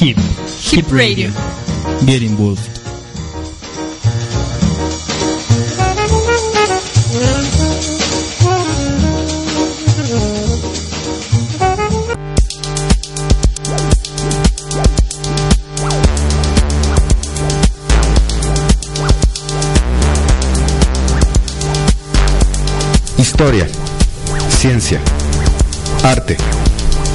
Hip. 0.00 0.16
Hip 0.70 0.92
Radio. 0.92 1.28
Get 2.06 2.22
involved. 2.22 2.60
Historia, 23.16 23.66
ciencia, 24.48 25.00
arte, 26.04 26.36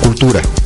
cultura. 0.01 0.62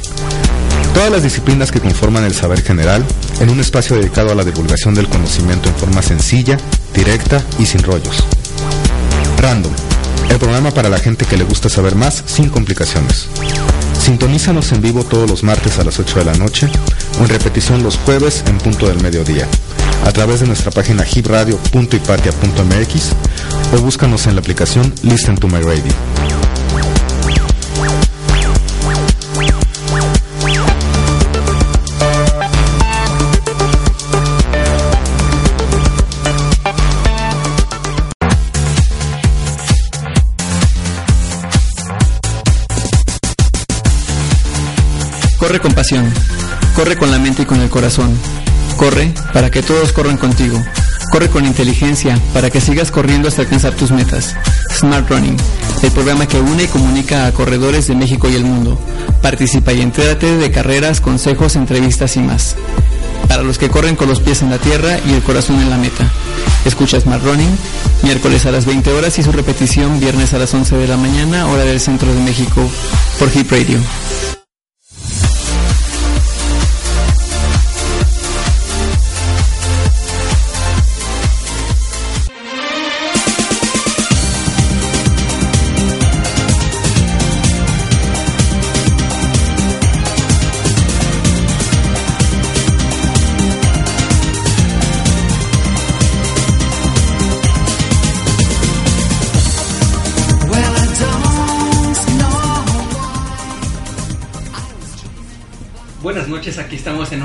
Todas 0.98 1.12
las 1.12 1.22
disciplinas 1.22 1.72
que 1.72 1.80
conforman 1.80 2.24
el 2.24 2.34
saber 2.34 2.64
general 2.64 3.06
en 3.40 3.52
un 3.52 3.60
espacio 3.60 3.96
dedicado 3.96 4.32
a 4.32 4.36
la 4.36 4.44
divulgación 4.44 4.96
del 4.96 5.08
conocimiento 5.08 5.70
en 5.70 5.76
forma 5.76 6.02
sencilla, 6.02 6.58
directa 6.92 7.40
y 7.60 7.68
sin 7.68 7.84
rollos. 7.84 8.26
Random, 9.38 9.72
el 10.32 10.40
programa 10.40 10.72
para 10.72 10.90
la 10.90 10.98
gente 10.98 11.26
que 11.26 11.38
le 11.38 11.44
gusta 11.44 11.70
saber 11.70 11.94
más 11.94 12.24
sin 12.26 12.50
complicaciones. 12.50 13.28
Sintonízanos 14.00 14.72
en 14.72 14.82
vivo 14.82 15.04
todos 15.04 15.30
los 15.30 15.44
martes 15.44 15.78
a 15.78 15.84
las 15.84 16.00
8 16.00 16.18
de 16.18 16.26
la 16.26 16.34
noche 16.34 16.68
o 17.20 17.22
en 17.22 17.30
repetición 17.30 17.84
los 17.84 17.98
jueves 17.98 18.44
en 18.48 18.58
punto 18.58 18.88
del 18.88 19.00
mediodía 19.04 19.48
a 20.04 20.12
través 20.12 20.40
de 20.40 20.48
nuestra 20.48 20.72
página 20.72 21.06
hipradio.ipatia.mx 21.06 23.12
o 23.72 23.78
búscanos 23.82 24.26
en 24.26 24.34
la 24.34 24.42
aplicación 24.42 24.92
Listen 25.04 25.38
to 25.38 25.48
My 25.48 25.62
Radio. 25.62 26.47
Corre 45.58 45.70
con 45.70 45.76
pasión. 45.76 46.14
Corre 46.76 46.98
con 46.98 47.10
la 47.10 47.18
mente 47.18 47.42
y 47.42 47.46
con 47.46 47.60
el 47.60 47.70
corazón. 47.72 48.16
Corre 48.76 49.12
para 49.34 49.50
que 49.50 49.64
todos 49.64 49.92
corran 49.92 50.16
contigo. 50.16 50.64
Corre 51.12 51.30
con 51.30 51.48
inteligencia 51.48 52.20
para 52.32 52.52
que 52.52 52.62
sigas 52.62 52.92
corriendo 52.92 53.28
hasta 53.28 53.42
alcanzar 53.42 53.74
tus 53.74 53.90
metas. 53.90 54.36
Smart 54.78 55.10
Running, 55.10 55.36
el 55.82 55.92
programa 55.94 56.28
que 56.28 56.40
une 56.40 56.66
y 56.66 56.68
comunica 56.68 57.26
a 57.26 57.32
corredores 57.32 57.88
de 57.88 57.96
México 57.96 58.30
y 58.30 58.36
el 58.36 58.44
mundo. 58.44 58.80
Participa 59.24 59.74
y 59.74 59.82
entérate 59.82 60.38
de 60.38 60.52
carreras, 60.52 61.02
consejos, 61.02 61.56
entrevistas 61.56 62.18
y 62.18 62.20
más. 62.20 62.56
Para 63.28 63.42
los 63.42 63.58
que 63.58 63.70
corren 63.70 63.96
con 63.96 64.10
los 64.10 64.20
pies 64.20 64.44
en 64.44 64.52
la 64.52 64.60
tierra 64.60 65.00
y 65.08 65.14
el 65.14 65.24
corazón 65.24 65.60
en 65.60 65.72
la 65.72 65.78
meta. 65.80 66.08
Escucha 66.66 67.00
Smart 67.02 67.24
Running, 67.24 67.58
miércoles 68.04 68.46
a 68.46 68.52
las 68.52 68.68
20 68.68 68.92
horas 68.92 69.18
y 69.18 69.24
su 69.24 69.32
repetición 69.32 70.00
viernes 70.00 70.36
a 70.36 70.38
las 70.38 70.54
11 70.54 70.78
de 70.78 70.88
la 70.88 70.98
mañana, 70.98 71.48
hora 71.48 71.64
del 71.64 71.80
centro 71.80 72.14
de 72.14 72.22
México, 72.22 72.62
por 73.18 73.36
Hip 73.36 73.50
Radio. 73.50 73.80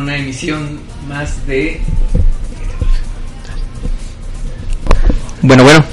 Una 0.03 0.17
emisión 0.17 0.81
más 1.09 1.47
de... 1.47 1.81
Bueno, 5.43 5.63
bueno. 5.63 5.85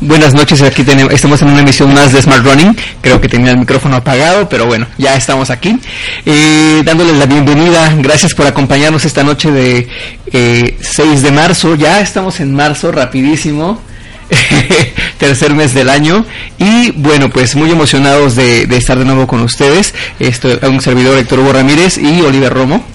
Buenas 0.00 0.34
noches, 0.34 0.62
aquí 0.62 0.82
tenemos, 0.82 1.12
estamos 1.12 1.40
en 1.42 1.48
una 1.48 1.60
emisión 1.60 1.92
más 1.92 2.12
de 2.12 2.22
Smart 2.22 2.44
Running. 2.44 2.76
Creo 3.00 3.20
que 3.20 3.28
tenía 3.28 3.52
el 3.52 3.58
micrófono 3.58 3.96
apagado, 3.96 4.48
pero 4.48 4.66
bueno, 4.66 4.86
ya 4.98 5.16
estamos 5.16 5.50
aquí. 5.50 5.78
Eh, 6.24 6.82
dándoles 6.84 7.16
la 7.16 7.26
bienvenida, 7.26 7.92
gracias 7.98 8.34
por 8.34 8.46
acompañarnos 8.46 9.04
esta 9.04 9.22
noche 9.22 9.50
de 9.50 9.88
eh, 10.32 10.76
6 10.80 11.22
de 11.22 11.30
marzo. 11.32 11.74
Ya 11.74 12.00
estamos 12.00 12.40
en 12.40 12.54
marzo, 12.54 12.90
rapidísimo. 12.90 13.80
tercer 15.22 15.54
mes 15.54 15.72
del 15.72 15.88
año. 15.88 16.26
Y 16.58 16.90
bueno 16.92 17.30
pues 17.30 17.54
muy 17.54 17.70
emocionados 17.70 18.34
de, 18.34 18.66
de 18.66 18.76
estar 18.76 18.98
de 18.98 19.04
nuevo 19.04 19.28
con 19.28 19.40
ustedes. 19.40 19.94
Esto 20.18 20.48
un 20.68 20.80
servidor 20.80 21.16
Héctor 21.16 21.38
Hugo 21.38 21.52
Ramírez 21.52 21.96
y 21.96 22.20
Oliver 22.22 22.52
Romo 22.52 22.91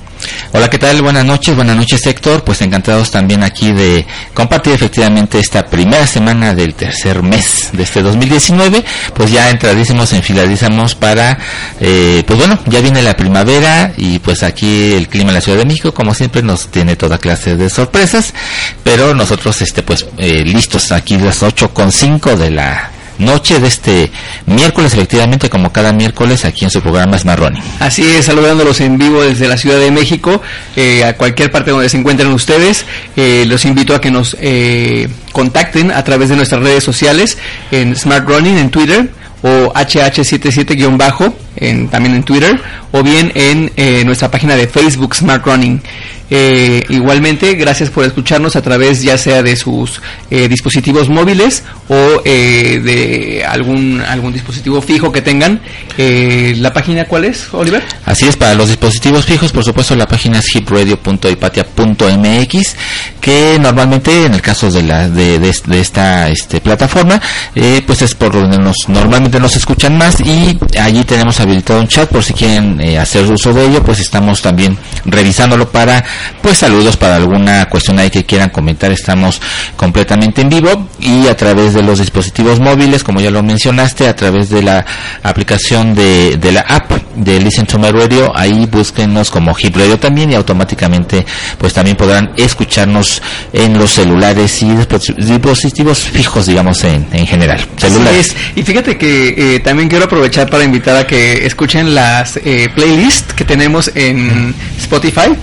Hola, 0.54 0.70
¿qué 0.70 0.80
tal? 0.80 1.02
Buenas 1.02 1.26
noches, 1.26 1.56
buenas 1.56 1.76
noches 1.76 2.06
Héctor. 2.06 2.44
Pues 2.44 2.62
encantados 2.62 3.12
también 3.12 3.44
aquí 3.44 3.74
de 3.74 4.06
compartir 4.34 4.74
efectivamente 4.74 5.40
esta 5.40 5.66
primera 5.66 6.08
semana 6.08 6.56
del 6.56 6.74
tercer 6.74 7.22
mes 7.22 7.70
de 7.74 7.84
este 7.84 8.02
2019. 8.02 8.84
Pues 9.14 9.30
ya 9.30 9.50
entradísimos, 9.50 10.14
enfiladísimos 10.14 10.96
para, 10.96 11.38
eh, 11.82 12.24
pues 12.26 12.40
bueno, 12.40 12.58
ya 12.66 12.80
viene 12.80 13.02
la 13.02 13.18
primavera 13.18 13.92
y 13.98 14.20
pues 14.20 14.42
aquí 14.44 14.94
el 14.94 15.10
clima 15.10 15.32
en 15.32 15.36
la 15.36 15.42
Ciudad 15.42 15.58
de 15.58 15.66
México, 15.66 15.94
como 15.94 16.14
siempre, 16.14 16.42
nos 16.42 16.68
tiene 16.70 16.96
toda 16.96 17.18
clase 17.18 17.58
de 17.58 17.70
sorpresas. 17.70 18.34
Pero 18.84 19.14
nosotros, 19.14 19.62
este, 19.62 19.84
pues, 19.84 20.06
eh, 20.18 20.46
listos 20.46 20.94
aquí 20.94 21.18
las 21.18 21.44
ocho 21.44 21.74
con 21.74 21.92
cinco 21.92 22.38
de 22.38 22.52
la 22.52 22.92
noche 23.20 23.60
de 23.60 23.68
este 23.68 24.12
miércoles, 24.46 24.94
efectivamente, 24.94 25.50
como 25.50 25.72
cada 25.72 25.94
miércoles, 25.94 26.46
aquí 26.46 26.66
en 26.66 26.72
su 26.72 26.82
programa 26.82 27.18
Smart 27.18 27.40
Running. 27.40 27.64
Así 27.80 28.04
es, 28.04 28.26
saludándolos 28.26 28.82
en 28.82 28.98
vivo 28.98 29.22
desde 29.22 29.48
la 29.48 29.58
Ciudad 29.58 29.80
de 29.80 29.92
México, 29.92 30.42
eh, 30.76 31.04
a 31.04 31.14
cualquier 31.14 31.52
parte 31.52 31.72
donde 31.72 31.90
se 31.90 31.98
encuentren 31.98 32.32
ustedes. 32.32 32.86
Eh, 33.16 33.46
los 33.48 33.66
invito 33.66 33.96
a 33.96 34.02
que 34.02 34.12
nos 34.12 34.38
eh, 34.40 35.08
contacten 35.32 35.92
a 35.92 36.04
través 36.04 36.30
de 36.30 36.36
nuestras 36.36 36.62
redes 36.62 36.84
sociales 36.84 37.38
en 37.72 37.96
Smart 37.96 38.28
Running 38.28 38.58
en 38.58 38.70
Twitter 38.70 39.10
o 39.42 39.72
HH77- 39.74 41.34
en, 41.58 41.90
también 41.90 42.16
en 42.16 42.24
Twitter 42.24 42.60
o 42.92 43.04
bien 43.04 43.32
en 43.36 43.72
eh, 43.76 44.04
nuestra 44.06 44.32
página 44.32 44.56
de 44.56 44.68
Facebook 44.68 45.16
Smart 45.16 45.46
Running. 45.46 45.82
Eh, 46.30 46.84
igualmente, 46.90 47.56
gracias 47.56 47.90
por 47.90 48.06
escucharnos 48.06 48.56
a 48.56 48.62
través 48.62 49.02
ya 49.02 49.18
sea 49.18 49.44
de 49.44 49.56
sus 49.56 50.02
eh, 50.30 50.48
dispositivos 50.48 51.10
móviles 51.10 51.64
o 51.88 52.22
eh, 52.26 52.80
de 52.84 53.46
algún 53.46 54.02
algún 54.02 54.34
dispositivo 54.34 54.82
fijo 54.82 55.12
que 55.12 55.22
tengan. 55.22 55.62
Eh, 55.98 56.56
¿La 56.60 56.74
página 56.74 57.06
cuál 57.06 57.26
es, 57.26 57.48
Oliver? 57.54 57.84
Así 58.06 58.28
es, 58.28 58.36
para 58.36 58.56
los 58.56 58.68
dispositivos 58.68 59.26
fijos, 59.26 59.52
por 59.52 59.64
supuesto, 59.64 59.96
la 59.96 60.08
página 60.08 60.40
es 60.40 60.56
hipradio.ipatia.mx, 60.56 62.76
que 63.20 63.58
normalmente, 63.60 64.26
en 64.26 64.34
el 64.34 64.42
caso 64.42 64.70
de 64.70 64.84
la 64.84 65.10
de, 65.10 65.40
de, 65.40 65.56
de 65.66 65.80
esta 65.80 66.30
este, 66.30 66.62
plataforma, 66.62 67.22
eh, 67.56 67.82
pues 67.86 68.02
es 68.02 68.16
por 68.16 68.34
donde 68.34 68.58
nos 68.58 68.88
normalmente 68.88 69.40
nos 69.40 69.56
escuchan 69.56 69.98
más 69.98 70.20
y 70.20 70.58
allí 70.80 71.04
tenemos 71.04 71.40
habilitado 71.40 71.80
un 71.80 71.88
chat 71.88 72.10
por 72.10 72.24
si 72.24 72.34
quieren 72.34 72.80
eh, 72.80 73.00
hacer 73.00 73.26
uso 73.26 73.54
de 73.54 73.66
ello, 73.66 73.84
pues 73.84 74.00
estamos 74.00 74.42
también 74.42 74.78
revisándolo 75.06 75.70
para, 75.70 76.04
pues 76.42 76.58
saludos 76.58 76.98
para 76.98 77.16
alguna 77.16 77.68
cuestión 77.70 78.00
ahí 78.00 78.10
que 78.10 78.26
quieran 78.26 78.50
comentar, 78.50 78.92
estamos 78.92 79.42
completamente 79.76 80.42
en 80.42 80.50
vivo 80.50 80.90
y 81.00 81.28
a 81.28 81.36
través 81.36 81.74
de 81.74 81.84
los 81.84 82.00
dispositivos 82.00 82.60
móviles, 82.60 83.04
como 83.04 83.22
ya 83.22 83.32
lo 83.32 83.44
mencionaste, 83.44 84.08
a 84.08 84.16
través 84.16 84.50
de 84.50 84.64
la 84.64 84.86
aplicación 85.24 85.96
de, 85.96 86.38
de 86.38 86.52
la 86.52 86.62
app 86.62 86.92
de 87.16 87.40
Listen 87.40 87.66
to 87.66 87.80
My 87.80 87.92
Radio, 87.92 88.32
ahí 88.36 88.66
búsquenos 88.66 89.30
como 89.32 89.54
Hit 89.54 89.76
Radio 89.76 89.98
también 90.00 90.32
y 90.32 90.36
automáticamente 90.36 91.26
pues 91.58 91.74
también 91.74 91.98
podrán 91.98 92.32
escucharnos 92.38 93.22
en 93.54 93.78
los 93.78 93.92
celulares 93.92 94.62
y 94.62 94.76
dispositivos 95.18 96.00
fijos, 96.00 96.46
digamos, 96.46 96.84
en, 96.84 97.08
en 97.12 97.26
general. 97.26 97.60
Celulares. 97.78 98.36
Y 98.56 98.64
fíjate 98.64 98.98
que 98.98 99.56
eh, 99.56 99.60
también 99.60 99.90
quiero 99.90 100.06
aprovechar 100.06 100.50
para 100.50 100.64
invitar 100.64 100.96
a 100.96 101.08
que 101.08 101.46
escuchen 101.46 101.94
las 101.96 102.38
eh, 102.38 102.70
playlists 102.76 103.34
que 103.34 103.44
tenemos 103.44 103.92
en 103.96 104.54
Spotify. 104.80 105.36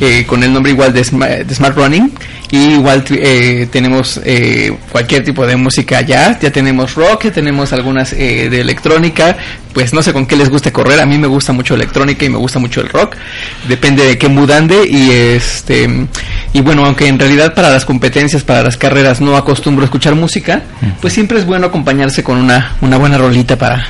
Eh, 0.00 0.24
con 0.26 0.42
el 0.42 0.52
nombre 0.52 0.72
igual 0.72 0.92
de, 0.92 1.02
de 1.44 1.54
Smart 1.54 1.76
Running. 1.76 2.12
Y 2.52 2.74
igual 2.74 3.02
eh, 3.08 3.66
tenemos 3.72 4.20
eh, 4.26 4.76
cualquier 4.90 5.24
tipo 5.24 5.46
de 5.46 5.56
música 5.56 6.02
ya, 6.02 6.38
ya 6.38 6.52
tenemos 6.52 6.94
rock, 6.94 7.24
ya 7.24 7.32
tenemos 7.32 7.72
algunas 7.72 8.12
eh, 8.12 8.50
de 8.50 8.60
electrónica, 8.60 9.38
pues 9.72 9.94
no 9.94 10.02
sé 10.02 10.12
con 10.12 10.26
qué 10.26 10.36
les 10.36 10.50
guste 10.50 10.70
correr, 10.70 11.00
a 11.00 11.06
mí 11.06 11.16
me 11.16 11.28
gusta 11.28 11.54
mucho 11.54 11.74
electrónica 11.74 12.26
y 12.26 12.28
me 12.28 12.36
gusta 12.36 12.58
mucho 12.58 12.82
el 12.82 12.90
rock, 12.90 13.16
depende 13.66 14.04
de 14.04 14.18
qué 14.18 14.28
mudande 14.28 14.86
y 14.86 15.10
este 15.12 15.88
y 16.52 16.60
bueno, 16.60 16.84
aunque 16.84 17.08
en 17.08 17.18
realidad 17.18 17.54
para 17.54 17.70
las 17.70 17.86
competencias, 17.86 18.42
para 18.42 18.62
las 18.62 18.76
carreras 18.76 19.22
no 19.22 19.34
acostumbro 19.38 19.84
a 19.84 19.86
escuchar 19.86 20.14
música, 20.14 20.62
pues 21.00 21.14
siempre 21.14 21.38
es 21.38 21.46
bueno 21.46 21.68
acompañarse 21.68 22.22
con 22.22 22.36
una, 22.36 22.76
una 22.82 22.98
buena 22.98 23.16
rolita 23.16 23.56
para, 23.56 23.82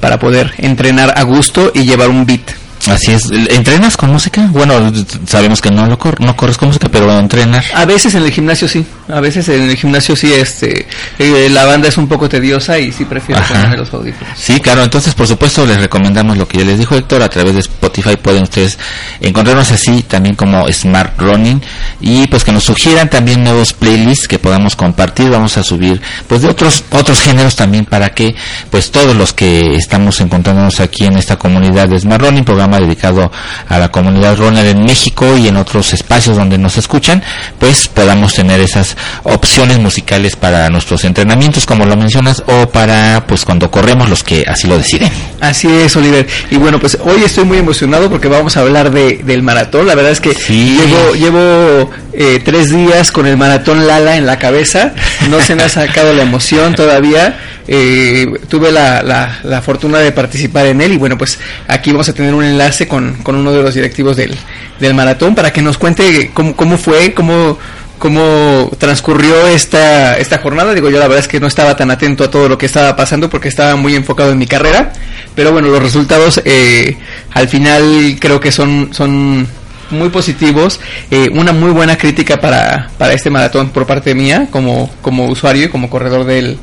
para 0.00 0.18
poder 0.18 0.52
entrenar 0.58 1.14
a 1.16 1.22
gusto 1.22 1.72
y 1.74 1.84
llevar 1.84 2.10
un 2.10 2.26
beat. 2.26 2.63
Así 2.88 3.12
es. 3.12 3.30
¿Entrenas 3.30 3.96
con 3.96 4.10
música? 4.10 4.48
Bueno, 4.50 4.92
sabemos 5.26 5.60
que 5.60 5.70
no 5.70 5.86
lo 5.86 5.98
no 6.18 6.36
corres 6.36 6.58
con 6.58 6.68
música, 6.68 6.88
pero 6.90 7.10
entrenar. 7.18 7.64
A 7.74 7.84
veces 7.84 8.14
en 8.14 8.24
el 8.24 8.30
gimnasio 8.30 8.68
sí. 8.68 8.84
A 9.08 9.20
veces 9.20 9.48
en 9.48 9.62
el 9.62 9.76
gimnasio 9.76 10.16
sí, 10.16 10.32
este, 10.32 10.86
eh, 11.18 11.48
la 11.50 11.64
banda 11.64 11.88
es 11.88 11.98
un 11.98 12.08
poco 12.08 12.28
tediosa 12.28 12.78
y 12.78 12.92
sí 12.92 13.04
prefiero 13.04 13.42
ponerme 13.42 13.76
los 13.76 13.92
audífonos. 13.92 14.38
Sí, 14.38 14.60
claro. 14.60 14.82
Entonces, 14.82 15.14
por 15.14 15.26
supuesto, 15.26 15.66
les 15.66 15.78
recomendamos 15.78 16.36
lo 16.36 16.46
que 16.46 16.58
ya 16.58 16.64
les 16.64 16.78
dijo 16.78 16.94
Héctor. 16.94 17.22
A 17.22 17.28
través 17.28 17.54
de 17.54 17.60
Spotify 17.60 18.16
pueden 18.16 18.42
ustedes 18.42 18.78
encontrarnos 19.20 19.70
así, 19.70 20.02
también 20.02 20.34
como 20.34 20.70
Smart 20.72 21.18
Running. 21.18 21.62
Y 22.00 22.26
pues 22.26 22.44
que 22.44 22.52
nos 22.52 22.64
sugieran 22.64 23.08
también 23.08 23.42
nuevos 23.42 23.72
playlists 23.72 24.28
que 24.28 24.38
podamos 24.38 24.76
compartir. 24.76 25.30
Vamos 25.30 25.56
a 25.56 25.62
subir, 25.62 26.00
pues 26.28 26.42
de 26.42 26.48
otros, 26.48 26.84
otros 26.90 27.20
géneros 27.20 27.56
también 27.56 27.84
para 27.84 28.10
que, 28.10 28.34
pues 28.70 28.90
todos 28.90 29.16
los 29.16 29.32
que 29.32 29.76
estamos 29.76 30.20
encontrándonos 30.20 30.80
aquí 30.80 31.04
en 31.04 31.16
esta 31.16 31.36
comunidad 31.36 31.88
de 31.88 31.98
Smart 31.98 32.22
Running, 32.22 32.44
programa 32.44 32.73
dedicado 32.80 33.30
a 33.68 33.78
la 33.78 33.90
comunidad 33.90 34.36
runner 34.36 34.66
en 34.66 34.84
México 34.84 35.36
y 35.36 35.48
en 35.48 35.56
otros 35.56 35.92
espacios 35.92 36.36
donde 36.36 36.58
nos 36.58 36.76
escuchan, 36.76 37.22
pues 37.58 37.88
podamos 37.88 38.34
tener 38.34 38.60
esas 38.60 38.96
opciones 39.22 39.78
musicales 39.78 40.36
para 40.36 40.68
nuestros 40.70 41.04
entrenamientos, 41.04 41.66
como 41.66 41.84
lo 41.86 41.96
mencionas, 41.96 42.42
o 42.46 42.68
para 42.68 43.24
pues 43.26 43.44
cuando 43.44 43.70
corremos 43.70 44.08
los 44.08 44.22
que 44.22 44.44
así 44.46 44.66
lo 44.66 44.78
deciden. 44.78 45.10
Así 45.40 45.68
es, 45.68 45.94
Oliver. 45.96 46.26
Y 46.50 46.56
bueno, 46.56 46.78
pues 46.78 46.98
hoy 47.04 47.22
estoy 47.24 47.44
muy 47.44 47.58
emocionado 47.58 48.08
porque 48.08 48.28
vamos 48.28 48.56
a 48.56 48.60
hablar 48.60 48.90
de, 48.90 49.18
del 49.24 49.42
maratón. 49.42 49.86
La 49.86 49.94
verdad 49.94 50.12
es 50.12 50.20
que 50.20 50.32
llevo, 50.32 51.14
llevo 51.14 51.90
eh, 52.12 52.40
tres 52.44 52.70
días 52.70 53.10
con 53.10 53.26
el 53.26 53.36
maratón 53.36 53.86
Lala 53.86 54.16
en 54.16 54.26
la 54.26 54.38
cabeza. 54.38 54.92
No 55.30 55.40
se 55.40 55.54
me 55.54 55.64
ha 55.64 55.68
sacado 55.68 56.12
la 56.12 56.22
emoción 56.22 56.74
todavía. 56.74 57.38
Eh, 57.66 58.30
tuve 58.48 58.70
la, 58.70 59.02
la, 59.02 59.62
fortuna 59.62 59.98
de 59.98 60.12
participar 60.12 60.66
en 60.66 60.82
él 60.82 60.92
y 60.92 60.96
bueno, 60.98 61.16
pues 61.16 61.38
aquí 61.66 61.92
vamos 61.92 62.08
a 62.10 62.12
tener 62.12 62.34
un 62.34 62.44
enlace 62.44 62.86
con, 62.86 63.14
con 63.22 63.36
uno 63.36 63.52
de 63.52 63.62
los 63.62 63.74
directivos 63.74 64.18
del, 64.18 64.36
del 64.80 64.92
maratón 64.92 65.34
para 65.34 65.50
que 65.50 65.62
nos 65.62 65.78
cuente 65.78 66.30
cómo, 66.34 66.54
cómo 66.54 66.76
fue, 66.76 67.14
cómo, 67.14 67.58
cómo 67.98 68.70
transcurrió 68.78 69.46
esta, 69.46 70.18
esta 70.18 70.38
jornada. 70.38 70.74
Digo, 70.74 70.90
yo 70.90 70.98
la 70.98 71.08
verdad 71.08 71.20
es 71.20 71.28
que 71.28 71.40
no 71.40 71.46
estaba 71.46 71.74
tan 71.74 71.90
atento 71.90 72.24
a 72.24 72.30
todo 72.30 72.50
lo 72.50 72.58
que 72.58 72.66
estaba 72.66 72.94
pasando 72.96 73.30
porque 73.30 73.48
estaba 73.48 73.76
muy 73.76 73.94
enfocado 73.94 74.32
en 74.32 74.38
mi 74.38 74.46
carrera. 74.46 74.92
Pero 75.34 75.52
bueno, 75.52 75.68
los 75.68 75.82
resultados 75.82 76.42
eh, 76.44 76.98
al 77.32 77.48
final 77.48 78.16
creo 78.20 78.40
que 78.40 78.52
son, 78.52 78.90
son 78.92 79.48
muy 79.90 80.10
positivos. 80.10 80.80
Eh, 81.10 81.30
una 81.32 81.52
muy 81.52 81.70
buena 81.70 81.96
crítica 81.96 82.40
para, 82.40 82.90
para 82.98 83.14
este 83.14 83.30
maratón 83.30 83.70
por 83.70 83.86
parte 83.86 84.14
mía 84.14 84.48
como, 84.50 84.90
como 85.00 85.26
usuario 85.28 85.64
y 85.64 85.68
como 85.68 85.88
corredor 85.88 86.24
del, 86.24 86.58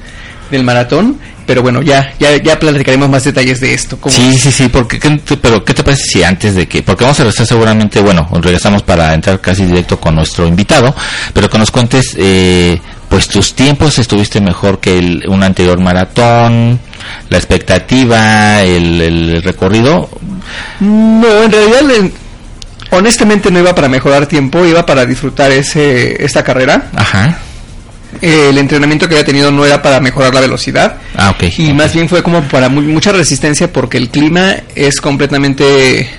del 0.52 0.64
maratón. 0.64 1.18
Pero 1.46 1.64
bueno, 1.64 1.82
ya, 1.82 2.14
ya, 2.20 2.38
ya 2.38 2.60
platicaremos 2.60 3.10
más 3.10 3.24
detalles 3.24 3.60
de 3.60 3.74
esto. 3.74 3.98
Sí, 4.08 4.38
sí, 4.38 4.52
sí, 4.52 4.70
porque, 4.70 5.00
pero 5.42 5.66
¿qué 5.66 5.74
te 5.74 5.84
parece 5.84 6.04
si 6.04 6.24
antes 6.24 6.56
de 6.56 6.68
que, 6.68 6.84
porque 6.84 7.04
vamos 7.04 7.20
a 7.20 7.24
regresar 7.24 7.48
seguramente, 7.48 8.00
bueno, 8.00 8.30
regresamos 8.32 8.84
para 8.84 9.14
entrar 9.14 9.42
casi 9.42 9.66
directo 9.66 10.00
con 10.00 10.16
nuestro 10.16 10.48
invitado, 10.48 10.96
pero 11.34 11.50
que 11.50 11.58
nos 11.58 11.72
cuentes, 11.72 12.16
eh, 12.18 12.80
pues 13.10 13.28
tus 13.28 13.54
tiempos 13.54 14.00
estuviste 14.00 14.40
mejor 14.40 14.80
que 14.80 14.98
el, 14.98 15.24
un 15.28 15.44
anterior 15.44 15.80
maratón, 15.80 16.80
la 17.28 17.38
expectativa, 17.38 18.62
el, 18.62 19.02
el 19.02 19.44
recorrido. 19.44 20.10
No, 20.80 21.44
en 21.44 21.52
realidad, 21.52 22.12
honestamente 22.92 23.52
no 23.52 23.60
iba 23.60 23.76
para 23.76 23.90
mejorar 23.90 24.28
tiempo, 24.28 24.64
iba 24.66 24.86
para 24.86 25.06
disfrutar 25.06 25.52
ese, 25.52 26.24
esta 26.24 26.44
carrera. 26.44 26.92
Ajá 26.96 27.40
el 28.22 28.58
entrenamiento 28.58 29.08
que 29.08 29.16
había 29.16 29.26
tenido 29.26 29.52
no 29.52 29.66
era 29.66 29.82
para 29.82 30.00
mejorar 30.00 30.34
la 30.34 30.42
velocidad. 30.42 30.98
Ah, 31.16 31.36
y 31.58 31.74
más 31.74 31.94
bien 31.94 32.10
fue 32.10 32.22
como 32.24 32.42
para 32.44 32.70
mucha 32.70 33.12
resistencia 33.12 33.72
porque 33.72 33.98
el 33.98 34.10
clima 34.10 34.56
es 34.76 35.00
completamente 35.00 36.10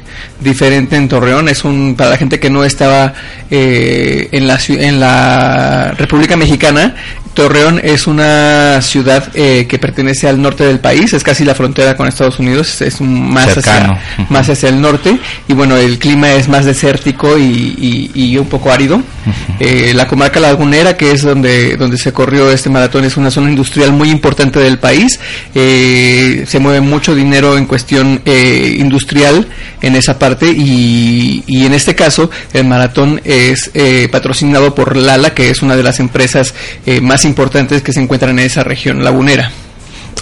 diferente 0.40 0.96
en 0.96 1.08
Torreón. 1.08 1.48
Es 1.48 1.64
un 1.64 1.94
para 1.96 2.10
la 2.10 2.16
gente 2.16 2.40
que 2.40 2.50
no 2.50 2.64
estaba 2.64 3.14
eh, 3.50 4.28
en 4.32 4.46
la 4.46 4.58
en 4.68 5.00
la 5.00 5.94
República 5.96 6.36
Mexicana. 6.36 6.94
Torreón 7.34 7.80
es 7.82 8.06
una 8.06 8.80
ciudad 8.82 9.30
eh, 9.34 9.66
que 9.66 9.78
pertenece 9.78 10.28
al 10.28 10.40
norte 10.40 10.64
del 10.64 10.80
país, 10.80 11.12
es 11.14 11.24
casi 11.24 11.44
la 11.44 11.54
frontera 11.54 11.96
con 11.96 12.06
Estados 12.06 12.38
Unidos, 12.38 12.82
es 12.82 13.00
más 13.00 13.56
hacia, 13.56 13.98
más 14.28 14.48
hacia 14.50 14.68
el 14.68 14.80
norte 14.80 15.18
y 15.48 15.54
bueno, 15.54 15.76
el 15.76 15.98
clima 15.98 16.32
es 16.32 16.48
más 16.48 16.66
desértico 16.66 17.38
y, 17.38 18.10
y, 18.14 18.36
un 18.36 18.46
poco 18.46 18.70
árido. 18.70 19.02
Eh, 19.60 19.92
la 19.94 20.08
comarca 20.08 20.40
lagunera, 20.40 20.96
que 20.96 21.12
es 21.12 21.22
donde, 21.22 21.76
donde 21.76 21.96
se 21.96 22.12
corrió 22.12 22.50
este 22.50 22.70
maratón, 22.70 23.04
es 23.04 23.16
una 23.16 23.30
zona 23.30 23.50
industrial 23.50 23.92
muy 23.92 24.10
importante 24.10 24.58
del 24.58 24.78
país, 24.78 25.20
eh, 25.54 26.44
se 26.46 26.58
mueve 26.58 26.80
mucho 26.80 27.14
dinero 27.14 27.56
en 27.56 27.66
cuestión 27.66 28.20
industrial 28.26 29.46
en 29.80 29.96
esa 29.96 30.18
parte 30.18 30.46
y, 30.50 31.44
y, 31.46 31.66
en 31.66 31.72
este 31.72 31.94
caso 31.94 32.30
el 32.52 32.64
maratón 32.64 33.20
es 33.24 33.70
patrocinado 34.10 34.74
por 34.74 34.96
Lala, 34.96 35.34
que 35.34 35.50
es 35.50 35.62
una 35.62 35.76
de 35.76 35.82
las 35.82 36.00
empresas 36.00 36.54
más 37.00 37.21
importantes 37.24 37.82
que 37.82 37.92
se 37.92 38.00
encuentran 38.00 38.38
en 38.38 38.46
esa 38.46 38.64
región 38.64 39.04
lagunera. 39.04 39.50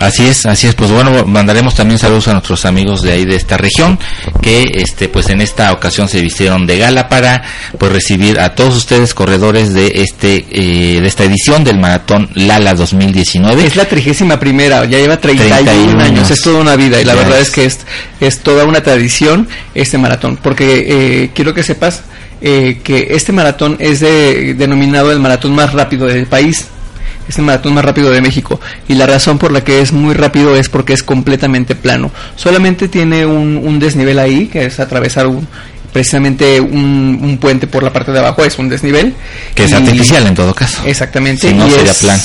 Así 0.00 0.26
es, 0.26 0.46
así 0.46 0.66
es. 0.66 0.74
Pues 0.74 0.90
bueno, 0.90 1.26
mandaremos 1.26 1.74
también 1.74 1.98
saludos 1.98 2.26
a 2.28 2.32
nuestros 2.32 2.64
amigos 2.64 3.02
de 3.02 3.12
ahí 3.12 3.26
de 3.26 3.36
esta 3.36 3.58
región 3.58 3.98
que, 4.40 4.62
este, 4.76 5.10
pues 5.10 5.28
en 5.28 5.42
esta 5.42 5.72
ocasión 5.72 6.08
se 6.08 6.22
vistieron 6.22 6.66
de 6.66 6.78
gala 6.78 7.10
para, 7.10 7.42
pues 7.76 7.92
recibir 7.92 8.40
a 8.40 8.54
todos 8.54 8.74
ustedes 8.76 9.12
corredores 9.12 9.74
de 9.74 9.92
este, 9.96 10.46
eh, 10.50 11.00
de 11.02 11.06
esta 11.06 11.24
edición 11.24 11.64
del 11.64 11.78
maratón 11.78 12.30
Lala 12.34 12.72
2019. 12.74 13.66
Es 13.66 13.76
la 13.76 13.84
trigésima 13.84 14.40
primera, 14.40 14.86
ya 14.86 14.98
lleva 14.98 15.18
31, 15.18 16.00
años, 16.00 16.30
es 16.30 16.40
toda 16.40 16.60
una 16.60 16.76
vida 16.76 16.98
y 16.98 17.04
la 17.04 17.14
verdad 17.14 17.38
es. 17.38 17.50
que 17.50 17.66
es, 17.66 17.80
es 18.20 18.38
toda 18.38 18.64
una 18.64 18.82
tradición 18.82 19.48
este 19.74 19.98
maratón, 19.98 20.38
porque 20.42 20.86
eh, 20.88 21.30
quiero 21.34 21.52
que 21.52 21.62
sepas 21.62 22.04
eh, 22.40 22.80
que 22.82 23.08
este 23.10 23.32
maratón 23.32 23.76
es 23.78 24.00
denominado 24.00 25.12
el 25.12 25.20
maratón 25.20 25.54
más 25.54 25.74
rápido 25.74 26.06
del 26.06 26.26
país 26.26 26.68
es 27.30 27.38
el 27.38 27.44
maratón 27.44 27.74
más 27.74 27.84
rápido 27.84 28.10
de 28.10 28.20
México 28.20 28.60
y 28.88 28.94
la 28.94 29.06
razón 29.06 29.38
por 29.38 29.52
la 29.52 29.62
que 29.62 29.80
es 29.80 29.92
muy 29.92 30.14
rápido 30.14 30.56
es 30.56 30.68
porque 30.68 30.92
es 30.92 31.02
completamente 31.02 31.74
plano. 31.74 32.10
Solamente 32.36 32.88
tiene 32.88 33.24
un, 33.24 33.78
desnivel 33.78 34.18
ahí, 34.18 34.46
que 34.46 34.66
es 34.66 34.78
atravesar 34.78 35.28
precisamente 35.92 36.60
un, 36.60 37.38
puente 37.40 37.66
por 37.66 37.82
la 37.82 37.92
parte 37.92 38.12
de 38.12 38.18
abajo, 38.18 38.44
es 38.44 38.58
un 38.58 38.68
desnivel. 38.68 39.14
Que 39.54 39.64
es 39.64 39.72
artificial 39.72 40.26
en 40.26 40.34
todo 40.34 40.54
caso. 40.54 40.82
Exactamente. 40.84 41.52
no 41.54 41.66
y 41.66 41.70
sería 41.70 41.94
plano 41.94 42.22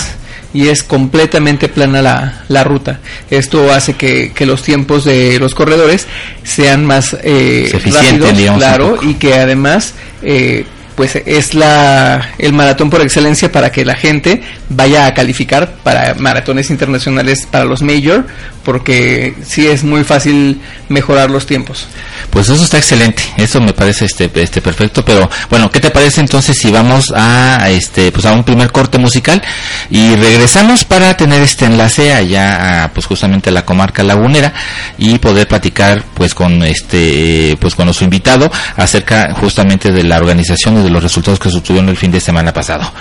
y 0.55 0.69
es 0.69 0.83
completamente 0.83 1.67
plana 1.67 2.01
la, 2.01 2.43
la 2.47 2.63
ruta. 2.63 3.01
Esto 3.29 3.73
hace 3.73 3.95
que, 3.95 4.31
que, 4.33 4.45
los 4.45 4.63
tiempos 4.63 5.03
de 5.03 5.37
los 5.37 5.53
corredores 5.53 6.07
sean 6.43 6.85
más 6.85 7.15
eh, 7.23 7.69
rápidos, 7.83 8.57
claro, 8.57 8.97
y 9.01 9.15
que 9.15 9.33
además 9.33 9.95
eh, 10.23 10.65
pues 10.95 11.15
es 11.25 11.53
la, 11.53 12.29
el 12.37 12.53
maratón 12.53 12.89
por 12.89 13.01
excelencia 13.01 13.51
para 13.51 13.71
que 13.71 13.83
la 13.85 13.95
gente 13.95 14.41
vaya 14.69 15.05
a 15.05 15.13
calificar 15.13 15.75
para 15.83 16.15
maratones 16.15 16.69
internacionales 16.69 17.47
para 17.49 17.65
los 17.65 17.81
major, 17.81 18.25
porque 18.63 19.35
sí 19.45 19.67
es 19.67 19.83
muy 19.83 20.03
fácil 20.03 20.61
mejorar 20.89 21.29
los 21.29 21.45
tiempos. 21.45 21.87
Pues 22.29 22.49
eso 22.49 22.63
está 22.63 22.77
excelente, 22.77 23.21
eso 23.37 23.61
me 23.61 23.73
parece 23.73 24.05
este, 24.05 24.31
este 24.35 24.61
perfecto, 24.61 25.03
pero 25.05 25.29
bueno, 25.49 25.69
¿qué 25.69 25.79
te 25.79 25.91
parece 25.91 26.21
entonces 26.21 26.57
si 26.57 26.71
vamos 26.71 27.13
a 27.15 27.69
este 27.69 28.11
pues 28.11 28.25
a 28.25 28.33
un 28.33 28.43
primer 28.43 28.71
corte 28.71 28.97
musical 28.97 29.41
y 29.89 30.15
regresamos 30.15 30.85
para 30.85 31.15
tener 31.17 31.41
este 31.41 31.65
enlace 31.65 32.13
allá 32.13 32.83
a, 32.83 32.93
pues 32.93 33.05
justamente 33.05 33.49
a 33.49 33.53
la 33.53 33.65
comarca 33.65 34.03
lagunera 34.03 34.53
y 34.97 35.19
poder 35.19 35.47
platicar 35.47 36.03
pues 36.13 36.33
con 36.33 36.63
este 36.63 37.57
pues 37.59 37.75
con 37.75 37.85
nuestro 37.85 38.05
invitado 38.05 38.51
acerca 38.75 39.33
justamente 39.35 39.91
de 39.91 40.03
la 40.03 40.17
organización 40.17 40.84
de 40.85 40.91
los 40.91 41.03
resultados 41.03 41.39
que 41.39 41.49
se 41.49 41.57
obtuvieron 41.57 41.89
el 41.89 41.97
fin 41.97 42.11
de 42.11 42.19
semana 42.19 42.53
pasado. 42.53 42.91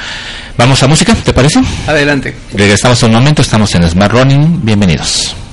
Vamos 0.57 0.83
a 0.83 0.89
música, 0.89 1.15
¿te 1.15 1.33
parece? 1.33 1.61
Adelante. 1.87 2.35
Regresamos 2.53 3.03
un 3.03 3.13
momento, 3.13 3.43
estamos 3.43 3.75
en 3.75 3.89
Smart 3.89 4.13
Running, 4.13 4.61
bienvenidos. 4.65 5.44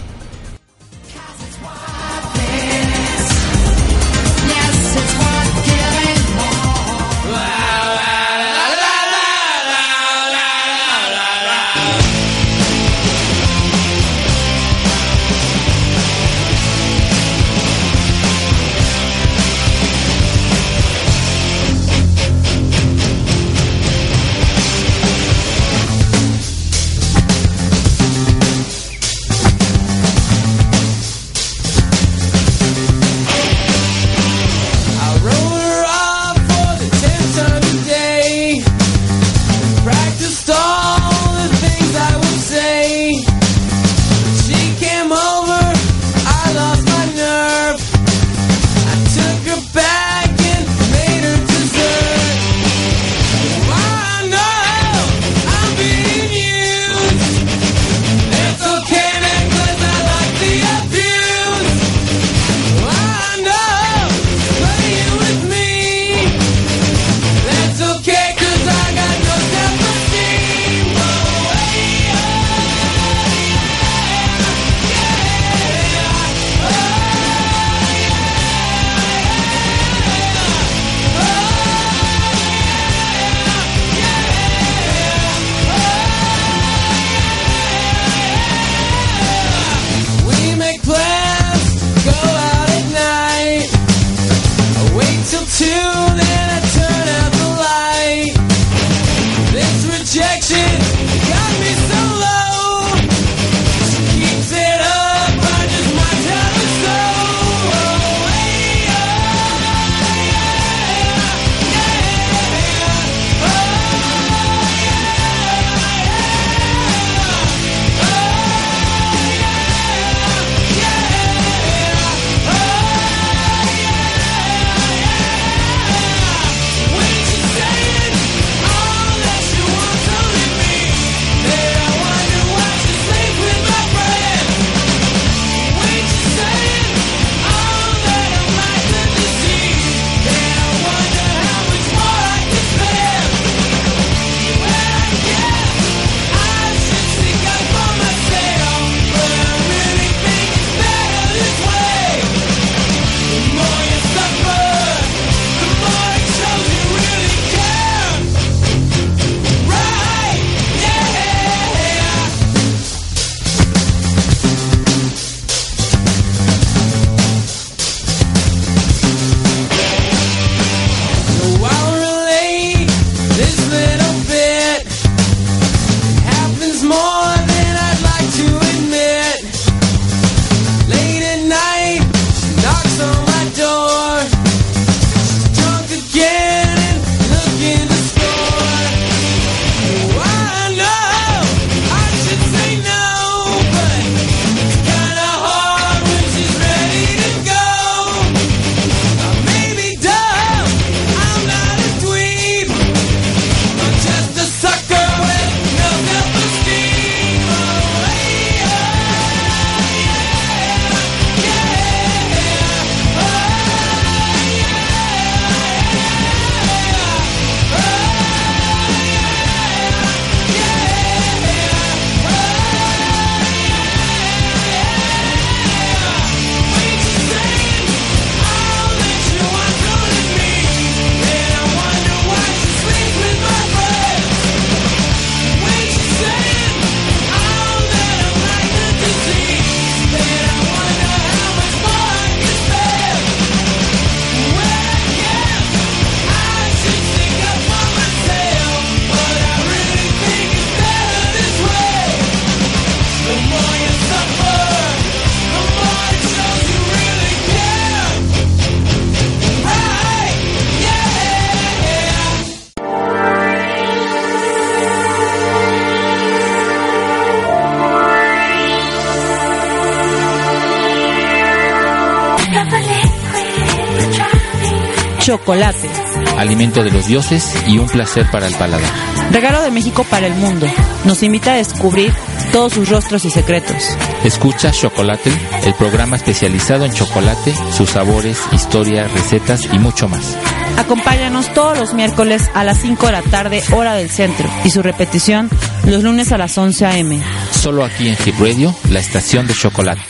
Chocolate, 275.51 275.89
Alimento 276.37 276.81
de 276.81 276.91
los 276.91 277.07
dioses 277.07 277.53
y 277.67 277.77
un 277.77 277.85
placer 277.87 278.25
para 278.31 278.47
el 278.47 278.53
paladar. 278.53 278.89
regalo 279.31 279.61
de 279.61 279.69
México 279.69 280.05
para 280.09 280.27
el 280.27 280.33
mundo. 280.35 280.65
Nos 281.03 281.23
invita 281.23 281.51
a 281.51 281.57
descubrir 281.57 282.13
todos 282.53 282.71
sus 282.71 282.87
rostros 282.87 283.25
y 283.25 283.31
secretos. 283.31 283.97
Escucha 284.23 284.71
Chocolate, 284.71 285.29
el 285.65 285.73
programa 285.73 286.15
especializado 286.15 286.85
en 286.85 286.93
chocolate, 286.93 287.53
sus 287.73 287.89
sabores, 287.89 288.39
historias, 288.53 289.11
recetas 289.11 289.67
y 289.73 289.77
mucho 289.77 290.07
más. 290.07 290.37
Acompáñanos 290.77 291.53
todos 291.53 291.77
los 291.77 291.93
miércoles 291.93 292.49
a 292.53 292.63
las 292.63 292.77
5 292.77 293.07
de 293.07 293.11
la 293.11 293.21
tarde, 293.21 293.61
hora 293.73 293.95
del 293.95 294.09
centro, 294.09 294.49
y 294.63 294.69
su 294.69 294.81
repetición 294.81 295.49
los 295.85 296.01
lunes 296.01 296.31
a 296.31 296.37
las 296.37 296.57
11 296.57 296.85
a.m. 296.85 297.21
Solo 297.51 297.83
aquí 297.83 298.07
en 298.07 298.15
Hip 298.25 298.39
Radio, 298.39 298.73
la 298.89 299.01
estación 299.01 299.47
de 299.47 299.53
chocolate. 299.53 300.01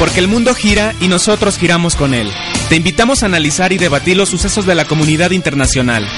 Porque 0.00 0.18
el 0.18 0.28
mundo 0.28 0.54
gira 0.54 0.94
y 0.98 1.08
nosotros 1.08 1.58
giramos 1.58 1.94
con 1.94 2.14
él. 2.14 2.32
Te 2.70 2.76
invitamos 2.76 3.22
a 3.22 3.26
analizar 3.26 3.72
y 3.72 3.78
debatir 3.78 4.16
los 4.16 4.30
sucesos 4.30 4.64
de 4.64 4.74
la 4.74 4.86
comunidad 4.86 5.30
internacional. 5.30 6.08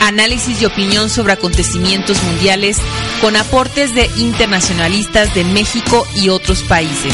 Análisis 0.00 0.62
y 0.62 0.64
opinión 0.64 1.10
sobre 1.10 1.32
acontecimientos 1.32 2.22
mundiales 2.22 2.78
con 3.20 3.34
aportes 3.34 3.94
de 3.94 4.08
internacionalistas 4.16 5.34
de 5.34 5.44
México 5.44 6.06
y 6.14 6.28
otros 6.28 6.62
países. 6.62 7.12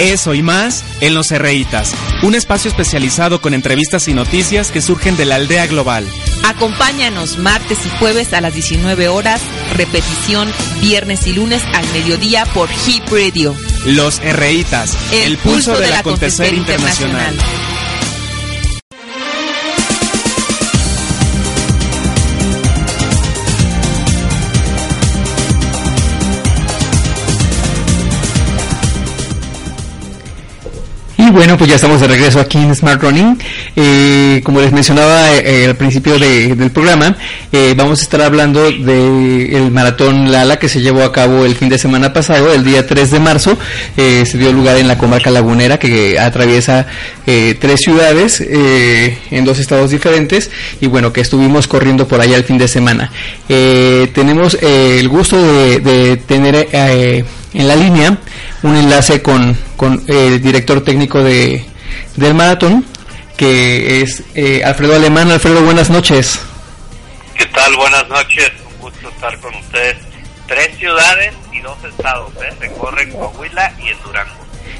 Eso 0.00 0.34
y 0.34 0.42
más 0.42 0.84
en 1.00 1.14
Los 1.14 1.30
Herreitas, 1.30 1.92
un 2.22 2.34
espacio 2.34 2.68
especializado 2.68 3.40
con 3.40 3.54
entrevistas 3.54 4.08
y 4.08 4.14
noticias 4.14 4.70
que 4.70 4.82
surgen 4.82 5.16
de 5.16 5.26
la 5.26 5.36
aldea 5.36 5.66
global. 5.68 6.06
Acompáñanos 6.44 7.38
martes 7.38 7.78
y 7.86 7.88
jueves 7.98 8.32
a 8.32 8.40
las 8.40 8.54
19 8.54 9.08
horas, 9.08 9.40
repetición 9.76 10.50
viernes 10.80 11.26
y 11.26 11.34
lunes 11.34 11.62
al 11.72 11.86
mediodía 11.92 12.46
por 12.46 12.68
Hip 12.86 13.04
Radio. 13.10 13.54
Los 13.86 14.20
RItas, 14.20 14.96
el, 15.12 15.38
pulso 15.38 15.78
del 15.78 15.92
acontecer 15.92 16.52
internacional. 16.54 17.36
Bueno, 31.38 31.56
pues 31.56 31.70
ya 31.70 31.76
estamos 31.76 32.00
de 32.00 32.08
regreso 32.08 32.40
aquí 32.40 32.58
en 32.58 32.74
Smart 32.74 33.00
Running. 33.00 33.38
Eh, 33.76 34.40
como 34.42 34.60
les 34.60 34.72
mencionaba 34.72 35.32
eh, 35.36 35.66
al 35.66 35.76
principio 35.76 36.18
de- 36.18 36.56
del 36.56 36.72
programa, 36.72 37.16
eh, 37.52 37.74
vamos 37.76 38.00
a 38.00 38.02
estar 38.02 38.20
hablando 38.22 38.64
del 38.64 39.48
el 39.54 39.70
maratón 39.70 40.32
Lala 40.32 40.58
que 40.58 40.68
se 40.68 40.80
llevó 40.80 41.04
a 41.04 41.12
cabo 41.12 41.44
el 41.44 41.54
fin 41.54 41.68
de 41.68 41.78
semana 41.78 42.12
pasado, 42.12 42.52
el 42.52 42.64
día 42.64 42.84
3 42.88 43.12
de 43.12 43.20
marzo. 43.20 43.56
Eh, 43.96 44.24
se 44.26 44.36
dio 44.36 44.52
lugar 44.52 44.78
en 44.78 44.88
la 44.88 44.98
comarca 44.98 45.30
lagunera 45.30 45.78
que 45.78 46.18
atraviesa 46.18 46.86
eh, 47.24 47.56
tres 47.60 47.82
ciudades 47.82 48.40
eh, 48.40 49.16
en 49.30 49.44
dos 49.44 49.60
estados 49.60 49.92
diferentes 49.92 50.50
y 50.80 50.88
bueno, 50.88 51.12
que 51.12 51.20
estuvimos 51.20 51.68
corriendo 51.68 52.08
por 52.08 52.20
allá 52.20 52.36
el 52.36 52.42
fin 52.42 52.58
de 52.58 52.66
semana. 52.66 53.12
Tenemos 53.46 54.54
el 54.60 55.08
gusto 55.08 55.40
de, 55.40 55.78
de 55.78 56.16
tener 56.16 56.68
en 57.54 57.68
la 57.68 57.76
línea 57.76 58.18
un 58.62 58.76
enlace 58.76 59.22
con, 59.22 59.56
con 59.76 60.02
el 60.06 60.42
director 60.42 60.82
técnico 60.82 61.22
de, 61.22 61.64
del 62.16 62.34
maratón, 62.34 62.84
que 63.36 64.02
es 64.02 64.22
eh, 64.34 64.62
Alfredo 64.64 64.96
Alemán. 64.96 65.30
Alfredo, 65.30 65.62
buenas 65.62 65.90
noches. 65.90 66.40
¿Qué 67.36 67.46
tal? 67.46 67.76
Buenas 67.76 68.08
noches, 68.08 68.50
un 68.72 68.80
gusto 68.80 69.08
estar 69.08 69.38
con 69.40 69.54
ustedes. 69.54 69.96
Tres 70.46 70.76
ciudades 70.78 71.34
y 71.52 71.60
dos 71.60 71.78
estados, 71.84 72.30
¿eh? 72.36 72.52
Se 72.60 72.72
corre 72.72 73.02
en 73.02 73.10
Coahuila 73.10 73.72
y 73.84 73.88
en 73.88 74.02
Durango. 74.02 74.34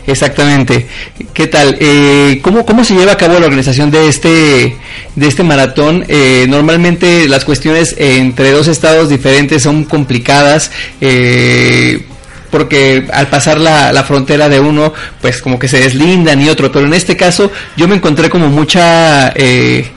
Exactamente. 0.06 0.88
¿Qué 1.34 1.46
tal? 1.48 1.76
Eh, 1.78 2.40
¿cómo, 2.42 2.64
¿Cómo 2.64 2.82
se 2.82 2.94
lleva 2.94 3.12
a 3.12 3.16
cabo 3.18 3.38
la 3.38 3.44
organización 3.44 3.90
de 3.90 4.08
este, 4.08 4.76
de 5.14 5.28
este 5.28 5.42
maratón? 5.42 6.04
Eh, 6.08 6.46
normalmente 6.48 7.28
las 7.28 7.44
cuestiones 7.44 7.94
eh, 7.98 8.16
entre 8.16 8.50
dos 8.52 8.68
estados 8.68 9.10
diferentes 9.10 9.62
son 9.62 9.84
complicadas. 9.84 10.72
Eh, 11.02 12.06
porque 12.50 13.06
al 13.12 13.28
pasar 13.28 13.58
la, 13.58 13.92
la 13.92 14.04
frontera 14.04 14.48
de 14.48 14.60
uno, 14.60 14.92
pues 15.20 15.42
como 15.42 15.58
que 15.58 15.68
se 15.68 15.80
deslindan 15.80 16.40
y 16.40 16.48
otro, 16.48 16.72
pero 16.72 16.86
en 16.86 16.94
este 16.94 17.16
caso 17.16 17.50
yo 17.76 17.88
me 17.88 17.96
encontré 17.96 18.30
como 18.30 18.48
mucha 18.48 19.32
eh, 19.34 19.90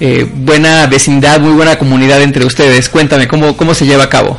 eh, 0.00 0.26
buena 0.28 0.86
vecindad, 0.86 1.40
muy 1.40 1.52
buena 1.52 1.78
comunidad 1.78 2.20
entre 2.22 2.44
ustedes. 2.44 2.88
Cuéntame, 2.88 3.28
¿cómo, 3.28 3.56
cómo 3.56 3.74
se 3.74 3.86
lleva 3.86 4.04
a 4.04 4.08
cabo? 4.08 4.38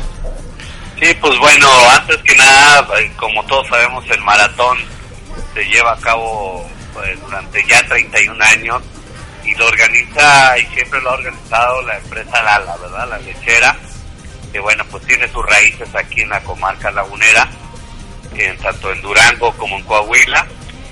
Sí, 1.00 1.14
pues 1.20 1.38
bueno, 1.38 1.68
antes 1.90 2.16
que 2.18 2.34
nada, 2.36 2.86
eh, 3.00 3.10
como 3.16 3.44
todos 3.44 3.66
sabemos, 3.68 4.04
el 4.10 4.20
maratón 4.22 4.78
se 5.54 5.64
lleva 5.64 5.92
a 5.92 5.96
cabo 5.96 6.66
pues, 6.94 7.20
durante 7.20 7.64
ya 7.66 7.86
31 7.86 8.44
años 8.44 8.82
y 9.44 9.54
lo 9.54 9.66
organiza 9.66 10.58
y 10.58 10.66
siempre 10.74 11.00
lo 11.02 11.10
ha 11.10 11.14
organizado 11.14 11.82
la 11.82 11.98
empresa 11.98 12.42
Lala, 12.42 12.76
¿verdad? 12.76 13.08
La 13.10 13.18
lechera, 13.18 13.76
que 14.56 14.60
bueno, 14.60 14.82
pues 14.90 15.04
tiene 15.04 15.28
sus 15.28 15.44
raíces 15.44 15.94
aquí 15.94 16.22
en 16.22 16.30
la 16.30 16.42
comarca 16.42 16.90
lagunera, 16.90 17.46
en, 18.34 18.56
tanto 18.56 18.90
en 18.90 19.02
Durango 19.02 19.54
como 19.58 19.76
en 19.76 19.82
Coahuila. 19.82 20.46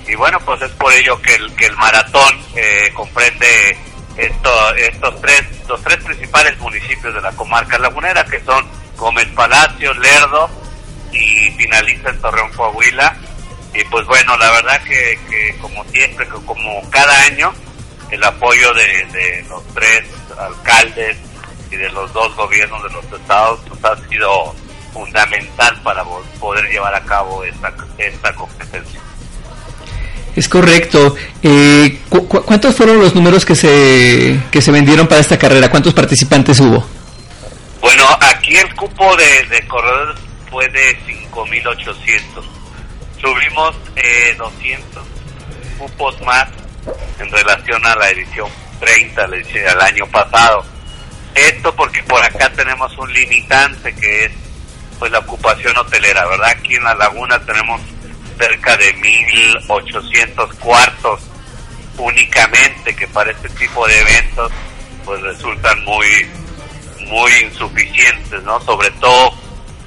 Y 0.07 0.15
bueno, 0.17 0.39
pues 0.41 0.61
es 0.61 0.71
por 0.73 0.93
ello 0.93 1.19
que 1.23 1.35
el, 1.35 1.51
que 1.57 1.65
el 1.65 1.77
maratón 1.79 2.39
eh, 2.55 2.93
comprende 2.93 3.75
esto, 4.19 4.75
estos 4.75 5.19
tres, 5.23 5.45
los 5.67 5.83
tres 5.83 5.97
principales 6.05 6.59
municipios 6.59 7.15
de 7.15 7.23
la 7.23 7.33
comarca 7.33 7.79
lagunera, 7.79 8.23
que 8.27 8.39
son 8.41 8.69
Gómez 8.99 9.29
Palacio, 9.29 9.95
Lerdo 9.95 10.51
y 11.11 11.51
finaliza 11.53 12.11
en 12.11 12.21
Torreón, 12.21 12.53
Coahuila. 12.53 13.17
Y 13.73 13.83
pues 13.85 14.05
bueno, 14.05 14.37
la 14.37 14.51
verdad 14.51 14.83
que, 14.83 15.19
que 15.31 15.57
como 15.59 15.83
siempre, 15.87 16.27
que 16.27 16.45
como 16.45 16.83
cada 16.91 17.19
año, 17.23 17.51
el 18.11 18.23
apoyo 18.23 18.75
de, 18.75 19.07
de 19.07 19.47
los 19.49 19.67
tres 19.73 20.05
alcaldes 20.39 21.17
y 21.71 21.77
de 21.77 21.89
los 21.91 22.13
dos 22.13 22.35
gobiernos 22.37 22.83
de 22.83 22.91
los 22.91 23.05
estados 23.21 23.61
pues, 23.69 23.85
ha 23.85 23.97
sido 24.09 24.55
fundamental 24.93 25.81
para 25.83 26.05
poder 26.39 26.65
llevar 26.71 26.95
a 26.95 27.01
cabo 27.05 27.43
esta, 27.45 27.73
esta 27.99 28.33
competencia. 28.35 29.01
Es 30.37 30.49
correcto. 30.49 31.15
Eh, 31.43 32.01
cu- 32.09 32.27
cu- 32.29 32.43
¿Cuántos 32.43 32.75
fueron 32.77 32.99
los 33.01 33.15
números 33.15 33.45
que 33.45 33.55
se, 33.55 34.39
que 34.51 34.61
se 34.61 34.71
vendieron 34.73 35.07
para 35.07 35.21
esta 35.21 35.39
carrera? 35.39 35.71
¿Cuántos 35.71 35.95
participantes 35.95 36.59
hubo? 36.61 36.85
Bueno, 37.81 38.05
aquí 38.21 38.57
el 38.57 38.75
cupo 38.75 39.17
de, 39.17 39.45
de 39.49 39.67
corredores 39.69 40.17
fue 40.51 40.69
de 40.71 40.97
5.800. 41.33 42.23
Subimos 43.21 43.75
eh, 43.97 44.35
200 44.37 45.03
cupos 45.79 46.21
más 46.23 46.49
en 47.19 47.31
relación 47.31 47.85
a 47.87 47.95
la 47.97 48.11
edición 48.11 48.49
30, 48.81 49.27
la 49.29 49.37
edición 49.37 49.65
del 49.65 49.81
año 49.81 50.07
pasado. 50.09 50.65
Esto 51.35 51.75
porque 51.75 52.03
por 52.05 52.23
acá 52.23 52.51
tenemos 52.51 52.97
un 52.99 53.13
limitante 53.13 53.95
que 53.95 54.27
es 54.27 54.33
pues 54.99 55.11
la 55.11 55.19
ocupación 55.19 55.77
hotelera, 55.77 56.27
¿verdad? 56.27 56.51
Aquí 56.51 56.77
en 56.77 56.85
la 56.85 56.95
laguna 56.95 57.45
tenemos 57.45 57.81
cerca 58.39 58.77
de 58.77 58.95
1.800 58.97 60.55
cuartos 60.59 61.21
únicamente 61.99 62.95
que 62.95 63.07
para 63.09 63.31
este 63.31 63.49
tipo 63.51 63.87
de 63.87 64.01
eventos 64.01 64.53
pues 65.05 65.21
resultan 65.23 65.85
muy 65.85 66.07
muy 67.07 67.31
insuficientes, 67.43 68.43
¿no? 68.45 68.61
Sobre 68.63 68.91
todo 68.93 69.35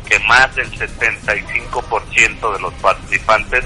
que 0.08 0.20
más 0.20 0.54
del 0.56 0.72
75% 0.72 2.54
de 2.54 2.60
los 2.60 2.74
participantes 2.76 3.66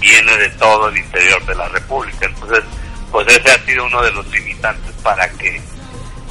viene 0.00 0.36
de 0.36 0.50
todo 0.50 0.88
el 0.88 0.96
interior 0.96 1.44
de 1.44 1.54
la 1.54 1.68
República. 1.68 2.26
Entonces, 2.26 2.62
pues 3.10 3.26
ese 3.28 3.50
ha 3.50 3.58
sido 3.64 3.84
uno 3.84 4.02
de 4.02 4.12
los 4.12 4.26
limitantes 4.28 4.92
para 5.02 5.28
que 5.30 5.60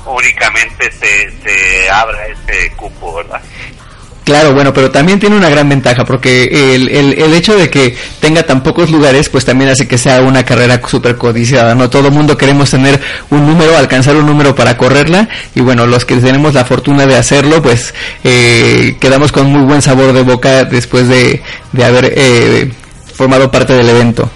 únicamente 0.05 0.91
se, 0.91 1.31
se 1.43 1.89
abra 1.89 2.27
ese 2.27 2.71
cupo, 2.71 3.15
¿verdad? 3.15 3.41
Claro, 4.23 4.53
bueno, 4.53 4.73
pero 4.73 4.89
también 4.89 5.19
tiene 5.19 5.35
una 5.35 5.49
gran 5.49 5.67
ventaja 5.67 6.05
porque 6.05 6.45
el, 6.45 6.87
el, 6.87 7.21
el 7.21 7.33
hecho 7.33 7.57
de 7.57 7.69
que 7.69 7.97
tenga 8.21 8.43
tan 8.43 8.63
pocos 8.63 8.89
lugares, 8.89 9.27
pues 9.27 9.43
también 9.43 9.69
hace 9.69 9.85
que 9.85 9.97
sea 9.97 10.21
una 10.21 10.45
carrera 10.45 10.79
súper 10.87 11.17
codiciada, 11.17 11.75
¿no? 11.75 11.89
Todo 11.89 12.09
mundo 12.09 12.37
queremos 12.37 12.69
tener 12.71 13.01
un 13.31 13.45
número, 13.45 13.77
alcanzar 13.77 14.15
un 14.15 14.25
número 14.25 14.55
para 14.55 14.77
correrla 14.77 15.27
y 15.55 15.59
bueno, 15.59 15.85
los 15.87 16.05
que 16.05 16.15
tenemos 16.15 16.53
la 16.53 16.63
fortuna 16.63 17.05
de 17.05 17.17
hacerlo, 17.17 17.61
pues 17.61 17.93
eh, 18.23 18.95
quedamos 19.01 19.33
con 19.33 19.47
muy 19.47 19.63
buen 19.63 19.81
sabor 19.81 20.13
de 20.13 20.21
boca 20.21 20.63
después 20.63 21.09
de, 21.09 21.43
de 21.73 21.83
haber 21.83 22.13
eh, 22.15 22.71
formado 23.15 23.51
parte 23.51 23.73
del 23.73 23.89
evento. 23.89 24.31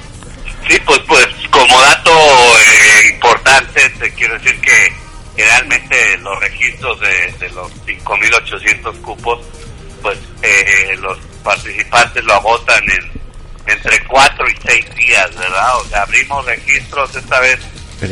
Sí, 0.67 0.77
pues, 0.85 0.99
pues 1.07 1.25
como 1.49 1.81
dato 1.81 2.11
eh, 2.11 3.13
importante, 3.13 3.89
te 4.01 4.11
quiero 4.11 4.33
decir 4.37 4.59
que 4.59 4.93
generalmente 5.37 6.17
los 6.17 6.39
registros 6.39 6.99
de, 6.99 7.31
de 7.39 7.49
los 7.51 7.71
5.800 7.85 9.01
cupos, 9.01 9.39
pues 10.01 10.17
eh, 10.41 10.97
los 10.99 11.17
participantes 11.43 12.23
lo 12.23 12.33
agotan 12.33 12.83
en 12.89 13.17
entre 13.67 14.01
4 14.05 14.49
y 14.49 14.55
6 14.65 14.95
días, 14.95 15.35
¿verdad? 15.35 15.77
O 15.77 15.85
sea, 15.85 16.01
abrimos 16.03 16.45
registros, 16.45 17.13
esta 17.15 17.39
vez 17.41 17.59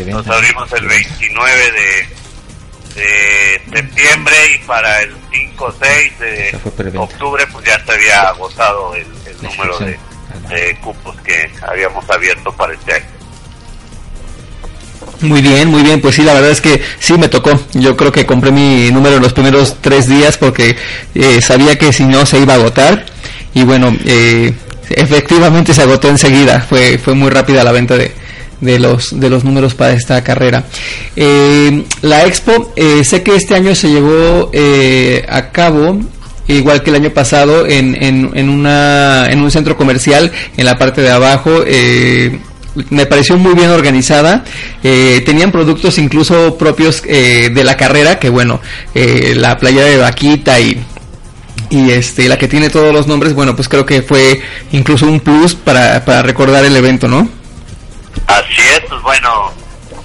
nos 0.07 0.27
abrimos 0.27 0.71
el 0.73 0.85
29 0.85 1.71
de, 1.71 3.01
de 3.01 3.61
septiembre 3.73 4.35
y 4.53 4.57
para 4.65 5.01
el 5.01 5.15
5 5.31 5.65
o 5.65 5.71
6 5.71 6.19
de 6.19 6.59
octubre 6.97 7.47
pues 7.47 7.65
ya 7.65 7.83
se 7.85 7.91
había 7.91 8.21
agotado 8.23 8.95
el, 8.95 9.07
el 9.27 9.41
número 9.41 9.79
de, 9.79 9.97
de 10.49 10.77
cupos 10.81 11.15
que 11.21 11.49
habíamos 11.61 12.09
abierto 12.09 12.51
para 12.51 12.73
este 12.73 12.95
año. 12.95 13.14
Muy 15.21 15.41
bien, 15.41 15.69
muy 15.69 15.81
bien, 15.81 16.01
pues 16.01 16.15
sí, 16.15 16.23
la 16.23 16.33
verdad 16.33 16.51
es 16.51 16.61
que 16.61 16.81
sí 16.99 17.13
me 17.17 17.29
tocó. 17.29 17.59
Yo 17.73 17.95
creo 17.95 18.11
que 18.11 18.25
compré 18.25 18.51
mi 18.51 18.91
número 18.91 19.15
en 19.15 19.21
los 19.21 19.33
primeros 19.33 19.77
tres 19.81 20.07
días 20.07 20.37
porque 20.37 20.75
eh, 21.13 21.41
sabía 21.41 21.77
que 21.77 21.93
si 21.93 22.03
no 22.03 22.25
se 22.25 22.39
iba 22.39 22.53
a 22.53 22.57
agotar. 22.57 23.05
Y 23.53 23.63
bueno, 23.63 23.95
eh, 24.05 24.53
efectivamente 24.89 25.73
se 25.73 25.81
agotó 25.81 26.09
enseguida. 26.09 26.59
Fue, 26.61 26.97
fue 26.97 27.15
muy 27.15 27.29
rápida 27.29 27.63
la 27.63 27.71
venta 27.71 27.97
de, 27.97 28.11
de 28.61 28.79
los, 28.79 29.19
de 29.19 29.29
los 29.29 29.43
números 29.43 29.73
para 29.73 29.93
esta 29.93 30.23
carrera. 30.23 30.65
Eh, 31.15 31.83
la 32.01 32.25
expo, 32.25 32.73
eh, 32.75 33.03
sé 33.03 33.23
que 33.23 33.35
este 33.35 33.55
año 33.55 33.73
se 33.75 33.89
llevó 33.89 34.49
eh, 34.53 35.25
a 35.27 35.51
cabo 35.51 35.99
igual 36.47 36.83
que 36.83 36.91
el 36.91 36.97
año 36.97 37.09
pasado 37.09 37.65
en, 37.65 37.95
en, 38.03 38.31
en, 38.35 38.49
una, 38.49 39.27
en 39.31 39.41
un 39.41 39.49
centro 39.49 39.75
comercial 39.75 40.31
en 40.57 40.65
la 40.65 40.77
parte 40.77 41.01
de 41.01 41.11
abajo. 41.11 41.63
Me 42.89 43.05
pareció 43.05 43.37
muy 43.37 43.53
bien 43.53 43.69
organizada. 43.69 44.43
Eh, 44.83 45.21
tenían 45.25 45.51
productos 45.51 45.97
incluso 45.97 46.57
propios 46.57 47.03
eh, 47.05 47.49
de 47.53 47.63
la 47.63 47.77
carrera, 47.77 48.19
que 48.19 48.29
bueno, 48.29 48.61
eh, 48.93 49.33
la 49.35 49.57
playa 49.57 49.83
de 49.83 49.97
Vaquita 49.97 50.59
y, 50.59 50.83
y 51.69 51.91
este, 51.91 52.27
la 52.27 52.37
que 52.37 52.47
tiene 52.47 52.69
todos 52.69 52.93
los 52.93 53.07
nombres, 53.07 53.33
bueno, 53.33 53.55
pues 53.55 53.69
creo 53.69 53.85
que 53.85 54.01
fue 54.01 54.41
incluso 54.71 55.07
un 55.07 55.19
plus 55.19 55.55
para, 55.55 56.03
para 56.03 56.21
recordar 56.21 56.65
el 56.65 56.75
evento, 56.75 57.07
¿no? 57.07 57.29
Así 58.27 58.61
es, 58.73 58.81
pues 58.89 59.01
bueno, 59.01 59.51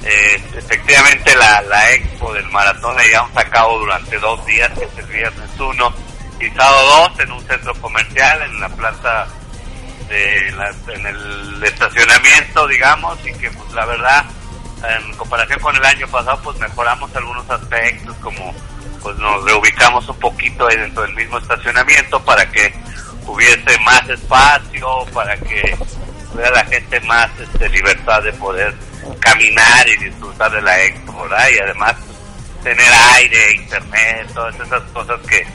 eh, 0.04 0.42
efectivamente 0.56 1.34
la, 1.36 1.62
la 1.62 1.92
expo 1.92 2.32
del 2.32 2.46
maratón 2.50 2.96
la 2.96 3.04
llevamos 3.04 3.36
a 3.36 3.44
cabo 3.44 3.78
durante 3.78 4.18
dos 4.18 4.44
días, 4.46 4.70
que 4.78 4.84
es 4.84 4.98
el 4.98 5.06
viernes 5.06 5.50
1 5.58 5.94
y 6.40 6.48
sábado 6.56 7.08
2 7.16 7.20
en 7.20 7.32
un 7.32 7.46
centro 7.46 7.74
comercial 7.74 8.42
en 8.42 8.60
la 8.60 8.68
plaza 8.70 9.26
este, 10.10 10.50
la- 10.52 10.74
en 10.94 11.06
el 11.06 11.62
estacionamiento, 11.64 12.66
digamos, 12.66 13.18
y 13.26 13.32
que 13.34 13.50
pues 13.50 13.72
la 13.72 13.86
verdad, 13.86 14.24
en 14.98 15.14
comparación 15.16 15.60
con 15.60 15.76
el 15.76 15.84
año 15.84 16.06
pasado, 16.08 16.40
pues 16.42 16.58
mejoramos 16.58 17.14
algunos 17.14 17.48
aspectos, 17.48 18.16
como 18.16 18.54
pues 19.02 19.16
nos 19.18 19.44
reubicamos 19.44 20.06
un 20.08 20.18
poquito 20.18 20.66
ahí 20.66 20.76
dentro 20.76 21.02
del 21.02 21.14
mismo 21.14 21.38
estacionamiento 21.38 22.22
para 22.24 22.50
que 22.50 22.72
hubiese 23.26 23.78
más 23.84 24.06
espacio, 24.08 25.06
para 25.14 25.36
que 25.38 25.76
tuviera 26.32 26.50
la 26.50 26.64
gente 26.66 27.00
más 27.00 27.30
este, 27.38 27.68
libertad 27.70 28.22
de 28.22 28.32
poder 28.34 28.74
caminar 29.20 29.88
y 29.88 29.96
disfrutar 30.04 30.50
de 30.50 30.60
la 30.62 30.80
expo, 30.82 31.22
¿verdad? 31.22 31.48
Y 31.54 31.58
además 31.60 31.94
pues, 32.04 32.62
tener 32.76 32.92
aire, 33.14 33.52
internet, 33.54 34.28
todas 34.34 34.54
esas 34.56 34.82
cosas 34.92 35.18
que 35.26 35.46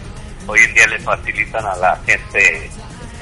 hoy 0.47 0.59
en 0.61 0.73
día 0.73 0.87
le 0.87 0.99
facilitan 0.99 1.65
a 1.65 1.75
la 1.75 1.99
gente, 2.05 2.69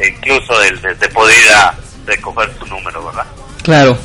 incluso 0.07 0.61
el 0.63 0.81
de, 0.81 0.95
de 0.95 1.09
poder 1.09 1.37
ir 1.43 1.51
a 1.51 1.73
recoger 2.05 2.49
su 2.59 2.65
número, 2.67 3.05
¿verdad? 3.05 3.25
Claro, 3.63 3.97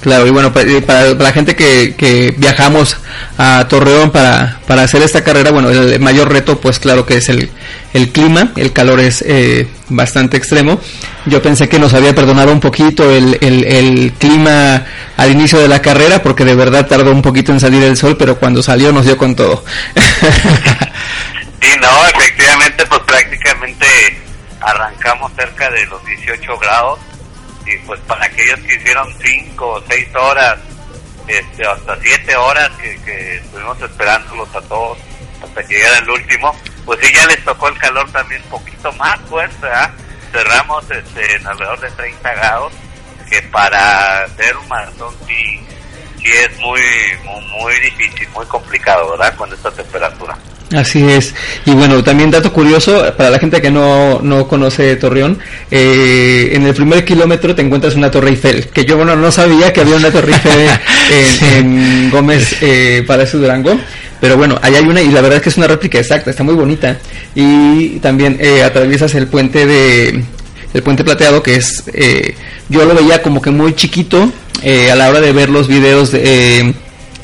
claro. 0.00 0.26
Y 0.26 0.30
bueno, 0.30 0.52
pa- 0.52 0.62
para, 0.86 1.12
para 1.12 1.22
la 1.22 1.32
gente 1.32 1.54
que, 1.54 1.94
que 1.96 2.34
viajamos 2.36 2.96
a 3.38 3.66
Torreón 3.68 4.10
para, 4.10 4.60
para 4.66 4.82
hacer 4.82 5.02
esta 5.02 5.22
carrera, 5.22 5.50
bueno, 5.52 5.70
el 5.70 6.00
mayor 6.00 6.32
reto, 6.32 6.60
pues 6.60 6.78
claro 6.78 7.06
que 7.06 7.16
es 7.18 7.28
el, 7.28 7.50
el 7.92 8.10
clima. 8.10 8.52
El 8.56 8.72
calor 8.72 8.98
es 9.00 9.22
eh, 9.26 9.68
bastante 9.88 10.36
extremo. 10.36 10.80
Yo 11.26 11.40
pensé 11.42 11.68
que 11.68 11.78
nos 11.78 11.94
había 11.94 12.14
perdonado 12.14 12.52
un 12.52 12.60
poquito 12.60 13.10
el, 13.10 13.38
el, 13.40 13.64
el 13.64 14.12
clima 14.18 14.84
al 15.16 15.30
inicio 15.30 15.58
de 15.60 15.68
la 15.68 15.80
carrera, 15.82 16.22
porque 16.22 16.44
de 16.44 16.54
verdad 16.54 16.86
tardó 16.86 17.12
un 17.12 17.22
poquito 17.22 17.52
en 17.52 17.60
salir 17.60 17.82
el 17.82 17.96
sol, 17.96 18.16
pero 18.18 18.38
cuando 18.38 18.62
salió 18.62 18.92
nos 18.92 19.04
dio 19.06 19.16
con 19.16 19.34
todo. 19.36 19.64
Sí, 21.60 21.68
no, 21.80 21.88
efectivamente, 22.06 22.84
pues 22.86 23.00
prácticamente 23.06 23.86
arrancamos 24.66 25.32
cerca 25.34 25.70
de 25.70 25.86
los 25.86 26.04
18 26.04 26.58
grados 26.58 26.98
y 27.64 27.76
pues 27.86 28.00
para 28.00 28.26
aquellos 28.26 28.58
que 28.60 28.74
hicieron 28.74 29.14
5 29.22 29.64
o 29.66 29.80
6 29.88 30.14
horas, 30.16 30.58
este, 31.28 31.66
hasta 31.66 31.96
7 32.00 32.36
horas 32.36 32.70
que, 32.80 33.00
que 33.02 33.36
estuvimos 33.36 33.80
esperándolos 33.80 34.52
a 34.54 34.60
todos 34.62 34.98
hasta 35.42 35.64
que 35.64 35.74
llegara 35.74 35.98
el 35.98 36.10
último, 36.10 36.52
pues 36.84 36.98
sí 37.00 37.12
ya 37.14 37.26
les 37.26 37.44
tocó 37.44 37.68
el 37.68 37.78
calor 37.78 38.10
también 38.10 38.42
un 38.42 38.50
poquito 38.50 38.92
más 38.94 39.20
fuerte, 39.28 39.66
¿ah? 39.72 39.92
Cerramos 40.32 40.84
este, 40.90 41.36
en 41.36 41.46
alrededor 41.46 41.80
de 41.80 41.90
30 41.92 42.34
grados, 42.34 42.72
que 43.30 43.42
para 43.42 44.24
hacer 44.24 44.56
un 44.56 44.68
maratón 44.68 45.14
sí, 45.28 45.60
sí 46.18 46.28
es 46.28 46.58
muy, 46.58 46.80
muy, 47.24 47.44
muy 47.62 47.80
difícil, 47.80 48.28
muy 48.30 48.46
complicado, 48.46 49.10
¿verdad? 49.10 49.36
Con 49.36 49.52
esta 49.52 49.70
temperatura. 49.70 50.36
Así 50.72 51.04
es. 51.08 51.34
Y 51.64 51.70
bueno, 51.72 52.02
también 52.02 52.30
dato 52.30 52.52
curioso, 52.52 53.04
para 53.16 53.30
la 53.30 53.38
gente 53.38 53.60
que 53.62 53.70
no, 53.70 54.20
no 54.20 54.48
conoce 54.48 54.96
Torreón, 54.96 55.38
eh, 55.70 56.50
en 56.52 56.66
el 56.66 56.74
primer 56.74 57.04
kilómetro 57.04 57.54
te 57.54 57.62
encuentras 57.62 57.94
una 57.94 58.10
Torre 58.10 58.30
Eiffel, 58.30 58.66
que 58.68 58.84
yo 58.84 58.96
bueno 58.96 59.14
no 59.14 59.30
sabía 59.30 59.72
que 59.72 59.82
había 59.82 59.96
una 59.96 60.10
Torre 60.10 60.32
Eiffel 60.32 60.68
en, 61.52 61.68
en 61.68 62.10
Gómez 62.10 62.56
eh, 62.62 63.04
Palacio 63.06 63.38
Durango, 63.38 63.78
pero 64.20 64.36
bueno, 64.36 64.58
ahí 64.62 64.74
hay 64.74 64.84
una 64.84 65.00
y 65.00 65.08
la 65.10 65.20
verdad 65.20 65.36
es 65.36 65.42
que 65.42 65.48
es 65.50 65.56
una 65.56 65.68
réplica 65.68 65.98
exacta, 65.98 66.30
está 66.30 66.42
muy 66.42 66.54
bonita. 66.54 66.98
Y 67.34 67.98
también 68.00 68.36
eh, 68.40 68.62
atraviesas 68.62 69.14
el 69.14 69.28
puente 69.28 69.66
de 69.66 70.24
el 70.72 70.82
puente 70.82 71.04
plateado 71.04 71.42
que 71.42 71.54
es 71.56 71.84
eh, 71.92 72.34
yo 72.68 72.84
lo 72.84 72.94
veía 72.94 73.22
como 73.22 73.40
que 73.40 73.50
muy 73.50 73.74
chiquito 73.74 74.30
eh, 74.62 74.90
a 74.90 74.96
la 74.96 75.08
hora 75.08 75.20
de 75.20 75.32
ver 75.32 75.48
los 75.48 75.68
videos 75.68 76.12
de, 76.12 76.60
eh, 76.60 76.74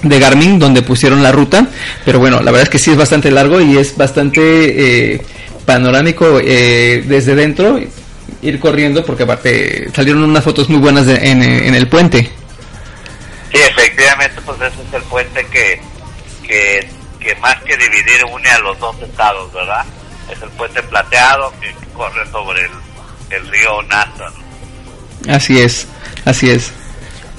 de 0.03 0.19
Garmin 0.19 0.59
donde 0.59 0.83
pusieron 0.83 1.23
la 1.23 1.31
ruta 1.33 1.67
pero 2.05 2.19
bueno 2.19 2.41
la 2.41 2.51
verdad 2.51 2.65
es 2.65 2.69
que 2.71 2.79
sí 2.79 2.91
es 2.91 2.97
bastante 2.97 3.31
largo 3.31 3.61
y 3.61 3.79
es 3.79 3.97
bastante 3.97 5.13
eh, 5.15 5.23
panorámico 5.65 6.41
eh, 6.43 7.05
desde 7.07 7.35
dentro 7.35 7.79
ir 8.43 8.59
corriendo 8.59 9.05
porque 9.05 9.23
aparte 9.23 9.89
salieron 9.95 10.25
unas 10.25 10.43
fotos 10.43 10.69
muy 10.69 10.81
buenas 10.81 11.07
de- 11.07 11.31
en, 11.31 11.43
eh, 11.43 11.69
en 11.69 11.75
el 11.75 11.89
puente 11.89 12.31
Sí, 13.53 13.59
efectivamente, 13.59 14.41
pues 14.47 14.57
ese 14.63 14.81
es 14.89 14.95
el 14.95 15.03
puente 15.03 15.47
que, 15.53 15.79
que, 16.43 16.89
que 17.21 17.35
más 17.37 17.55
que 17.65 17.77
dividir 17.77 18.25
une 18.33 18.49
a 18.49 18.59
los 18.61 18.79
dos 18.79 18.97
estados, 19.03 19.53
¿verdad? 19.53 19.85
Es 20.35 20.41
el 20.41 20.49
puente 20.53 20.83
plateado 20.85 21.53
que 21.61 21.71
corre 21.93 22.25
sobre 22.31 22.63
el, 22.63 22.71
el 23.29 23.47
río 23.49 23.83
Nasa. 23.83 24.31
¿no? 25.27 25.35
Así 25.35 25.61
es, 25.61 25.87
así 26.25 26.49
es. 26.51 26.73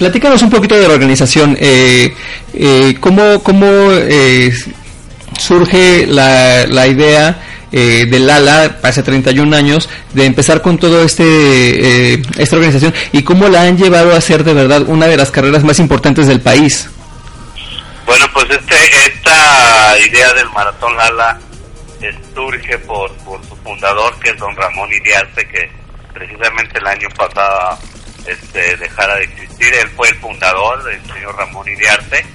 Platícanos 0.03 0.41
un 0.41 0.49
poquito 0.49 0.75
de 0.75 0.85
la 0.85 0.95
organización. 0.95 1.55
Eh, 1.57 2.13
eh, 2.53 2.97
¿Cómo, 2.99 3.41
cómo 3.41 3.65
eh, 3.93 4.53
surge 5.39 6.05
la, 6.07 6.67
la 6.67 6.87
idea 6.87 7.41
eh, 7.71 8.05
del 8.05 8.29
ALA 8.29 8.79
hace 8.83 9.01
31 9.01 9.55
años 9.55 9.87
de 10.13 10.25
empezar 10.25 10.61
con 10.61 10.77
todo 10.77 11.05
este 11.05 11.23
eh, 11.23 12.21
esta 12.37 12.57
organización 12.57 12.93
y 13.13 13.23
cómo 13.23 13.47
la 13.47 13.61
han 13.61 13.77
llevado 13.77 14.13
a 14.13 14.19
ser 14.19 14.43
de 14.43 14.53
verdad 14.53 14.81
una 14.87 15.07
de 15.07 15.15
las 15.15 15.31
carreras 15.31 15.63
más 15.63 15.79
importantes 15.79 16.27
del 16.27 16.41
país? 16.41 16.89
Bueno, 18.05 18.25
pues 18.33 18.49
este, 18.49 18.75
esta 19.07 19.97
idea 20.05 20.33
del 20.33 20.49
Maratón 20.49 20.97
Lala 20.97 21.39
eh, 22.01 22.13
surge 22.35 22.77
por, 22.79 23.09
por 23.19 23.41
su 23.45 23.55
fundador, 23.55 24.19
que 24.19 24.31
es 24.31 24.37
don 24.37 24.53
Ramón 24.53 24.91
Iriarte, 24.91 25.47
que 25.47 25.71
precisamente 26.13 26.77
el 26.77 26.87
año 26.87 27.07
pasado 27.15 27.79
este, 28.27 28.77
dejara 28.77 29.15
de 29.15 29.23
existir. 29.25 29.73
Él 29.73 29.89
fue 29.95 30.09
el 30.09 30.15
fundador, 30.19 30.89
el 30.91 31.01
señor 31.13 31.35
Ramón 31.37 31.67
Iriarte. 31.67 32.25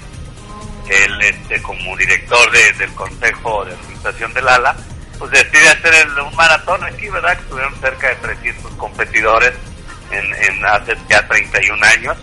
Él, 0.89 1.21
este, 1.21 1.61
como 1.61 1.95
director 1.97 2.49
de- 2.51 2.73
del 2.73 2.93
Consejo 2.95 3.65
de 3.65 3.73
Administración 3.73 4.33
del 4.33 4.47
ALA, 4.47 4.75
pues 5.19 5.31
decide 5.31 5.69
hacer 5.69 5.93
el- 5.93 6.19
un 6.19 6.35
maratón 6.35 6.83
aquí, 6.83 7.09
¿verdad? 7.09 7.37
Que 7.37 7.43
tuvieron 7.43 7.75
cerca 7.79 8.09
de 8.09 8.15
300 8.15 8.71
competidores 8.75 9.53
en, 10.11 10.25
en 10.35 10.65
hace 10.65 10.95
ya 11.07 11.27
31 11.27 11.83
años 11.85 12.17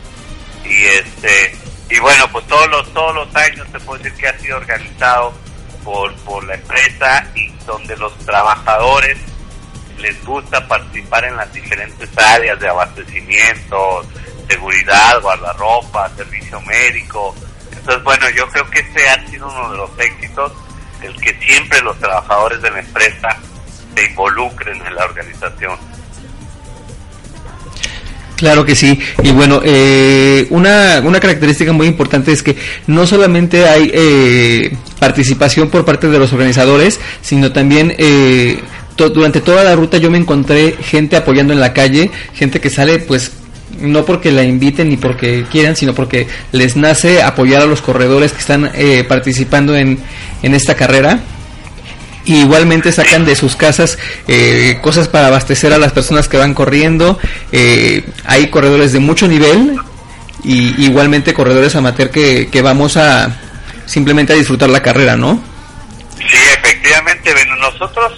y 0.64 0.86
este 0.86 1.56
y 1.88 2.00
bueno 2.00 2.26
pues 2.32 2.44
todos 2.48 2.68
los 2.68 2.92
todos 2.92 3.14
los 3.14 3.36
años 3.36 3.64
se 3.70 3.78
puede 3.78 4.02
decir 4.02 4.18
que 4.20 4.26
ha 4.28 4.38
sido 4.40 4.56
organizado 4.56 5.32
por 5.84 6.12
por 6.24 6.42
la 6.42 6.54
empresa 6.54 7.24
y 7.36 7.48
donde 7.64 7.96
los 7.96 8.18
trabajadores 8.26 9.16
les 9.98 10.24
gusta 10.24 10.66
participar 10.66 11.24
en 11.24 11.36
las 11.36 11.52
diferentes 11.52 12.08
áreas 12.16 12.58
de 12.60 12.68
abastecimiento 12.68 14.06
seguridad 14.48 15.20
guardarropa 15.20 16.10
servicio 16.16 16.60
médico 16.62 17.34
entonces 17.70 18.02
bueno 18.04 18.28
yo 18.30 18.48
creo 18.48 18.68
que 18.70 18.80
este 18.80 19.08
ha 19.08 19.26
sido 19.28 19.48
uno 19.48 19.70
de 19.72 19.76
los 19.78 19.90
éxitos 19.98 20.52
el 21.02 21.14
que 21.20 21.34
siempre 21.40 21.80
los 21.82 21.98
trabajadores 21.98 22.60
de 22.62 22.70
la 22.70 22.80
empresa 22.80 23.36
se 23.94 24.04
involucren 24.06 24.80
en 24.86 24.94
la 24.94 25.04
organización 25.04 25.78
Claro 28.36 28.66
que 28.66 28.76
sí. 28.76 29.00
Y 29.22 29.32
bueno, 29.32 29.62
eh, 29.64 30.46
una, 30.50 31.00
una 31.02 31.18
característica 31.18 31.72
muy 31.72 31.86
importante 31.86 32.32
es 32.32 32.42
que 32.42 32.54
no 32.86 33.06
solamente 33.06 33.66
hay 33.66 33.90
eh, 33.92 34.76
participación 34.98 35.70
por 35.70 35.86
parte 35.86 36.08
de 36.08 36.18
los 36.18 36.32
organizadores, 36.32 37.00
sino 37.22 37.52
también 37.52 37.94
eh, 37.96 38.60
durante 38.96 39.40
toda 39.40 39.64
la 39.64 39.74
ruta 39.74 39.98
yo 39.98 40.10
me 40.10 40.18
encontré 40.18 40.76
gente 40.80 41.16
apoyando 41.16 41.52
en 41.52 41.60
la 41.60 41.72
calle, 41.72 42.10
gente 42.34 42.60
que 42.60 42.70
sale 42.70 42.98
pues 42.98 43.32
no 43.80 44.04
porque 44.04 44.32
la 44.32 44.42
inviten 44.42 44.88
ni 44.88 44.96
porque 44.96 45.44
quieran, 45.50 45.76
sino 45.76 45.94
porque 45.94 46.26
les 46.52 46.76
nace 46.76 47.22
apoyar 47.22 47.62
a 47.62 47.66
los 47.66 47.82
corredores 47.82 48.32
que 48.32 48.40
están 48.40 48.70
eh, 48.74 49.04
participando 49.06 49.76
en, 49.76 49.98
en 50.42 50.54
esta 50.54 50.74
carrera. 50.74 51.20
Y 52.24 52.40
igualmente 52.40 52.90
sacan 52.90 53.24
de 53.24 53.36
sus 53.36 53.54
casas 53.54 53.98
eh, 54.26 54.78
cosas 54.82 55.06
para 55.06 55.28
abastecer 55.28 55.72
a 55.72 55.78
las 55.78 55.92
personas 55.92 56.26
que 56.26 56.36
van 56.36 56.54
corriendo. 56.54 57.20
Eh, 57.52 58.04
hay 58.24 58.48
corredores 58.48 58.92
de 58.92 58.98
mucho 58.98 59.28
nivel 59.28 59.76
y 60.42 60.84
igualmente 60.84 61.34
corredores 61.34 61.76
amateur 61.76 62.10
que, 62.10 62.48
que 62.48 62.62
vamos 62.62 62.96
a 62.96 63.36
simplemente 63.84 64.32
a 64.32 64.36
disfrutar 64.36 64.70
la 64.70 64.82
carrera, 64.82 65.16
¿no? 65.16 65.40
Sí, 66.18 66.36
efectivamente, 66.58 67.32
bueno, 67.32 67.56
nosotros 67.56 68.12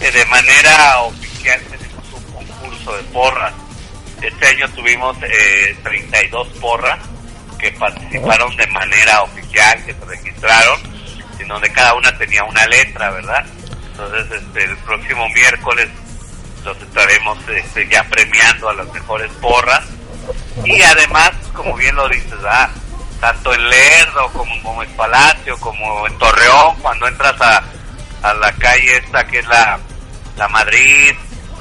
de 0.00 0.24
manera 0.26 1.00
oficial 1.00 1.60
tenemos 1.62 2.04
un 2.12 2.22
concurso 2.32 2.96
de 2.96 3.02
porras. 3.04 3.52
Este 4.22 4.46
año 4.46 4.68
tuvimos 4.70 5.16
eh, 5.22 5.76
32 5.82 6.48
porras 6.60 6.98
que 7.58 7.70
participaron 7.72 8.56
de 8.56 8.66
manera 8.68 9.22
oficial, 9.22 9.84
que 9.84 9.92
se 9.92 10.04
registraron, 10.04 10.80
en 11.38 11.48
donde 11.48 11.70
cada 11.72 11.94
una 11.94 12.16
tenía 12.16 12.44
una 12.44 12.66
letra, 12.66 13.10
¿verdad? 13.10 13.44
Entonces, 13.90 14.42
este, 14.42 14.64
el 14.64 14.76
próximo 14.78 15.28
miércoles 15.30 15.88
los 16.64 16.76
estaremos 16.80 17.38
este, 17.48 17.88
ya 17.88 18.04
premiando 18.04 18.68
a 18.68 18.74
las 18.74 18.92
mejores 18.92 19.30
porras. 19.40 19.84
Y 20.64 20.80
además, 20.82 21.32
como 21.52 21.74
bien 21.74 21.96
lo 21.96 22.08
dices, 22.08 22.38
ah, 22.48 22.70
tanto 23.20 23.52
en 23.52 23.68
Lerdo 23.68 24.30
como 24.32 24.54
en 24.54 24.62
Gómez 24.62 24.88
Palacio, 24.96 25.58
como 25.58 26.06
en 26.06 26.16
Torreón, 26.18 26.76
cuando 26.80 27.08
entras 27.08 27.40
a, 27.40 27.64
a 28.22 28.34
la 28.34 28.52
calle 28.52 28.98
esta 28.98 29.26
que 29.26 29.40
es 29.40 29.46
la, 29.46 29.78
la 30.38 30.48
Madrid, 30.48 31.14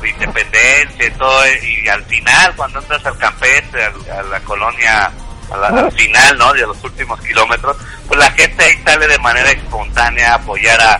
Independencia 0.03 1.07
y 1.07 1.11
todo, 1.11 1.41
y 1.63 1.87
al 1.89 2.03
final, 2.05 2.55
cuando 2.55 2.79
entras 2.79 3.03
al 3.05 3.17
Campestre, 3.17 3.83
al- 3.85 4.19
a, 4.19 4.23
la 4.23 4.39
colonia, 4.41 5.11
a 5.51 5.67
al 5.67 5.91
final, 5.91 6.37
¿no? 6.37 6.53
De 6.53 6.61
los 6.61 6.83
últimos 6.83 7.19
kilómetros, 7.21 7.75
pues 8.07 8.19
la 8.19 8.29
gente 8.31 8.63
ahí 8.63 8.81
sale 8.85 9.07
de 9.07 9.17
manera 9.19 9.49
espontánea 9.51 10.33
a 10.33 10.35
apoyar 10.35 10.79
a, 10.81 10.99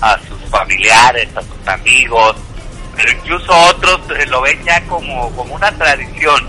a 0.00 0.18
sus 0.26 0.38
familiares, 0.50 1.28
a 1.36 1.42
sus 1.42 1.68
amigos, 1.68 2.36
pero 2.96 3.12
incluso 3.12 3.52
otros 3.68 4.00
eh, 4.18 4.26
lo 4.26 4.40
ven 4.42 4.62
ya 4.64 4.80
como, 4.86 5.30
como 5.36 5.54
una 5.54 5.70
tradición, 5.72 6.48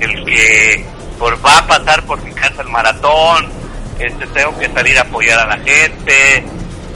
el 0.00 0.24
que 0.24 0.86
por, 1.18 1.44
va 1.44 1.58
a 1.58 1.66
pasar 1.66 2.02
por 2.04 2.22
mi 2.22 2.32
casa 2.32 2.62
el 2.62 2.68
maratón, 2.68 3.50
este, 3.98 4.26
tengo 4.28 4.56
que 4.58 4.68
salir 4.68 4.96
a 4.98 5.02
apoyar 5.02 5.40
a 5.40 5.56
la 5.56 5.58
gente, 5.64 6.44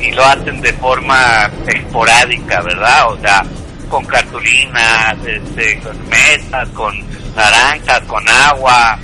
y 0.00 0.10
lo 0.12 0.24
hacen 0.24 0.60
de 0.60 0.72
forma 0.74 1.50
esporádica, 1.66 2.60
¿verdad? 2.62 3.12
O 3.12 3.18
sea, 3.20 3.44
con 3.88 4.04
cartulinas, 4.04 5.16
este, 5.26 5.78
con 5.80 6.08
mesas, 6.08 6.68
con 6.70 6.94
naranjas, 7.34 8.00
con 8.06 8.28
agua. 8.28 8.98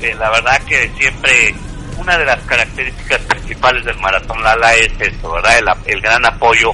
La 0.00 0.30
verdad 0.30 0.60
que 0.66 0.90
siempre 0.96 1.54
una 1.98 2.16
de 2.16 2.24
las 2.24 2.40
características 2.44 3.18
principales 3.22 3.84
del 3.84 3.98
Maratón 3.98 4.42
Lala 4.42 4.74
es 4.74 4.92
eso, 5.00 5.32
¿verdad? 5.32 5.58
El, 5.58 5.94
el 5.94 6.00
gran 6.00 6.24
apoyo 6.24 6.70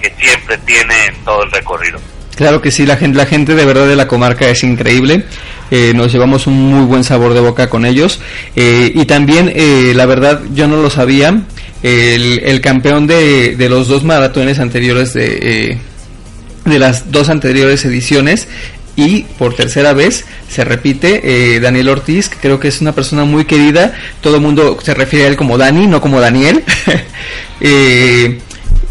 que 0.00 0.12
siempre 0.18 0.56
tiene 0.58 1.06
en 1.06 1.24
todo 1.24 1.42
el 1.42 1.50
recorrido. 1.50 1.98
Claro 2.36 2.62
que 2.62 2.70
sí, 2.70 2.86
la 2.86 2.96
gente, 2.96 3.18
la 3.18 3.26
gente 3.26 3.56
de 3.56 3.64
verdad 3.64 3.88
de 3.88 3.96
la 3.96 4.06
comarca 4.06 4.48
es 4.48 4.62
increíble. 4.62 5.24
Eh, 5.72 5.92
nos 5.92 6.12
llevamos 6.12 6.46
un 6.46 6.70
muy 6.70 6.86
buen 6.86 7.02
sabor 7.02 7.34
de 7.34 7.40
boca 7.40 7.68
con 7.68 7.84
ellos. 7.84 8.20
Eh, 8.54 8.92
y 8.94 9.04
también, 9.06 9.52
eh, 9.52 9.92
la 9.96 10.06
verdad, 10.06 10.42
yo 10.52 10.68
no 10.68 10.76
lo 10.76 10.88
sabía. 10.88 11.42
El, 11.82 12.40
el 12.44 12.60
campeón 12.60 13.06
de, 13.06 13.56
de 13.56 13.68
los 13.68 13.88
dos 13.88 14.02
maratones 14.04 14.58
anteriores 14.58 15.14
de, 15.14 15.38
eh, 15.40 15.78
de 16.64 16.78
las 16.78 17.10
dos 17.10 17.28
anteriores 17.28 17.84
ediciones 17.84 18.48
y 18.96 19.22
por 19.38 19.54
tercera 19.54 19.92
vez 19.92 20.24
se 20.48 20.64
repite 20.64 21.20
eh, 21.22 21.60
Daniel 21.60 21.88
Ortiz, 21.88 22.28
que 22.28 22.36
creo 22.38 22.58
que 22.58 22.66
es 22.66 22.80
una 22.80 22.92
persona 22.92 23.24
muy 23.24 23.44
querida, 23.44 23.94
todo 24.20 24.36
el 24.36 24.42
mundo 24.42 24.76
se 24.82 24.92
refiere 24.92 25.26
a 25.26 25.28
él 25.28 25.36
como 25.36 25.56
Dani, 25.56 25.86
no 25.86 26.00
como 26.00 26.20
Daniel. 26.20 26.64
Eh, 27.60 28.38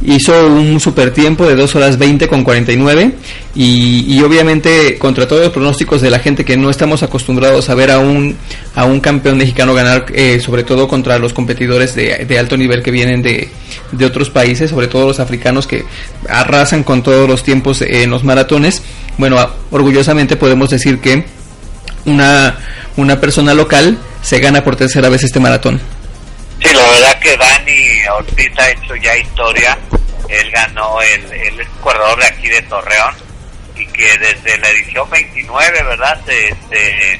hizo 0.06 0.48
un 0.48 0.80
super 0.80 1.12
tiempo 1.12 1.46
de 1.48 1.56
2 1.56 1.76
horas 1.76 1.98
20 1.98 2.28
con 2.28 2.44
49 2.44 3.14
y, 3.56 4.06
y 4.08 4.22
obviamente 4.22 4.98
contra 5.00 5.28
todos 5.28 5.44
los 5.44 5.52
pronósticos 5.52 6.02
de 6.02 6.12
la 6.12 6.20
gente 6.20 6.46
que 6.46 6.56
no 6.56 6.70
estamos 6.70 7.02
acostumbrados 7.02 7.70
a 7.70 7.76
ver 7.76 7.92
a 7.92 8.00
un, 8.00 8.36
a 8.76 8.86
un 8.86 9.00
campeón 9.00 9.38
mexicano 9.38 9.74
ganar, 9.74 10.06
eh, 10.14 10.40
sobre 10.40 10.64
todo 10.64 10.88
contra 10.88 11.18
los 11.18 11.34
competidores 11.34 11.96
de, 11.96 12.26
de 12.26 12.40
alto 12.40 12.58
nivel 12.58 12.84
que 12.84 12.92
vienen 12.92 13.24
de, 13.24 13.50
de 13.92 14.06
otros 14.06 14.30
países, 14.30 14.70
sobre 14.70 14.88
todo 14.88 15.08
los 15.08 15.20
africanos 15.20 15.66
que 15.66 15.84
arrasan 16.30 16.84
con 16.84 17.02
todos 17.02 17.28
los 17.28 17.44
tiempos 17.44 17.82
en 17.82 18.10
los 18.10 18.24
maratones. 18.24 18.84
Bueno, 19.18 19.38
orgullosamente 19.72 20.36
podemos 20.36 20.70
decir 20.70 21.00
que 21.00 21.26
una, 22.06 22.58
una 22.98 23.20
persona 23.20 23.54
local 23.54 23.98
se 24.22 24.40
gana 24.40 24.64
por 24.64 24.76
tercera 24.76 25.10
vez 25.10 25.24
este 25.24 25.40
maratón. 25.40 25.82
Sí, 26.62 26.74
la 26.74 26.89
verdad 26.89 27.20
que 27.20 27.38
Dani 27.38 28.08
Ortiz 28.17 28.52
ha 28.60 28.70
hecho 28.72 28.96
ya 28.96 29.15
historia. 29.17 29.78
Él 30.30 30.52
ganó, 30.52 31.02
el, 31.02 31.32
es 31.32 31.67
corredor 31.82 32.20
de 32.20 32.26
aquí 32.26 32.50
de 32.50 32.62
Torreón 32.63 33.15
y 33.76 33.86
que 33.88 34.17
desde 34.17 34.58
la 34.58 34.70
edición 34.70 35.10
29, 35.10 35.84
¿verdad? 35.84 36.20
Se, 36.26 36.50
se 36.70 37.20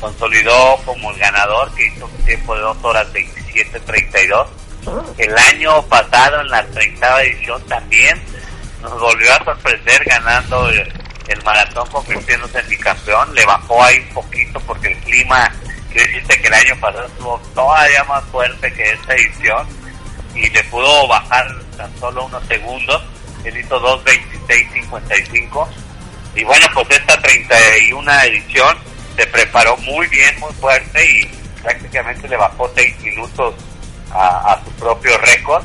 consolidó 0.00 0.76
como 0.84 1.12
el 1.12 1.18
ganador 1.18 1.72
que 1.74 1.86
hizo 1.86 2.06
un 2.06 2.24
tiempo 2.24 2.54
de 2.56 2.60
2 2.60 2.76
horas 2.82 3.06
27.32. 3.12 4.46
El 5.16 5.38
año 5.38 5.82
pasado 5.86 6.40
en 6.40 6.48
la 6.48 6.66
30 6.66 7.22
edición 7.22 7.62
también 7.68 8.20
nos 8.82 8.98
volvió 8.98 9.32
a 9.32 9.44
sorprender 9.44 10.04
ganando 10.04 10.68
el, 10.68 10.92
el 11.28 11.42
maratón 11.44 11.88
convirtiéndose 11.88 12.58
en 12.58 12.68
bicampeón. 12.68 13.34
Le 13.34 13.46
bajó 13.46 13.82
ahí 13.82 13.98
un 14.08 14.14
poquito 14.14 14.60
porque 14.60 14.88
el 14.88 14.98
clima, 14.98 15.52
que 15.92 16.40
que 16.40 16.48
el 16.48 16.54
año 16.54 16.80
pasado 16.80 17.06
estuvo 17.06 17.40
todavía 17.54 18.04
más 18.04 18.24
fuerte 18.24 18.72
que 18.72 18.92
esta 18.92 19.14
edición 19.14 19.66
y 20.34 20.48
le 20.50 20.64
pudo 20.64 21.06
bajar 21.08 21.46
tan 21.76 21.98
solo 21.98 22.24
unos 22.26 22.44
segundos. 22.46 23.02
Él 23.44 23.56
hizo 23.56 23.80
2.26.55 23.80 25.68
y 26.34 26.44
bueno, 26.44 26.66
pues 26.74 26.90
esta 26.90 27.20
31 27.20 28.12
edición 28.22 28.76
se 29.16 29.26
preparó 29.26 29.76
muy 29.78 30.06
bien, 30.08 30.38
muy 30.40 30.52
fuerte 30.54 31.04
y 31.04 31.26
prácticamente 31.60 32.28
le 32.28 32.36
bajó 32.36 32.70
6 32.74 33.00
minutos 33.00 33.54
a, 34.10 34.52
a 34.52 34.64
su 34.64 34.70
propio 34.72 35.18
récord 35.18 35.64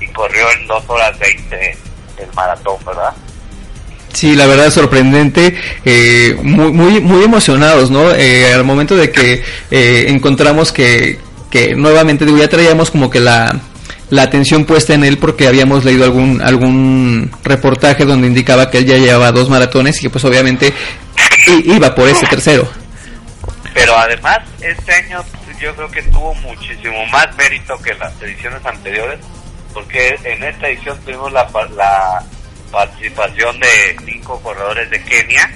y 0.00 0.06
corrió 0.08 0.50
en 0.52 0.66
2 0.66 0.84
horas 0.88 1.18
20 1.18 1.78
el 2.18 2.32
maratón, 2.34 2.84
¿verdad? 2.84 3.14
Sí, 4.16 4.34
la 4.34 4.46
verdad 4.46 4.70
sorprendente, 4.70 5.54
eh, 5.84 6.38
muy, 6.42 6.72
muy, 6.72 7.00
muy 7.02 7.22
emocionados, 7.22 7.90
¿no? 7.90 8.14
Eh, 8.14 8.50
al 8.50 8.64
momento 8.64 8.96
de 8.96 9.10
que 9.10 9.44
eh, 9.70 10.06
encontramos 10.08 10.72
que, 10.72 11.18
que 11.50 11.74
nuevamente, 11.74 12.24
digo, 12.24 12.38
ya 12.38 12.48
traíamos 12.48 12.90
como 12.90 13.10
que 13.10 13.20
la, 13.20 13.60
la 14.08 14.22
atención 14.22 14.64
puesta 14.64 14.94
en 14.94 15.04
él 15.04 15.18
porque 15.18 15.46
habíamos 15.46 15.84
leído 15.84 16.06
algún, 16.06 16.40
algún 16.40 17.30
reportaje 17.44 18.06
donde 18.06 18.28
indicaba 18.28 18.70
que 18.70 18.78
él 18.78 18.86
ya 18.86 18.96
llevaba 18.96 19.32
dos 19.32 19.50
maratones 19.50 19.98
y 19.98 20.04
que 20.04 20.08
pues 20.08 20.24
obviamente 20.24 20.72
iba 21.66 21.94
por 21.94 22.08
ese 22.08 22.24
tercero. 22.26 22.66
Pero 23.74 23.98
además, 23.98 24.38
este 24.62 24.94
año 24.94 25.22
yo 25.60 25.76
creo 25.76 25.90
que 25.90 26.00
tuvo 26.04 26.32
muchísimo 26.36 27.04
más 27.12 27.36
mérito 27.36 27.76
que 27.82 27.92
las 27.92 28.14
ediciones 28.22 28.64
anteriores, 28.64 29.18
porque 29.74 30.16
en 30.24 30.42
esta 30.42 30.68
edición 30.68 30.98
tuvimos 31.04 31.30
la, 31.34 31.46
la 31.76 32.24
participación 32.70 33.58
de 33.60 33.96
cinco 34.04 34.40
corredores 34.42 34.90
de 34.90 35.02
Kenia, 35.04 35.50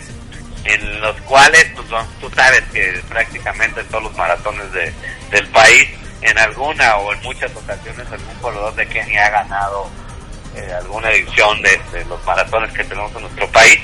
en 0.65 1.01
los 1.01 1.17
cuales, 1.23 1.67
pues, 1.75 1.89
tú 2.21 2.31
sabes 2.35 2.63
que 2.73 3.01
prácticamente 3.09 3.81
en 3.81 3.89
todos 3.89 4.05
los 4.05 4.17
maratones 4.17 4.71
de, 4.73 4.93
del 5.31 5.49
país, 5.49 5.89
en 6.23 6.39
alguna 6.39 6.97
o 6.97 7.13
en 7.13 7.23
muchas 7.23 7.55
ocasiones, 7.57 8.07
algún 8.11 8.35
corredor 8.37 8.75
de 8.75 8.87
Kenia 8.87 9.27
ha 9.27 9.31
ganado 9.31 9.91
eh, 10.55 10.73
alguna 10.73 11.11
edición 11.11 11.63
de, 11.63 11.81
de 11.93 12.05
los 12.05 12.23
maratones 12.25 12.73
que 12.73 12.85
tenemos 12.85 13.15
en 13.15 13.23
nuestro 13.23 13.49
país, 13.49 13.79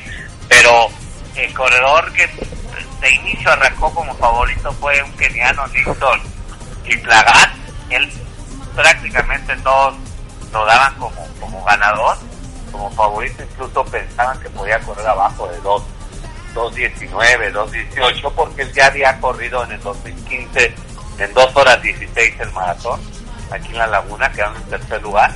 pero 0.48 0.88
el 1.36 1.52
corredor 1.54 2.12
que 2.12 2.28
de 3.00 3.10
inicio 3.14 3.50
arrancó 3.50 3.92
como 3.94 4.14
favorito 4.16 4.72
fue 4.74 5.02
un 5.02 5.12
keniano 5.12 5.66
Nixon 5.68 6.20
Kiplagat. 6.84 7.50
Él 7.90 8.10
prácticamente 8.74 9.56
todos 9.58 9.94
lo 10.52 10.64
daban 10.64 10.94
como, 10.94 11.28
como 11.40 11.64
ganador, 11.64 12.16
como 12.72 12.90
favorito, 12.90 13.42
incluso 13.42 13.84
pensaban 13.84 14.40
que 14.40 14.50
podía 14.50 14.78
correr 14.80 15.06
abajo 15.06 15.48
de 15.48 15.58
2, 15.60 15.82
2.19, 16.54 17.52
2.18, 17.52 18.32
porque 18.34 18.62
él 18.62 18.72
ya 18.72 18.86
había 18.86 19.20
corrido 19.20 19.64
en 19.64 19.72
el 19.72 19.80
2015 19.80 20.74
en 21.18 21.34
2 21.34 21.56
horas 21.56 21.82
16 21.82 22.34
el 22.40 22.52
maratón, 22.52 23.00
aquí 23.50 23.68
en 23.68 23.78
la 23.78 23.86
laguna, 23.86 24.30
quedando 24.32 24.58
en 24.58 24.64
tercer 24.66 25.02
lugar. 25.02 25.32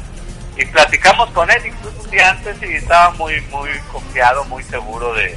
Y 0.56 0.64
platicamos 0.66 1.30
con 1.30 1.50
él 1.50 1.64
incluso 1.64 2.02
un 2.02 2.10
día 2.10 2.30
antes 2.30 2.62
y 2.62 2.74
estaba 2.74 3.10
muy, 3.12 3.40
muy 3.42 3.70
confiado, 3.92 4.44
muy 4.44 4.62
seguro 4.64 5.14
de, 5.14 5.36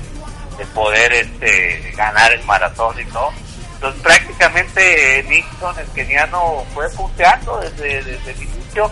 de 0.57 0.65
poder 0.73 1.13
este 1.13 1.93
ganar 1.95 2.33
el 2.33 2.43
maratón 2.43 2.99
y 2.99 3.05
todo. 3.05 3.31
Entonces 3.75 4.01
prácticamente 4.01 5.25
Nixon, 5.29 5.77
el 5.79 5.87
keniano, 5.89 6.65
fue 6.73 6.89
punteando 6.89 7.59
desde, 7.59 8.03
desde 8.03 8.31
el 8.31 8.43
inicio 8.43 8.89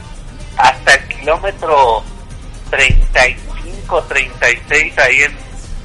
hasta 0.58 0.94
el 0.94 1.08
kilómetro 1.08 2.04
35, 2.72 4.04
36, 4.04 4.98
ahí 5.00 5.22
en, 5.24 5.36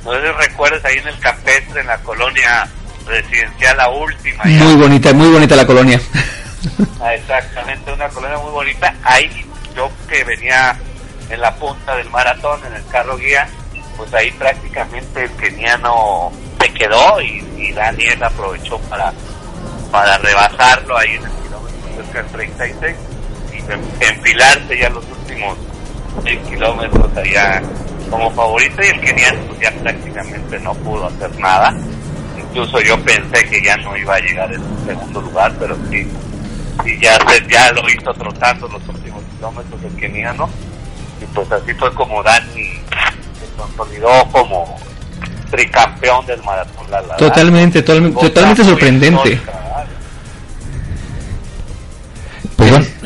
no 0.05 0.13
sé 0.13 0.21
si 0.21 0.33
recuerdas, 0.49 0.85
ahí 0.85 0.97
en 0.99 1.09
el 1.09 1.19
campestre, 1.19 1.81
en 1.81 1.87
la 1.87 1.99
colonia 1.99 2.67
residencial, 3.07 3.77
la 3.77 3.89
última. 3.91 4.45
ya. 4.45 4.65
Muy 4.65 4.75
bonita, 4.77 5.13
muy 5.13 5.29
bonita 5.29 5.57
la 5.57 5.67
colonia. 5.67 6.01
Ah, 7.01 7.15
exactamente, 7.15 7.93
una 7.93 8.09
colonia 8.09 8.39
muy 8.39 8.51
bonita. 8.51 8.95
Ahí 9.05 9.45
yo 9.77 9.91
que 10.09 10.25
venía 10.25 10.77
en 11.29 11.41
la 11.41 11.55
punta 11.57 11.97
del 11.97 12.09
maratón, 12.11 12.61
en 12.67 12.75
el 12.75 12.87
carro 12.87 13.17
guía, 13.17 13.47
pues 13.97 14.13
ahí 14.15 14.31
prácticamente 14.33 15.25
el 15.25 15.31
keniano 15.33 16.33
se 16.61 16.73
quedó 16.73 17.21
y, 17.21 17.45
y 17.59 17.73
Daniel 17.73 18.23
aprovechó 18.25 18.79
para, 18.83 19.13
para 19.91 20.19
rebasarlo 20.19 20.97
ahí 20.97 21.11
en 21.17 21.25
el 21.25 21.31
kilómetro 21.43 22.05
cerca 22.05 22.23
del 22.23 22.31
36 22.33 22.97
y 23.53 23.57
en- 23.73 23.91
enfilarse 24.01 24.79
ya 24.79 24.89
los 24.91 25.05
últimos 25.07 25.57
6 26.23 26.39
kilómetros 26.49 27.17
allá 27.17 27.63
como 28.11 28.31
favorito 28.33 28.83
y 28.83 28.87
el 28.87 29.01
keniano 29.01 29.39
pues 29.49 29.61
ya 29.61 29.71
prácticamente 29.83 30.59
no 30.61 30.75
pudo 30.75 31.07
hacer 31.07 31.31
nada. 31.39 31.75
Incluso 32.39 32.81
yo 32.81 32.99
pensé 33.03 33.45
que 33.49 33.63
ya 33.63 33.77
no 33.79 33.97
iba 33.97 34.15
a 34.15 34.19
llegar 34.21 34.53
en 34.53 34.63
segundo 34.87 35.21
lugar, 35.21 35.53
pero 35.59 35.77
sí, 35.91 36.07
y 36.85 37.01
ya 37.01 37.19
se- 37.29 37.47
ya 37.49 37.73
lo 37.73 37.89
hizo 37.91 38.13
trotando 38.15 38.69
los 38.69 38.87
últimos 38.89 39.23
kilómetros 39.35 39.81
el 39.85 39.97
keniano 40.01 40.49
y 41.21 41.25
pues 41.35 41.51
así 41.53 41.73
fue 41.75 41.93
como 41.95 42.23
Dani 42.23 42.65
se 43.41 43.47
consolidó 43.57 44.25
como 44.33 44.79
tricampeón 45.51 46.25
del 46.27 46.43
maratón 46.43 46.91
la, 46.91 47.01
la, 47.01 47.07
la. 47.09 47.17
Totalmente, 47.17 47.83
totalmente, 47.83 48.21
totalmente 48.21 48.65
sorprendente. 48.65 49.29
histórica, 49.33 49.53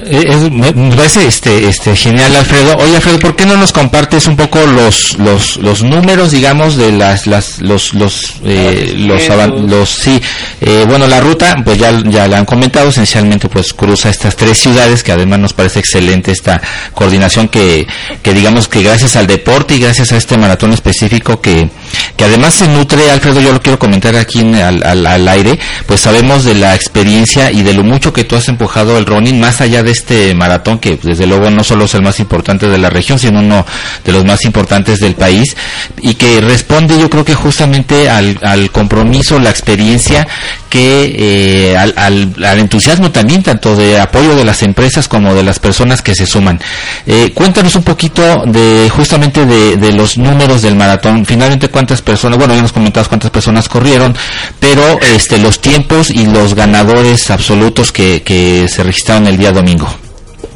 es- 0.04 0.50
me 0.50 0.72
me 0.72 0.96
parece 0.96 1.26
este, 1.26 1.68
este 1.68 1.94
genial 1.96 2.34
Alfredo. 2.36 2.76
Oye 2.78 2.96
Alfredo, 2.96 3.18
¿por 3.18 3.36
qué 3.36 3.46
no 3.46 3.56
nos 3.56 3.72
compartes 3.72 4.26
un 4.26 4.36
poco 4.36 4.60
los 4.66 5.18
los, 5.18 5.56
los 5.58 5.82
números, 5.82 6.30
digamos, 6.32 6.76
de 6.76 6.92
las 6.92 7.26
las 7.26 7.60
los 7.60 7.94
los 7.94 8.34
eh, 8.44 8.94
los, 8.96 9.28
los 9.68 9.88
sí, 9.90 10.20
eh, 10.60 10.84
bueno 10.88 11.06
la 11.06 11.20
ruta, 11.20 11.56
pues 11.64 11.78
ya 11.78 11.92
ya 12.04 12.26
la 12.28 12.38
han 12.38 12.44
comentado, 12.44 12.88
esencialmente 12.90 13.48
pues 13.48 13.72
cruza 13.72 14.10
estas 14.10 14.36
tres 14.36 14.58
ciudades 14.58 15.02
que 15.02 15.12
además 15.12 15.38
nos 15.40 15.52
parece 15.52 15.80
excelente 15.80 16.32
esta 16.32 16.60
coordinación 16.94 17.48
que 17.48 17.86
que 18.22 18.32
digamos 18.34 18.68
que 18.68 18.82
gracias 18.82 19.16
al 19.16 19.26
deporte 19.26 19.74
y 19.76 19.80
gracias 19.80 20.12
a 20.12 20.16
este 20.16 20.36
maratón 20.38 20.72
específico 20.72 21.40
que 21.40 21.68
que 22.16 22.24
además 22.24 22.54
se 22.54 22.68
nutre, 22.68 23.10
Alfredo, 23.10 23.40
yo 23.40 23.52
lo 23.52 23.60
quiero 23.62 23.78
comentar 23.78 24.14
aquí 24.16 24.40
en- 24.40 24.54
al, 24.54 24.82
al, 24.84 25.06
al 25.06 25.28
aire, 25.28 25.58
pues 25.86 26.00
sabemos 26.00 26.44
de 26.44 26.54
la 26.54 26.74
experiencia 26.74 27.50
y 27.50 27.62
de 27.62 27.72
lo 27.74 27.82
mucho 27.82 28.12
que 28.12 28.24
tú 28.24 28.36
has 28.36 28.48
empujado 28.48 28.98
el 28.98 29.06
running 29.06 29.40
más 29.40 29.60
allá 29.60 29.82
de 29.82 29.89
este 29.90 30.34
maratón 30.34 30.78
que 30.78 30.98
desde 31.02 31.26
luego 31.26 31.50
no 31.50 31.64
solo 31.64 31.84
es 31.84 31.94
el 31.94 32.02
más 32.02 32.20
importante 32.20 32.68
de 32.68 32.78
la 32.78 32.90
región, 32.90 33.18
sino 33.18 33.40
uno 33.40 33.64
de 34.04 34.12
los 34.12 34.24
más 34.24 34.44
importantes 34.44 35.00
del 35.00 35.14
país 35.14 35.56
y 36.00 36.14
que 36.14 36.40
responde 36.40 36.98
yo 36.98 37.10
creo 37.10 37.24
que 37.24 37.34
justamente 37.34 38.08
al, 38.08 38.38
al 38.42 38.70
compromiso, 38.70 39.38
la 39.38 39.50
experiencia 39.50 40.26
que 40.68 41.70
eh, 41.72 41.76
al, 41.76 41.92
al, 41.96 42.34
al 42.44 42.58
entusiasmo 42.60 43.10
también 43.10 43.42
tanto 43.42 43.74
de 43.74 44.00
apoyo 44.00 44.36
de 44.36 44.44
las 44.44 44.62
empresas 44.62 45.08
como 45.08 45.34
de 45.34 45.42
las 45.42 45.58
personas 45.58 46.00
que 46.00 46.14
se 46.14 46.26
suman. 46.26 46.60
Eh, 47.06 47.32
cuéntanos 47.34 47.74
un 47.74 47.82
poquito 47.82 48.44
de 48.46 48.88
justamente 48.88 49.44
de, 49.44 49.92
los 49.92 50.16
números 50.16 50.62
del 50.62 50.76
maratón. 50.76 51.26
Finalmente 51.26 51.68
cuántas 51.68 52.00
personas, 52.00 52.38
bueno 52.38 52.54
ya 52.54 52.62
nos 52.62 52.72
comentabas 52.72 53.08
cuántas 53.08 53.30
personas 53.30 53.68
corrieron, 53.68 54.14
pero 54.60 54.82
este 55.14 55.38
los 55.38 55.60
tiempos 55.60 56.10
y 56.10 56.26
los 56.26 56.54
ganadores 56.54 57.30
absolutos 57.30 57.92
que 57.92 58.66
se 58.68 58.82
registraron 58.82 59.26
el 59.26 59.36
día 59.36 59.52
domingo. 59.52 59.79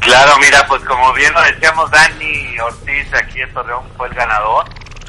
Claro, 0.05 0.37
mira, 0.39 0.65
pues 0.67 0.83
como 0.83 1.11
bien 1.13 1.33
lo 1.33 1.41
decíamos, 1.41 1.89
Dani 1.91 2.59
Ortiz 2.59 3.13
aquí 3.13 3.41
en 3.41 3.53
Torreón 3.53 3.87
fue 3.97 4.07
el 4.07 4.13
ganador. 4.13 4.65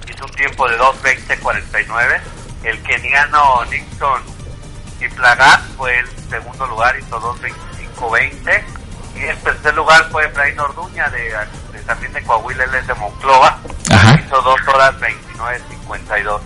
Hizo 0.09 0.25
un 0.25 0.33
tiempo 0.33 0.69
de 0.69 0.79
2.20.49. 0.79 2.21
El 2.65 2.83
keniano 2.83 3.65
Nixon 3.67 4.23
Kiplagat 4.99 5.61
fue 5.77 5.99
el 5.99 6.09
segundo 6.31 6.67
lugar, 6.67 6.97
hizo 6.99 7.21
2.25.20. 7.21 8.65
Y 9.17 9.21
el 9.25 9.37
tercer 9.39 9.75
lugar 9.75 10.09
fue 10.11 10.27
Efraín 10.27 10.59
Orduña, 10.61 11.09
de, 11.11 11.23
de- 11.73 11.81
también 11.87 12.13
de 12.13 12.23
Coahuila, 12.23 12.65
él 12.65 12.75
es 12.75 12.87
de 12.87 12.95
Monclova. 12.95 13.59
Ajá. 13.91 14.21
Hizo 14.25 14.43
2 14.43 14.69
horas 14.69 14.95
29.52. 15.01 16.41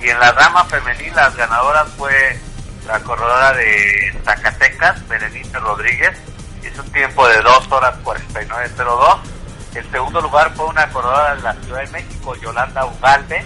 Y 0.00 0.10
en 0.10 0.20
la 0.20 0.32
rama 0.32 0.64
femenil, 0.66 1.14
las 1.14 1.34
ganadoras 1.36 1.88
fue 1.96 2.38
la 2.86 3.00
corredora 3.00 3.52
de 3.54 4.18
Zacatecas, 4.24 5.06
Berenice 5.08 5.58
Rodríguez, 5.58 6.16
hizo 6.66 6.82
un 6.82 6.90
tiempo 6.92 7.26
de 7.28 7.40
2 7.42 7.72
horas 7.72 7.94
49.02. 8.04 9.18
El 9.74 9.90
segundo 9.90 10.20
lugar 10.20 10.52
fue 10.54 10.66
una 10.66 10.88
corredora 10.88 11.34
de 11.36 11.42
la 11.42 11.54
Ciudad 11.54 11.80
de 11.82 11.88
México, 11.88 12.34
Yolanda 12.36 12.86
Ugalde. 12.86 13.44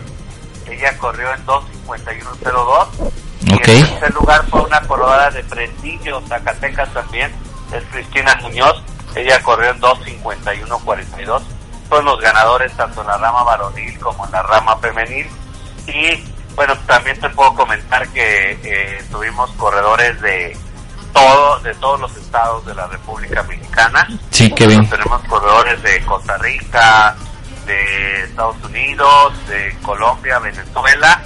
Ella 0.68 0.96
corrió 0.98 1.33
en 1.35 1.44
2.51.02. 1.46 3.12
Y 3.42 3.54
Ok. 3.54 3.68
en 3.68 3.87
tercer 3.88 4.14
lugar 4.14 4.44
fue 4.48 4.61
una 4.62 4.80
corredora 4.83 5.30
de 5.30 5.42
Fresnillo, 5.42 6.20
Zacatecas 6.28 6.92
también, 6.92 7.33
es 7.72 7.83
Cristina 7.90 8.37
Muñoz. 8.42 8.83
Ella 9.16 9.42
corrió 9.42 9.70
en 9.70 9.80
2.51.42. 9.80 11.42
Son 11.88 12.04
los 12.04 12.20
ganadores 12.20 12.72
tanto 12.76 13.00
en 13.00 13.09
la 13.09 13.16
rama 13.16 13.42
varonil 13.42 13.98
como 13.98 14.24
en 14.26 14.30
la 14.33 14.42
rama 14.42 14.76
femenil. 14.76 15.26
Y 15.88 16.24
bueno, 16.54 16.76
también 16.87 17.18
te 17.18 17.28
puedo 17.30 17.54
comentar 17.54 18.06
que 18.11 18.52
eh, 18.62 19.02
tuvimos 19.11 19.50
corredores 19.52 20.20
de 20.20 20.56
todo, 21.12 21.60
de 21.60 21.74
todos 21.74 22.00
los 22.00 22.16
estados 22.16 22.64
de 22.66 22.74
la 22.74 22.86
República 22.86 23.42
Mexicana. 23.44 24.06
Sí, 24.30 24.50
qué 24.52 24.66
bien. 24.66 24.88
Tenemos 24.88 25.22
corredores 25.24 25.82
de 25.82 26.00
Costa 26.04 26.36
Rica, 26.38 27.16
de 27.66 28.24
Estados 28.24 28.56
Unidos, 28.64 29.32
de 29.48 29.76
Colombia, 29.82 30.38
Venezuela 30.38 31.22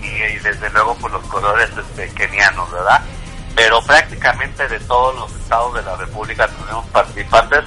y, 0.00 0.06
y 0.06 0.38
desde 0.38 0.70
luego 0.70 0.96
pues 1.00 1.12
los 1.12 1.22
corredores 1.24 1.70
este, 1.76 2.08
kenianos, 2.14 2.70
¿verdad? 2.70 3.00
Pero 3.54 3.82
prácticamente 3.82 4.68
de 4.68 4.80
todos 4.80 5.14
los 5.16 5.32
estados 5.32 5.74
de 5.74 5.82
la 5.82 5.96
República 5.96 6.48
tenemos 6.48 6.86
participantes. 6.86 7.64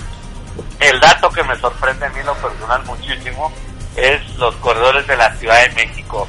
El 0.80 1.00
dato 1.00 1.30
que 1.30 1.44
me 1.44 1.56
sorprende 1.58 2.06
a 2.06 2.10
mí 2.10 2.24
lo 2.24 2.34
personal 2.36 2.84
muchísimo 2.86 3.52
es 3.96 4.36
los 4.38 4.56
corredores 4.56 5.06
de 5.08 5.18
la 5.18 5.34
Ciudad 5.36 5.62
de 5.62 5.70
México. 5.70 6.28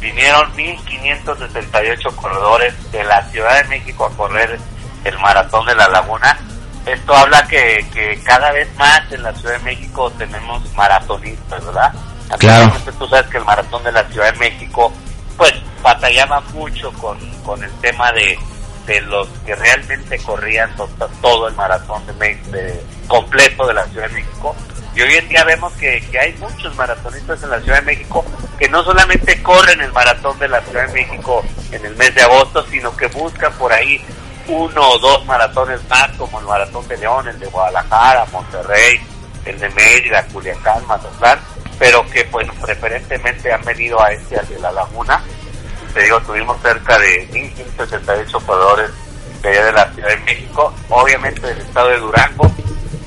Vinieron 0.00 0.52
1.568 0.54 2.14
corredores 2.16 2.92
de 2.92 3.04
la 3.04 3.22
Ciudad 3.30 3.62
de 3.62 3.68
México 3.68 4.06
a 4.06 4.16
correr 4.16 4.58
el 5.04 5.18
maratón 5.18 5.66
de 5.66 5.74
la 5.74 5.88
laguna. 5.88 6.38
Esto 6.86 7.14
habla 7.14 7.46
que, 7.48 7.84
que 7.92 8.20
cada 8.22 8.50
vez 8.52 8.68
más 8.76 9.00
en 9.10 9.22
la 9.22 9.32
Ciudad 9.34 9.54
de 9.58 9.64
México 9.64 10.10
tenemos 10.16 10.62
maratonistas, 10.74 11.64
¿verdad? 11.66 11.92
Claro. 12.38 12.72
Tú 12.98 13.08
sabes 13.08 13.26
que 13.26 13.38
el 13.38 13.44
maratón 13.44 13.82
de 13.84 13.92
la 13.92 14.04
Ciudad 14.04 14.32
de 14.32 14.38
México, 14.38 14.92
pues 15.36 15.52
batallaba 15.82 16.40
mucho 16.52 16.92
con, 16.94 17.18
con 17.42 17.62
el 17.62 17.70
tema 17.80 18.12
de, 18.12 18.38
de 18.86 19.00
los 19.02 19.28
que 19.44 19.54
realmente 19.54 20.18
corrían 20.18 20.74
to- 20.76 20.88
todo 21.20 21.48
el 21.48 21.54
maratón 21.54 22.04
de, 22.06 22.12
de- 22.36 22.84
completo 23.06 23.66
de 23.66 23.74
la 23.74 23.84
Ciudad 23.86 24.08
de 24.08 24.14
México. 24.14 24.54
Y 24.98 25.00
hoy 25.00 25.14
en 25.14 25.28
día 25.28 25.44
vemos 25.44 25.72
que, 25.74 26.04
que 26.10 26.18
hay 26.18 26.34
muchos 26.40 26.74
maratonistas 26.74 27.40
en 27.44 27.50
la 27.50 27.60
Ciudad 27.60 27.78
de 27.78 27.84
México 27.84 28.24
que 28.58 28.68
no 28.68 28.82
solamente 28.82 29.40
corren 29.44 29.80
el 29.80 29.92
maratón 29.92 30.36
de 30.40 30.48
la 30.48 30.60
Ciudad 30.62 30.88
de 30.88 30.92
México 30.92 31.44
en 31.70 31.86
el 31.86 31.94
mes 31.94 32.12
de 32.16 32.22
agosto, 32.22 32.66
sino 32.68 32.96
que 32.96 33.06
buscan 33.06 33.52
por 33.52 33.72
ahí 33.72 34.04
uno 34.48 34.90
o 34.90 34.98
dos 34.98 35.24
maratones 35.24 35.78
más, 35.88 36.10
como 36.16 36.40
el 36.40 36.46
Maratón 36.46 36.88
de 36.88 36.96
León, 36.96 37.28
el 37.28 37.38
de 37.38 37.46
Guadalajara, 37.46 38.26
Monterrey, 38.32 39.00
el 39.44 39.60
de 39.60 39.68
Mérida, 39.70 40.26
Culiacán, 40.32 40.84
Mazatlán, 40.88 41.38
pero 41.78 42.04
que 42.10 42.24
pues 42.24 42.48
preferentemente 42.60 43.52
han 43.52 43.62
venido 43.62 44.02
a 44.02 44.10
este, 44.10 44.36
al 44.36 44.48
de 44.48 44.58
la 44.58 44.72
Laguna. 44.72 45.22
Te 45.94 46.02
digo, 46.02 46.20
tuvimos 46.22 46.60
cerca 46.60 46.98
de 46.98 47.30
1.168 47.30 48.44
corredores 48.44 48.90
de 49.42 49.48
allá 49.48 49.64
de 49.66 49.72
la 49.74 49.92
Ciudad 49.92 50.08
de 50.08 50.16
México, 50.16 50.74
obviamente 50.88 51.46
del 51.46 51.58
estado 51.58 51.90
de 51.90 51.98
Durango, 51.98 52.52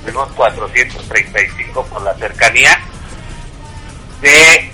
tuvimos 0.01 0.29
435 0.33 1.85
por 1.85 2.01
la 2.01 2.13
cercanía, 2.15 2.77
de 4.21 4.71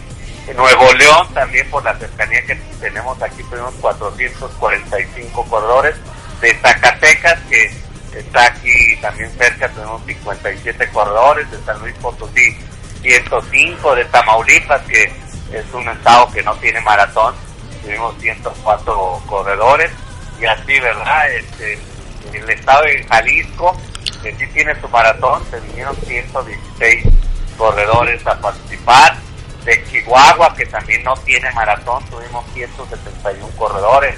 Nuevo 0.55 0.93
León 0.93 1.27
también 1.33 1.69
por 1.69 1.83
la 1.83 1.97
cercanía 1.97 2.45
que 2.45 2.55
tenemos 2.79 3.21
aquí 3.21 3.43
tuvimos 3.43 3.73
445 3.75 5.45
corredores. 5.45 5.95
De 6.41 6.53
Zacatecas 6.55 7.39
que 7.49 7.71
está 8.17 8.45
aquí 8.45 8.97
también 9.01 9.31
cerca 9.37 9.69
tenemos 9.69 10.01
57 10.05 10.89
corredores. 10.89 11.49
De 11.51 11.57
San 11.65 11.79
Luis 11.79 11.95
Potosí 11.95 12.55
105 13.01 13.95
de 13.95 14.05
Tamaulipas 14.05 14.81
que 14.83 15.11
es 15.51 15.73
un 15.73 15.87
estado 15.89 16.31
que 16.31 16.43
no 16.43 16.55
tiene 16.55 16.81
maratón 16.81 17.35
tuvimos 17.83 18.15
104 18.19 19.23
corredores. 19.27 19.91
Y 20.39 20.45
así 20.45 20.79
verdad 20.79 21.31
este 21.31 21.79
el 22.33 22.49
estado 22.49 22.83
de 22.83 23.03
Jalisco 23.05 23.75
que 24.21 24.35
sí 24.35 24.47
tiene 24.47 24.79
su 24.79 24.87
maratón 24.89 25.43
se 25.49 25.59
vinieron 25.61 25.95
116 25.95 27.05
corredores 27.57 28.25
a 28.27 28.39
participar 28.39 29.17
de 29.65 29.83
Chihuahua, 29.85 30.55
que 30.55 30.65
también 30.65 31.03
no 31.03 31.13
tiene 31.17 31.51
maratón, 31.51 32.03
tuvimos 32.05 32.45
171 32.53 33.47
corredores 33.57 34.15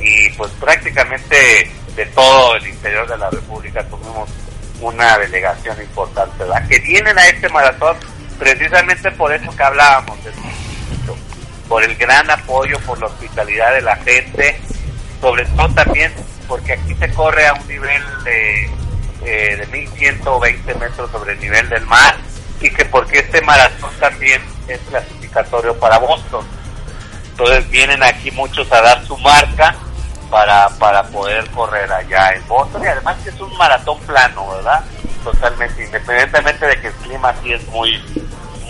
y 0.00 0.30
pues 0.30 0.50
prácticamente 0.52 1.70
de 1.94 2.06
todo 2.06 2.56
el 2.56 2.66
interior 2.66 3.06
de 3.08 3.18
la 3.18 3.28
República 3.30 3.84
tuvimos 3.84 4.30
una 4.80 5.18
delegación 5.18 5.80
importante, 5.80 6.38
¿verdad? 6.38 6.66
Que 6.66 6.78
vienen 6.78 7.18
a 7.18 7.26
este 7.26 7.48
maratón 7.50 7.96
precisamente 8.38 9.10
por 9.12 9.32
eso 9.32 9.54
que 9.54 9.62
hablábamos, 9.62 10.18
por 11.68 11.84
el 11.84 11.94
gran 11.96 12.30
apoyo, 12.30 12.78
por 12.80 12.98
la 12.98 13.06
hospitalidad 13.06 13.74
de 13.74 13.82
la 13.82 13.96
gente, 13.96 14.58
sobre 15.20 15.44
todo 15.46 15.68
también 15.74 16.12
porque 16.48 16.72
aquí 16.72 16.94
se 16.94 17.12
corre 17.12 17.46
a 17.46 17.54
un 17.54 17.68
nivel 17.68 18.02
de, 18.24 18.70
eh, 19.24 19.56
de 19.56 19.66
1120 19.66 20.74
metros 20.74 21.10
sobre 21.10 21.32
el 21.32 21.40
nivel 21.40 21.68
del 21.68 21.86
mar 21.86 22.16
y 22.60 22.70
que 22.70 22.84
porque 22.84 23.20
este 23.20 23.40
maratón 23.42 23.90
también 23.98 24.42
es 24.68 24.80
clasificatorio 24.88 25.78
para 25.78 25.98
Boston. 25.98 26.44
Entonces 27.30 27.68
vienen 27.70 28.02
aquí 28.02 28.30
muchos 28.30 28.70
a 28.72 28.82
dar 28.82 29.04
su 29.06 29.16
marca 29.18 29.74
para, 30.30 30.68
para 30.78 31.02
poder 31.04 31.48
correr 31.50 31.90
allá 31.90 32.34
en 32.34 32.46
Boston 32.46 32.82
y 32.84 32.86
además 32.86 33.16
que 33.22 33.30
es 33.30 33.40
un 33.40 33.56
maratón 33.56 33.98
plano, 34.00 34.48
¿verdad? 34.50 34.84
Totalmente, 35.24 35.84
independientemente 35.84 36.66
de 36.66 36.80
que 36.80 36.86
el 36.88 36.94
clima 36.94 37.30
aquí 37.30 37.52
es 37.52 37.66
muy 37.68 38.00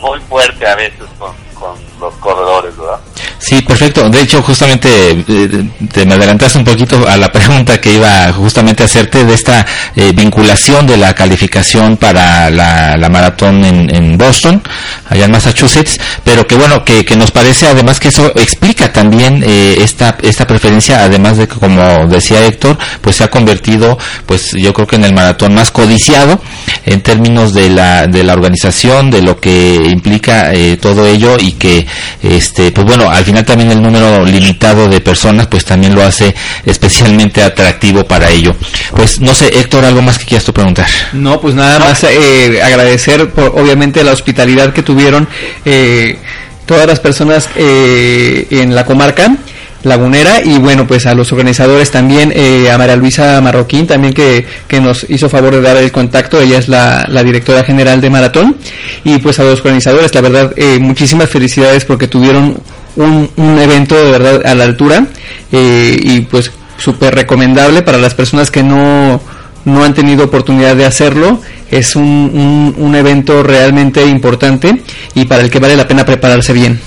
muy 0.01 0.19
fuerte 0.21 0.67
a 0.67 0.75
veces 0.75 1.07
con, 1.19 1.35
con 1.61 1.75
los 2.01 2.15
corredores, 2.15 2.77
¿verdad? 2.77 2.99
Sí, 3.39 3.63
perfecto. 3.63 4.09
De 4.09 4.21
hecho, 4.21 4.43
justamente 4.43 4.89
eh, 5.27 5.65
te 5.93 6.07
me 6.07 6.15
adelantaste 6.15 6.59
un 6.59 6.65
poquito 6.65 7.07
a 7.09 7.17
la 7.17 7.31
pregunta 7.33 7.81
que 7.81 7.95
iba 7.95 8.33
justamente 8.33 8.83
a 8.83 8.87
hacerte 8.87 9.25
de 9.25 9.35
esta 9.35 9.67
eh, 9.97 10.13
vinculación 10.15 10.87
de 10.87 10.97
la 10.97 11.15
calificación 11.15 11.97
para 11.97 12.51
la, 12.51 13.09
maratón 13.11 13.65
en, 13.65 13.95
en 13.95 14.17
Boston, 14.17 14.63
allá 15.09 15.25
en 15.25 15.33
Massachusetts, 15.33 15.99
pero 16.23 16.47
que 16.47 16.55
bueno, 16.55 16.85
que, 16.85 17.05
que 17.05 17.17
nos 17.17 17.31
parece 17.31 17.67
además 17.67 17.99
que 17.99 18.09
eso 18.09 18.31
explica 18.37 18.93
también 18.93 19.43
eh, 19.45 19.79
esta, 19.81 20.17
esta 20.23 20.47
preferencia, 20.47 21.05
además 21.05 21.37
de 21.37 21.49
que 21.49 21.57
como 21.57 22.07
decía 22.07 22.47
Héctor, 22.47 22.79
pues 23.01 23.17
se 23.17 23.25
ha 23.25 23.29
convertido, 23.29 23.99
pues 24.27 24.53
yo 24.53 24.73
creo 24.73 24.87
que 24.87 24.97
en 24.97 25.05
el 25.05 25.15
maratón 25.15 25.55
más 25.55 25.71
codiciado 25.71 26.41
en 26.85 27.03
términos 27.03 27.53
de 27.53 27.71
la, 27.71 28.07
de 28.07 28.23
la 28.23 28.35
organización, 28.35 29.11
de 29.11 29.23
lo 29.23 29.41
que 29.41 29.75
implica 29.75 30.53
eh, 30.53 30.77
todo 30.77 31.07
ello 31.07 31.37
y 31.39 31.50
que, 31.53 31.87
este, 32.23 32.73
pues 32.73 32.87
bueno, 32.87 33.11
al 33.11 33.25
final 33.25 33.45
también 33.45 33.71
el 33.71 33.83
número 33.83 34.25
limitado 34.25 34.89
de 34.89 35.01
personas, 35.01 35.47
pues 35.47 35.65
también 35.65 35.95
lo 35.95 36.03
hace 36.03 36.35
especialmente 36.65 37.43
atractivo 37.43 38.05
para 38.05 38.31
ello. 38.31 38.55
Pues 38.95 39.21
no 39.21 39.35
sé, 39.35 39.49
Héctor, 39.49 39.85
algo 39.85 40.03
más 40.03 40.19
que 40.19 40.25
quieras 40.25 40.45
tú 40.45 40.53
preguntar. 40.53 40.89
No, 41.13 41.41
pues 41.41 41.55
nada 41.55 41.79
más 41.79 42.05
eh, 42.05 42.61
agradecer 42.63 43.31
por 43.31 43.53
obviamente 43.61 44.03
la 44.05 44.13
hospitalidad 44.13 44.73
que 44.73 44.83
tuvieron 44.83 45.29
eh, 45.65 46.19
todas 46.67 46.87
las 46.87 47.01
personas 47.01 47.49
eh, 47.57 48.47
en 48.51 48.75
la 48.75 48.87
comarca 48.87 49.37
lagunera 49.83 50.43
y 50.45 50.59
bueno 50.59 50.87
pues 50.87 51.07
a 51.07 51.15
los 51.15 51.33
organizadores 51.33 51.91
también 51.91 52.33
eh, 52.35 52.71
a 52.71 52.77
María 52.77 52.97
Luisa 52.97 53.41
Marroquín 53.41 53.87
también 53.87 54.13
que, 54.13 54.45
que 54.69 54.81
nos 54.81 55.07
hizo 55.09 55.29
favor 55.29 55.55
de 55.55 55.63
dar 55.63 55.77
el 55.77 55.91
contacto 55.91 56.41
ella 56.41 56.59
es 56.59 56.69
la, 56.69 57.07
directora 57.25 57.65
general 57.65 58.01
de 58.01 58.11
Maratón 58.11 58.57
y 59.05 59.19
pues 59.19 59.39
a 59.39 59.45
los 59.45 59.61
organizadores 59.61 60.15
la 60.15 60.21
verdad 60.21 60.53
eh, 60.57 60.79
muchísimas 60.79 61.29
felicidades 61.31 61.85
porque 61.85 62.09
tuvieron 62.09 62.61
un, 62.97 63.31
un 63.37 63.59
evento 63.59 63.95
de 63.95 64.11
verdad 64.11 64.43
a 64.45 64.55
la 64.55 64.65
altura 64.65 65.07
eh, 65.53 65.99
y 66.03 66.21
pues 66.23 66.51
súper 66.77 67.15
recomendable 67.15 67.83
para 67.83 67.99
las 67.99 68.15
personas 68.15 68.51
que 68.51 68.63
no 68.63 69.21
no 69.65 69.85
han 69.85 69.95
tenido 69.95 70.25
oportunidad 70.25 70.75
de 70.75 70.87
hacerlo. 70.87 71.41
Es 71.71 71.95
un, 71.95 72.05
un, 72.05 72.75
un 72.79 72.95
evento 72.95 73.43
realmente 73.43 74.05
importante 74.05 74.83
y 75.15 75.27
para 75.27 75.43
el 75.43 75.51
que 75.51 75.59
vale 75.59 75.77
la 75.77 75.87
pena 75.87 76.05
prepararse 76.05 76.55
bien. 76.55 76.81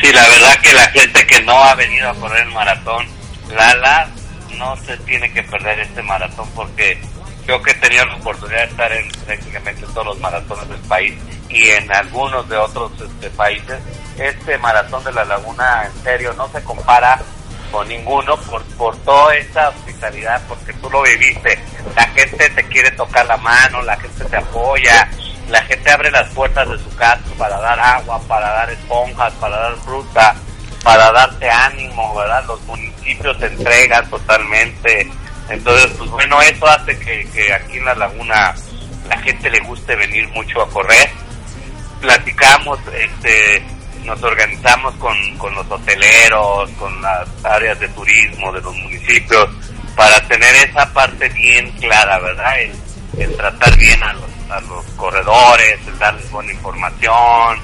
Sí, 0.00 0.12
la 0.12 0.26
verdad 0.28 0.60
que 0.62 0.72
la 0.72 0.88
gente 0.88 1.26
que 1.26 1.42
no 1.42 1.62
ha 1.62 1.74
venido 1.74 2.08
a 2.08 2.14
correr 2.14 2.46
el 2.46 2.52
maratón, 2.54 3.06
Lala, 3.50 4.08
no 4.56 4.76
se 4.76 4.96
tiene 4.98 5.30
que 5.32 5.42
perder 5.42 5.80
este 5.80 6.02
maratón 6.02 6.48
porque 6.54 7.00
yo 7.46 7.60
que 7.62 7.72
he 7.72 7.74
tenido 7.74 8.04
la 8.06 8.14
oportunidad 8.16 8.60
de 8.60 8.70
estar 8.70 8.92
en 8.92 9.08
prácticamente 9.26 9.82
todos 9.86 10.06
los 10.06 10.20
maratones 10.20 10.68
del 10.68 10.80
país 10.80 11.14
y 11.48 11.68
en 11.68 11.94
algunos 11.94 12.48
de 12.48 12.56
otros 12.56 12.92
este, 13.00 13.28
países, 13.30 13.78
este 14.18 14.56
maratón 14.58 15.02
de 15.04 15.12
la 15.12 15.24
laguna 15.24 15.84
en 15.84 16.02
serio 16.02 16.32
no 16.34 16.48
se 16.50 16.62
compara 16.62 17.20
con 17.70 17.88
ninguno 17.88 18.36
por, 18.36 18.62
por 18.76 18.96
toda 18.98 19.34
esta 19.36 19.68
hospitalidad, 19.68 20.42
porque 20.48 20.72
tú 20.74 20.90
lo 20.90 21.02
viviste, 21.02 21.58
la 21.94 22.04
gente 22.08 22.50
te 22.50 22.64
quiere 22.68 22.90
tocar 22.92 23.26
la 23.26 23.36
mano, 23.36 23.82
la 23.82 23.96
gente 23.96 24.24
te 24.24 24.36
apoya, 24.36 25.08
la 25.50 25.62
gente 25.62 25.90
abre 25.90 26.10
las 26.10 26.28
puertas 26.30 26.68
de 26.68 26.78
su 26.78 26.94
casa 26.96 27.20
para 27.36 27.58
dar 27.58 27.78
agua, 27.78 28.20
para 28.28 28.50
dar 28.50 28.70
esponjas, 28.70 29.32
para 29.34 29.58
dar 29.58 29.76
fruta, 29.78 30.34
para 30.82 31.10
darte 31.10 31.50
ánimo, 31.50 32.14
¿verdad? 32.14 32.44
Los 32.46 32.60
municipios 32.62 33.38
te 33.38 33.46
entregan 33.46 34.08
totalmente. 34.08 35.10
Entonces, 35.48 35.90
pues 35.98 36.10
bueno, 36.10 36.40
eso 36.42 36.66
hace 36.68 36.98
que, 36.98 37.28
que 37.30 37.52
aquí 37.52 37.78
en 37.78 37.84
la 37.84 37.94
laguna 37.94 38.54
la 39.08 39.18
gente 39.18 39.50
le 39.50 39.60
guste 39.60 39.96
venir 39.96 40.28
mucho 40.28 40.62
a 40.62 40.70
correr. 40.70 41.10
Platicamos, 42.00 42.78
este, 42.94 43.62
nos 44.04 44.22
organizamos 44.22 44.94
con, 44.94 45.16
con 45.36 45.52
los 45.54 45.68
hoteleros, 45.68 46.70
con 46.78 47.02
las 47.02 47.28
áreas 47.44 47.78
de 47.80 47.88
turismo 47.88 48.52
de 48.52 48.60
los 48.60 48.74
municipios, 48.76 49.50
para 49.96 50.20
tener 50.28 50.54
esa 50.54 50.90
parte 50.92 51.28
bien 51.30 51.70
clara, 51.72 52.20
¿verdad? 52.20 52.60
El, 52.60 52.72
el 53.18 53.36
tratar 53.36 53.76
bien 53.76 54.02
a 54.02 54.12
los, 54.12 54.30
a 54.50 54.60
los 54.60 54.84
corredores, 54.96 55.78
el 55.86 55.98
darles 55.98 56.30
buena 56.30 56.52
información, 56.52 57.58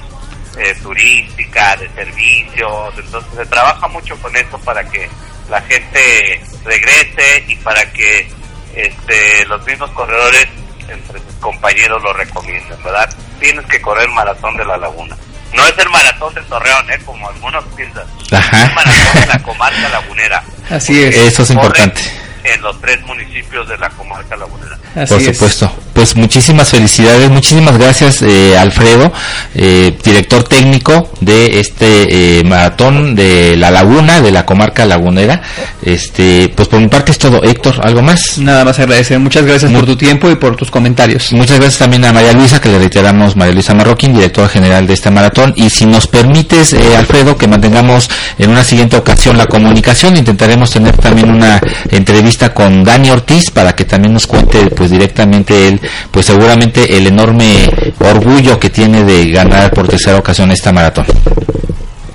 eh, 0.57 0.75
turística, 0.81 1.75
de 1.77 1.89
servicios, 1.89 2.93
entonces 2.97 3.31
se 3.35 3.45
trabaja 3.45 3.87
mucho 3.87 4.17
con 4.17 4.35
eso 4.35 4.57
para 4.59 4.83
que 4.89 5.09
la 5.49 5.61
gente 5.61 6.41
regrese 6.63 7.43
y 7.47 7.55
para 7.57 7.91
que 7.91 8.27
este, 8.75 9.45
los 9.45 9.65
mismos 9.65 9.89
corredores 9.91 10.47
entre 10.87 11.19
sus 11.19 11.33
compañeros 11.39 12.01
lo 12.01 12.13
recomienden, 12.13 12.81
¿verdad? 12.83 13.09
Tienes 13.39 13.65
que 13.65 13.81
correr 13.81 14.05
el 14.05 14.13
maratón 14.13 14.55
de 14.57 14.65
la 14.65 14.77
laguna. 14.77 15.15
No 15.53 15.65
es 15.65 15.77
el 15.77 15.89
maratón 15.89 16.33
de 16.33 16.41
Torreón, 16.41 16.91
¿eh? 16.91 16.99
Como 17.05 17.27
algunos 17.29 17.63
piensan. 17.75 18.05
Ajá. 18.31 18.63
Es 18.63 18.69
el 18.69 18.75
maratón 18.75 19.21
de 19.21 19.27
la 19.27 19.43
comarca 19.43 19.89
lagunera. 19.89 20.43
Así 20.69 21.03
es. 21.03 21.15
Eso 21.15 21.43
es 21.43 21.51
importante. 21.51 22.01
En 22.43 22.61
los 22.61 22.79
tres 22.81 23.01
municipios 23.05 23.67
de 23.67 23.77
la 23.77 23.89
comarca 23.89 24.35
lagunera. 24.35 24.77
Así 24.97 25.13
Por 25.13 25.21
es. 25.21 25.37
supuesto. 25.37 25.71
Pues 25.93 26.15
muchísimas 26.15 26.69
felicidades, 26.69 27.29
muchísimas 27.31 27.75
gracias 27.75 28.21
eh, 28.21 28.55
Alfredo, 28.55 29.11
eh, 29.55 29.97
director 30.03 30.43
técnico 30.43 31.09
de 31.21 31.59
este 31.59 32.39
eh, 32.39 32.43
maratón 32.43 33.15
de 33.15 33.55
La 33.57 33.71
Laguna, 33.71 34.21
de 34.21 34.31
la 34.31 34.45
comarca 34.45 34.85
lagunera. 34.85 35.41
Este, 35.81 36.53
pues 36.55 36.67
por 36.67 36.79
mi 36.79 36.87
parte 36.87 37.11
es 37.11 37.17
todo. 37.17 37.43
Héctor, 37.43 37.79
¿algo 37.83 38.03
más? 38.03 38.37
Nada 38.37 38.63
más 38.63 38.77
agradecer. 38.77 39.17
Muchas 39.17 39.43
gracias 39.43 39.71
por 39.71 39.85
tu 39.85 39.95
tiempo 39.95 40.29
y 40.29 40.35
por 40.35 40.55
tus 40.55 40.69
comentarios. 40.69 41.33
Muchas 41.33 41.57
gracias 41.57 41.79
también 41.79 42.05
a 42.05 42.13
María 42.13 42.33
Luisa, 42.33 42.61
que 42.61 42.69
le 42.69 42.77
reiteramos, 42.77 43.35
María 43.35 43.53
Luisa 43.55 43.73
Marroquín, 43.73 44.13
directora 44.13 44.49
general 44.49 44.85
de 44.85 44.93
este 44.93 45.09
maratón. 45.09 45.53
Y 45.55 45.69
si 45.71 45.87
nos 45.87 46.05
permites, 46.05 46.73
eh, 46.73 46.95
Alfredo, 46.95 47.37
que 47.37 47.47
mantengamos 47.47 48.07
en 48.37 48.51
una 48.51 48.63
siguiente 48.63 48.97
ocasión 48.97 49.35
la 49.35 49.47
comunicación, 49.47 50.15
intentaremos 50.15 50.69
tener 50.69 50.95
también 50.97 51.31
una 51.31 51.59
entrevista 51.89 52.53
con 52.53 52.83
Dani 52.83 53.09
Ortiz 53.09 53.49
para 53.49 53.75
que 53.75 53.85
también 53.85 54.13
nos 54.13 54.27
cuente, 54.27 54.67
pues 54.67 54.86
directamente 54.89 55.67
él, 55.67 55.81
pues 56.11 56.25
seguramente 56.25 56.97
el 56.97 57.07
enorme 57.07 57.69
orgullo 57.99 58.59
que 58.59 58.69
tiene 58.69 59.03
de 59.03 59.31
ganar 59.31 59.71
por 59.71 59.87
tercera 59.87 60.17
ocasión 60.17 60.51
esta 60.51 60.71
maratón. 60.71 61.05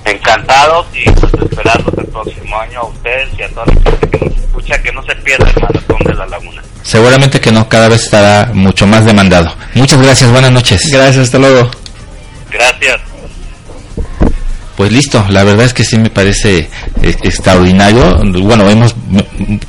Encantados 0.05 0.87
y 0.93 1.09
pues 1.11 1.33
esperarlos 1.33 1.93
el 1.97 2.05
próximo 2.07 2.57
año 2.59 2.79
a 2.79 2.85
ustedes 2.87 3.29
y 3.37 3.43
a 3.43 3.49
toda 3.49 3.65
la 3.67 3.73
gente 3.73 4.09
que 4.09 4.25
nos 4.25 4.37
escucha 4.37 4.81
que 4.81 4.91
no 4.91 5.03
se 5.03 5.15
pierda 5.15 5.49
el 5.49 5.61
maratón 5.61 5.99
de 6.05 6.13
la 6.13 6.25
laguna. 6.25 6.61
Seguramente 6.83 7.39
que 7.39 7.51
no, 7.51 7.67
cada 7.69 7.87
vez 7.87 8.03
estará 8.03 8.51
mucho 8.53 8.85
más 8.85 9.05
demandado. 9.05 9.53
Muchas 9.73 10.01
gracias, 10.01 10.29
buenas 10.29 10.51
noches. 10.51 10.81
Gracias, 10.91 11.25
hasta 11.25 11.39
luego. 11.39 11.71
Gracias. 12.51 13.12
Pues 14.83 14.91
listo, 14.91 15.25
la 15.29 15.45
verdad 15.45 15.65
es 15.65 15.73
que 15.73 15.85
sí 15.85 15.97
me 15.97 16.09
parece 16.09 16.57
eh, 17.01 17.15
extraordinario. 17.23 18.19
Bueno, 18.41 18.69
hemos 18.69 18.93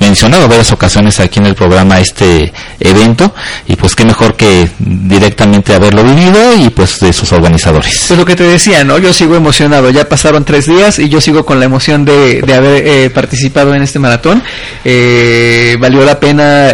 mencionado 0.01 0.49
varias 0.49 0.73
ocasiones 0.73 1.21
aquí 1.21 1.39
en 1.39 1.45
el 1.45 1.55
programa 1.55 2.01
este 2.01 2.51
evento 2.81 3.33
y 3.65 3.77
pues 3.77 3.95
qué 3.95 4.03
mejor 4.03 4.35
que 4.35 4.67
directamente 4.77 5.73
haberlo 5.73 6.03
vivido 6.03 6.53
y 6.57 6.69
pues 6.69 6.99
de 6.99 7.13
sus 7.13 7.31
organizadores. 7.31 8.03
Pues 8.09 8.19
lo 8.19 8.25
que 8.25 8.35
te 8.35 8.43
decía, 8.43 8.83
¿no? 8.83 8.97
Yo 8.97 9.13
sigo 9.13 9.37
emocionado. 9.37 9.89
Ya 9.89 10.09
pasaron 10.09 10.43
tres 10.43 10.65
días 10.65 10.99
y 10.99 11.07
yo 11.07 11.21
sigo 11.21 11.45
con 11.45 11.61
la 11.61 11.65
emoción 11.65 12.03
de, 12.03 12.41
de 12.41 12.53
haber 12.53 12.85
eh, 12.85 13.09
participado 13.09 13.73
en 13.73 13.83
este 13.83 13.99
maratón. 13.99 14.43
Eh, 14.83 15.77
valió 15.79 16.03
la 16.03 16.19
pena 16.19 16.73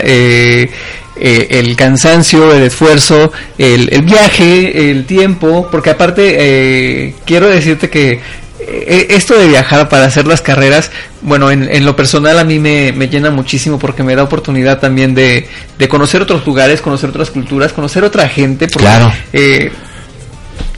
eh, 1.22 1.48
el 1.60 1.76
cansancio, 1.76 2.54
el 2.54 2.64
esfuerzo, 2.64 3.32
el, 3.58 3.88
el 3.94 4.02
viaje, 4.02 4.92
el 4.92 5.06
tiempo, 5.06 5.70
porque 5.72 5.92
aparte 5.92 6.36
eh, 6.40 7.14
quiero 7.26 7.48
decirte 7.48 7.90
que 7.90 8.20
eh, 8.60 9.08
esto 9.12 9.38
de 9.38 9.48
viajar 9.48 9.88
para 9.90 10.06
hacer 10.06 10.28
las 10.28 10.42
carreras, 10.42 10.92
bueno, 11.22 11.50
en, 11.52 11.68
en 11.72 11.86
lo 11.86 11.96
personal 11.96 12.38
a 12.40 12.44
mí 12.44 12.60
me, 12.60 12.92
me 12.92 13.08
llena 13.08 13.30
muchísimo 13.32 13.80
porque 13.80 14.04
me 14.04 14.16
da 14.16 14.24
oportunidad 14.24 14.80
también 14.80 15.16
de, 15.16 15.48
de 15.80 15.88
conocer 15.88 16.22
otros 16.22 16.46
lugares, 16.46 16.82
conocer 16.82 17.10
otras 17.10 17.30
culturas, 17.32 17.72
conocer 17.74 18.04
otra 18.04 18.28
gente. 18.28 18.68
Porque, 18.68 18.86
Claro. 18.88 19.12
eh, 19.34 19.72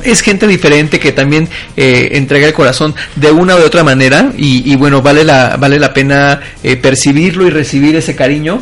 es 0.03 0.21
gente 0.21 0.47
diferente 0.47 0.99
que 0.99 1.11
también 1.13 1.47
eh, 1.77 2.09
entrega 2.13 2.45
el 2.47 2.53
corazón 2.53 2.93
de 3.15 3.31
una 3.31 3.55
u 3.55 3.59
de 3.59 3.65
otra 3.65 3.83
manera 3.85 4.31
y, 4.37 4.69
y 4.69 4.75
bueno 4.75 5.01
vale 5.01 5.23
la 5.23 5.55
vale 5.57 5.79
la 5.79 5.93
pena 5.93 6.41
eh, 6.61 6.75
percibirlo 6.75 7.47
y 7.47 7.49
recibir 7.49 7.95
ese 7.95 8.13
cariño 8.15 8.61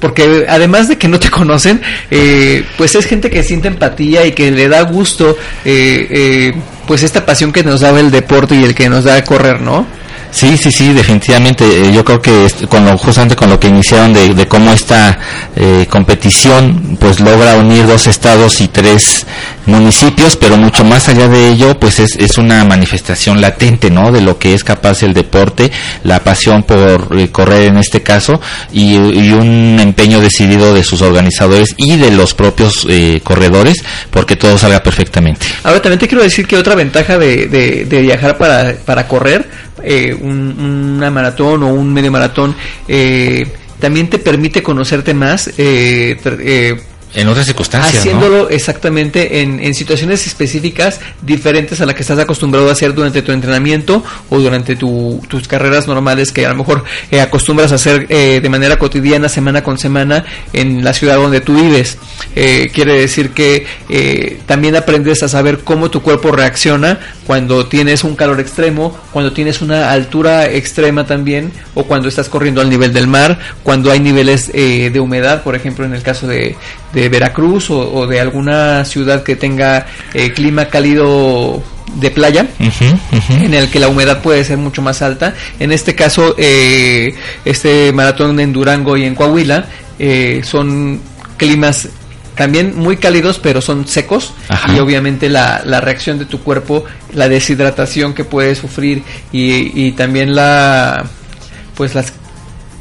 porque 0.00 0.46
además 0.48 0.88
de 0.88 0.98
que 0.98 1.08
no 1.08 1.18
te 1.20 1.30
conocen 1.30 1.80
eh, 2.10 2.64
pues 2.76 2.94
es 2.94 3.06
gente 3.06 3.30
que 3.30 3.42
siente 3.42 3.68
empatía 3.68 4.26
y 4.26 4.32
que 4.32 4.50
le 4.50 4.68
da 4.68 4.82
gusto 4.82 5.36
eh, 5.64 6.06
eh, 6.10 6.54
pues 6.86 7.02
esta 7.02 7.26
pasión 7.26 7.52
que 7.52 7.64
nos 7.64 7.80
da 7.80 7.98
el 7.98 8.10
deporte 8.10 8.54
y 8.54 8.64
el 8.64 8.74
que 8.74 8.88
nos 8.88 9.04
da 9.04 9.22
correr 9.24 9.60
no 9.60 9.86
Sí, 10.30 10.56
sí, 10.56 10.70
sí, 10.70 10.92
definitivamente. 10.92 11.64
Eh, 11.64 11.92
Yo 11.92 12.04
creo 12.04 12.20
que 12.20 12.46
con 12.68 12.84
lo, 12.84 12.96
justamente 12.98 13.34
con 13.36 13.48
lo 13.50 13.58
que 13.58 13.68
iniciaron 13.68 14.12
de, 14.12 14.46
cómo 14.48 14.72
esta 14.72 15.18
eh, 15.54 15.86
competición 15.88 16.96
pues 17.00 17.20
logra 17.20 17.56
unir 17.56 17.86
dos 17.86 18.06
estados 18.06 18.60
y 18.60 18.68
tres 18.68 19.26
municipios, 19.66 20.36
pero 20.36 20.56
mucho 20.56 20.84
más 20.84 21.08
allá 21.08 21.26
de 21.28 21.48
ello, 21.48 21.78
pues 21.78 21.98
es, 22.00 22.16
es 22.16 22.38
una 22.38 22.64
manifestación 22.64 23.40
latente, 23.40 23.90
¿no? 23.90 24.12
De 24.12 24.20
lo 24.20 24.38
que 24.38 24.54
es 24.54 24.62
capaz 24.62 25.02
el 25.02 25.12
deporte, 25.14 25.70
la 26.04 26.22
pasión 26.22 26.62
por 26.62 27.08
eh, 27.18 27.28
correr 27.30 27.68
en 27.68 27.78
este 27.78 28.02
caso 28.02 28.40
y, 28.72 28.94
y 28.94 29.32
un 29.32 29.78
empeño 29.80 30.20
decidido 30.20 30.72
de 30.74 30.84
sus 30.84 31.02
organizadores 31.02 31.74
y 31.76 31.96
de 31.96 32.10
los 32.12 32.34
propios 32.34 32.86
eh, 32.88 33.20
corredores 33.24 33.82
porque 34.10 34.36
todo 34.36 34.56
salga 34.58 34.82
perfectamente. 34.82 35.46
Ahora 35.64 35.82
también 35.82 35.98
te 35.98 36.08
quiero 36.08 36.22
decir 36.22 36.46
que 36.46 36.56
otra 36.56 36.74
ventaja 36.74 37.18
de, 37.18 37.46
de- 37.46 37.84
de 37.86 38.00
viajar 38.02 38.36
para, 38.38 38.74
para 38.84 39.08
correr, 39.08 39.48
eh, 39.82 40.16
un- 40.20 40.94
una 40.96 41.10
maratón 41.10 41.62
o 41.62 41.68
un 41.68 41.92
medio 41.92 42.10
maratón, 42.10 42.54
eh, 42.88 43.46
también 43.78 44.08
te 44.08 44.18
permite 44.18 44.62
conocerte 44.62 45.12
más. 45.14 45.48
eh, 45.58 46.18
eh, 46.24 46.80
En 47.14 47.28
otras 47.28 47.46
circunstancias, 47.46 47.94
haciéndolo 48.00 48.50
exactamente 48.50 49.40
en, 49.40 49.58
en 49.60 49.74
situaciones 49.74 50.26
específicas 50.26 51.00
diferentes 51.22 51.80
a 51.80 51.86
la 51.86 51.94
que 51.94 52.02
estás 52.02 52.18
acostumbrado 52.18 52.68
a 52.68 52.72
hacer 52.72 52.92
durante 52.94 53.22
tu 53.22 53.32
entrenamiento 53.32 54.04
o 54.28 54.38
durante 54.38 54.76
tu- 54.76 55.22
tus 55.28 55.48
carreras 55.48 55.86
normales 55.86 56.30
que 56.32 56.44
a 56.44 56.50
lo 56.50 56.56
mejor 56.56 56.84
eh, 57.10 57.20
acostumbras 57.20 57.72
a 57.72 57.76
hacer 57.76 58.06
eh, 58.10 58.40
de 58.42 58.48
manera 58.50 58.78
cotidiana, 58.78 59.28
semana 59.30 59.62
con 59.62 59.78
semana, 59.78 60.24
en 60.52 60.84
la 60.84 60.92
ciudad 60.92 61.16
donde 61.16 61.40
tú 61.40 61.54
vives. 61.54 61.96
Eh, 62.34 62.70
quiere 62.74 62.94
decir 63.00 63.30
que 63.30 63.66
eh, 63.88 64.40
también 64.46 64.76
aprendes 64.76 65.22
a 65.22 65.28
saber 65.28 65.60
cómo 65.60 65.90
tu 65.90 66.02
cuerpo 66.02 66.32
reacciona 66.32 66.98
cuando 67.26 67.66
tienes 67.66 68.04
un 68.04 68.14
calor 68.14 68.40
extremo, 68.40 68.96
cuando 69.12 69.32
tienes 69.32 69.62
una 69.62 69.90
altura 69.90 70.46
extrema 70.50 71.06
también, 71.06 71.50
o 71.74 71.84
cuando 71.84 72.08
estás 72.08 72.28
corriendo 72.28 72.60
al 72.60 72.68
nivel 72.68 72.92
del 72.92 73.06
mar, 73.06 73.38
cuando 73.62 73.90
hay 73.90 74.00
niveles 74.00 74.50
eh, 74.52 74.90
de 74.92 75.00
humedad, 75.00 75.42
por 75.42 75.54
ejemplo, 75.56 75.84
en 75.84 75.94
el 75.94 76.02
caso 76.02 76.26
de, 76.26 76.56
de 76.96 77.10
Veracruz 77.10 77.68
o, 77.68 77.92
o 77.92 78.06
de 78.06 78.20
alguna 78.20 78.82
ciudad 78.86 79.22
que 79.22 79.36
tenga 79.36 79.84
eh, 80.14 80.32
clima 80.32 80.64
cálido 80.70 81.62
de 81.96 82.10
playa 82.10 82.46
en 82.58 83.52
el 83.52 83.70
que 83.70 83.78
la 83.78 83.88
humedad 83.88 84.22
puede 84.22 84.42
ser 84.44 84.56
mucho 84.56 84.80
más 84.80 85.02
alta. 85.02 85.34
En 85.60 85.72
este 85.72 85.94
caso, 85.94 86.34
eh, 86.38 87.14
este 87.44 87.92
maratón 87.92 88.40
en 88.40 88.50
Durango 88.54 88.96
y 88.96 89.04
en 89.04 89.14
Coahuila 89.14 89.66
eh, 89.98 90.40
son 90.42 91.00
climas 91.36 91.90
también 92.34 92.74
muy 92.74 92.96
cálidos, 92.96 93.38
pero 93.40 93.60
son 93.60 93.86
secos 93.86 94.32
Ajá. 94.48 94.74
y 94.74 94.78
obviamente 94.78 95.28
la, 95.28 95.60
la 95.66 95.82
reacción 95.82 96.18
de 96.18 96.24
tu 96.24 96.40
cuerpo, 96.40 96.86
la 97.12 97.28
deshidratación 97.28 98.14
que 98.14 98.24
puedes 98.24 98.56
sufrir 98.56 99.02
y, 99.32 99.86
y 99.86 99.92
también 99.92 100.34
la 100.34 101.04
pues 101.74 101.94
las 101.94 102.14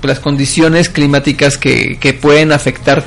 las 0.04 0.20
condiciones 0.20 0.90
climáticas 0.90 1.58
que, 1.58 1.98
que 2.00 2.14
pueden 2.14 2.52
afectar 2.52 3.04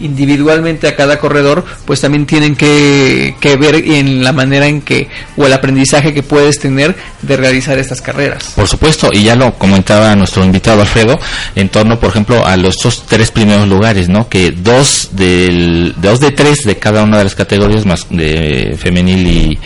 individualmente 0.00 0.88
a 0.88 0.96
cada 0.96 1.18
corredor, 1.18 1.64
pues 1.84 2.00
también 2.00 2.26
tienen 2.26 2.56
que, 2.56 3.36
que 3.40 3.56
ver 3.56 3.76
en 3.76 4.24
la 4.24 4.32
manera 4.32 4.66
en 4.66 4.80
que, 4.80 5.08
o 5.36 5.46
el 5.46 5.52
aprendizaje 5.52 6.12
que 6.12 6.22
puedes 6.22 6.58
tener 6.58 6.94
de 7.22 7.36
realizar 7.36 7.78
estas 7.78 8.00
carreras. 8.00 8.52
Por 8.54 8.68
supuesto, 8.68 9.10
y 9.12 9.24
ya 9.24 9.36
lo 9.36 9.54
comentaba 9.54 10.14
nuestro 10.16 10.44
invitado 10.44 10.80
Alfredo, 10.80 11.18
en 11.54 11.68
torno, 11.68 11.98
por 11.98 12.10
ejemplo, 12.10 12.44
a 12.44 12.56
los 12.56 12.76
tres 13.06 13.30
primeros 13.30 13.68
lugares, 13.68 14.08
¿no? 14.08 14.28
Que 14.28 14.52
dos 14.52 15.10
del, 15.12 15.94
dos 15.96 16.20
de 16.20 16.32
tres 16.32 16.64
de 16.64 16.76
cada 16.76 17.02
una 17.02 17.18
de 17.18 17.24
las 17.24 17.34
categorías 17.34 17.86
más 17.86 18.06
de 18.10 18.76
femenil 18.78 19.26
y 19.26 19.58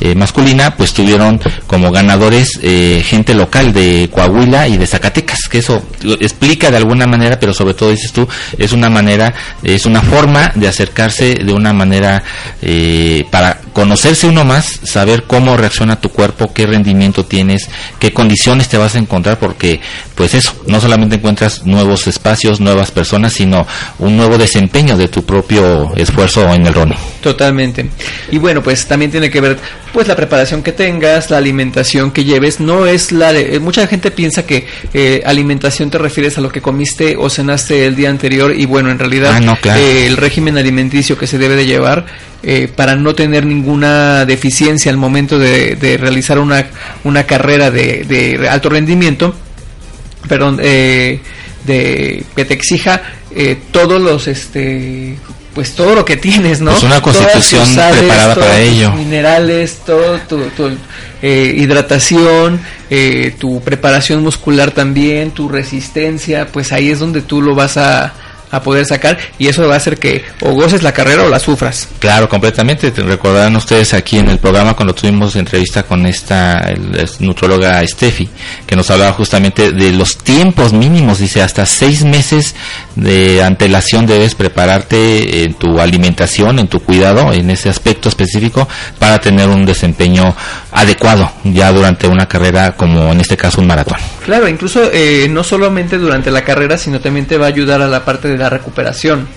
eh, 0.00 0.14
masculina, 0.14 0.74
pues 0.76 0.92
tuvieron 0.92 1.40
como 1.66 1.90
ganadores 1.90 2.58
eh, 2.62 3.02
gente 3.04 3.34
local 3.34 3.72
de 3.72 4.08
Coahuila 4.12 4.68
y 4.68 4.76
de 4.76 4.86
Zacatecas, 4.86 5.40
que 5.50 5.58
eso 5.58 5.82
explica 6.20 6.70
de 6.70 6.76
alguna 6.76 7.06
manera, 7.06 7.38
pero 7.38 7.52
sobre 7.52 7.74
todo 7.74 7.90
dices 7.90 8.12
tú, 8.12 8.26
es 8.58 8.72
una 8.72 8.90
manera, 8.90 9.32
es 9.74 9.84
una 9.84 10.00
forma 10.02 10.52
de 10.54 10.68
acercarse 10.68 11.34
de 11.34 11.52
una 11.52 11.72
manera 11.72 12.22
eh, 12.62 13.24
para 13.30 13.60
conocerse 13.76 14.26
uno 14.26 14.42
más, 14.42 14.80
saber 14.84 15.24
cómo 15.24 15.54
reacciona 15.54 16.00
tu 16.00 16.08
cuerpo, 16.08 16.50
qué 16.54 16.64
rendimiento 16.66 17.26
tienes, 17.26 17.68
qué 17.98 18.10
condiciones 18.10 18.70
te 18.70 18.78
vas 18.78 18.94
a 18.94 18.98
encontrar, 18.98 19.38
porque 19.38 19.80
pues 20.14 20.32
eso, 20.32 20.54
no 20.66 20.80
solamente 20.80 21.16
encuentras 21.16 21.66
nuevos 21.66 22.06
espacios, 22.06 22.58
nuevas 22.58 22.90
personas, 22.90 23.34
sino 23.34 23.66
un 23.98 24.16
nuevo 24.16 24.38
desempeño 24.38 24.96
de 24.96 25.08
tu 25.08 25.26
propio 25.26 25.92
esfuerzo 25.94 26.50
en 26.54 26.66
el 26.66 26.72
running. 26.72 26.96
Totalmente. 27.22 27.90
Y 28.32 28.38
bueno, 28.38 28.62
pues 28.62 28.86
también 28.86 29.10
tiene 29.10 29.28
que 29.28 29.42
ver 29.42 29.58
pues 29.92 30.08
la 30.08 30.16
preparación 30.16 30.62
que 30.62 30.72
tengas, 30.72 31.30
la 31.30 31.36
alimentación 31.36 32.12
que 32.12 32.24
lleves. 32.24 32.60
No 32.60 32.86
es 32.86 33.12
la 33.12 33.34
de- 33.34 33.56
eh, 33.56 33.60
mucha 33.60 33.86
gente 33.86 34.10
piensa 34.10 34.46
que 34.46 34.66
eh, 34.94 35.22
alimentación 35.26 35.90
te 35.90 35.98
refieres 35.98 36.38
a 36.38 36.40
lo 36.40 36.48
que 36.50 36.62
comiste 36.62 37.14
o 37.18 37.28
cenaste 37.28 37.84
el 37.86 37.94
día 37.94 38.08
anterior 38.08 38.54
y 38.58 38.64
bueno, 38.64 38.90
en 38.90 38.98
realidad 38.98 39.32
Ah, 39.34 39.40
no, 39.40 39.54
claro. 39.56 39.78
eh, 39.78 40.06
el 40.06 40.16
régimen 40.16 40.56
alimenticio 40.56 41.18
que 41.18 41.26
se 41.26 41.36
debe 41.36 41.56
de 41.56 41.66
llevar 41.66 42.06
eh, 42.42 42.68
para 42.74 42.94
no 42.94 43.14
tener 43.14 43.44
ninguna 43.66 44.24
deficiencia 44.24 44.92
al 44.92 44.96
momento 44.96 45.40
de, 45.40 45.74
de 45.74 45.96
realizar 45.96 46.38
una, 46.38 46.66
una 47.02 47.24
carrera 47.24 47.72
de, 47.72 48.04
de 48.04 48.48
alto 48.48 48.68
rendimiento, 48.68 49.34
perdón, 50.28 50.60
eh, 50.62 51.20
de 51.64 52.24
que 52.36 52.44
te 52.44 52.54
exija 52.54 53.02
eh, 53.34 53.58
todos 53.72 54.00
los 54.00 54.28
este 54.28 55.16
pues 55.52 55.74
todo 55.74 55.94
lo 55.94 56.04
que 56.04 56.16
tienes, 56.18 56.60
¿no? 56.60 56.70
Pues 56.70 56.82
una 56.84 57.00
constitución 57.00 57.66
sales, 57.66 58.00
preparada 58.00 58.34
todos 58.34 58.46
para 58.46 58.58
tus 58.58 58.68
ello. 58.68 58.92
Minerales, 58.92 59.78
todo 59.86 60.18
tu, 60.28 60.38
tu, 60.50 60.70
eh, 61.22 61.54
hidratación, 61.56 62.60
eh, 62.90 63.34
tu 63.38 63.62
preparación 63.62 64.22
muscular 64.22 64.70
también, 64.72 65.30
tu 65.30 65.48
resistencia, 65.48 66.46
pues 66.52 66.72
ahí 66.72 66.90
es 66.90 66.98
donde 66.98 67.22
tú 67.22 67.40
lo 67.40 67.54
vas 67.54 67.78
a, 67.78 68.12
a 68.50 68.62
poder 68.62 68.86
sacar 68.86 69.18
y 69.38 69.48
eso 69.48 69.66
va 69.66 69.74
a 69.74 69.76
hacer 69.76 69.98
que 69.98 70.24
o 70.40 70.52
goces 70.52 70.82
la 70.82 70.92
carrera 70.92 71.24
o 71.24 71.28
la 71.28 71.38
sufras. 71.38 71.88
Claro, 71.98 72.28
completamente. 72.28 72.90
Te 72.90 73.02
recordarán 73.02 73.56
ustedes 73.56 73.94
aquí 73.94 74.18
en 74.18 74.28
el 74.28 74.38
programa 74.38 74.74
cuando 74.74 74.94
tuvimos 74.94 75.36
entrevista 75.36 75.82
con 75.82 76.06
esta 76.06 76.58
el, 76.60 77.08
nutróloga 77.20 77.86
Steffi, 77.86 78.28
que 78.66 78.76
nos 78.76 78.90
hablaba 78.90 79.12
justamente 79.12 79.72
de 79.72 79.92
los 79.92 80.18
tiempos 80.18 80.72
mínimos. 80.72 81.18
Dice, 81.18 81.42
hasta 81.42 81.66
seis 81.66 82.04
meses 82.04 82.54
de 82.96 83.42
antelación 83.42 84.06
debes 84.06 84.34
prepararte 84.34 85.44
en 85.44 85.54
tu 85.54 85.78
alimentación, 85.78 86.58
en 86.58 86.68
tu 86.68 86.80
cuidado, 86.80 87.32
en 87.32 87.50
ese 87.50 87.68
aspecto 87.68 88.08
específico, 88.08 88.66
para 88.98 89.20
tener 89.20 89.48
un 89.48 89.64
desempeño 89.64 90.34
adecuado 90.72 91.30
ya 91.44 91.72
durante 91.72 92.08
una 92.08 92.26
carrera 92.26 92.72
como 92.72 93.12
en 93.12 93.20
este 93.20 93.36
caso 93.36 93.60
un 93.60 93.66
maratón. 93.66 93.98
Claro, 94.24 94.48
incluso 94.48 94.90
eh, 94.92 95.28
no 95.30 95.44
solamente 95.44 95.98
durante 95.98 96.30
la 96.30 96.42
carrera, 96.42 96.78
sino 96.78 97.00
también 97.00 97.26
te 97.26 97.38
va 97.38 97.46
a 97.46 97.48
ayudar 97.48 97.82
a 97.82 97.86
la 97.86 98.04
parte 98.04 98.28
de 98.28 98.38
la 98.38 98.50
recuperación. 98.50 99.28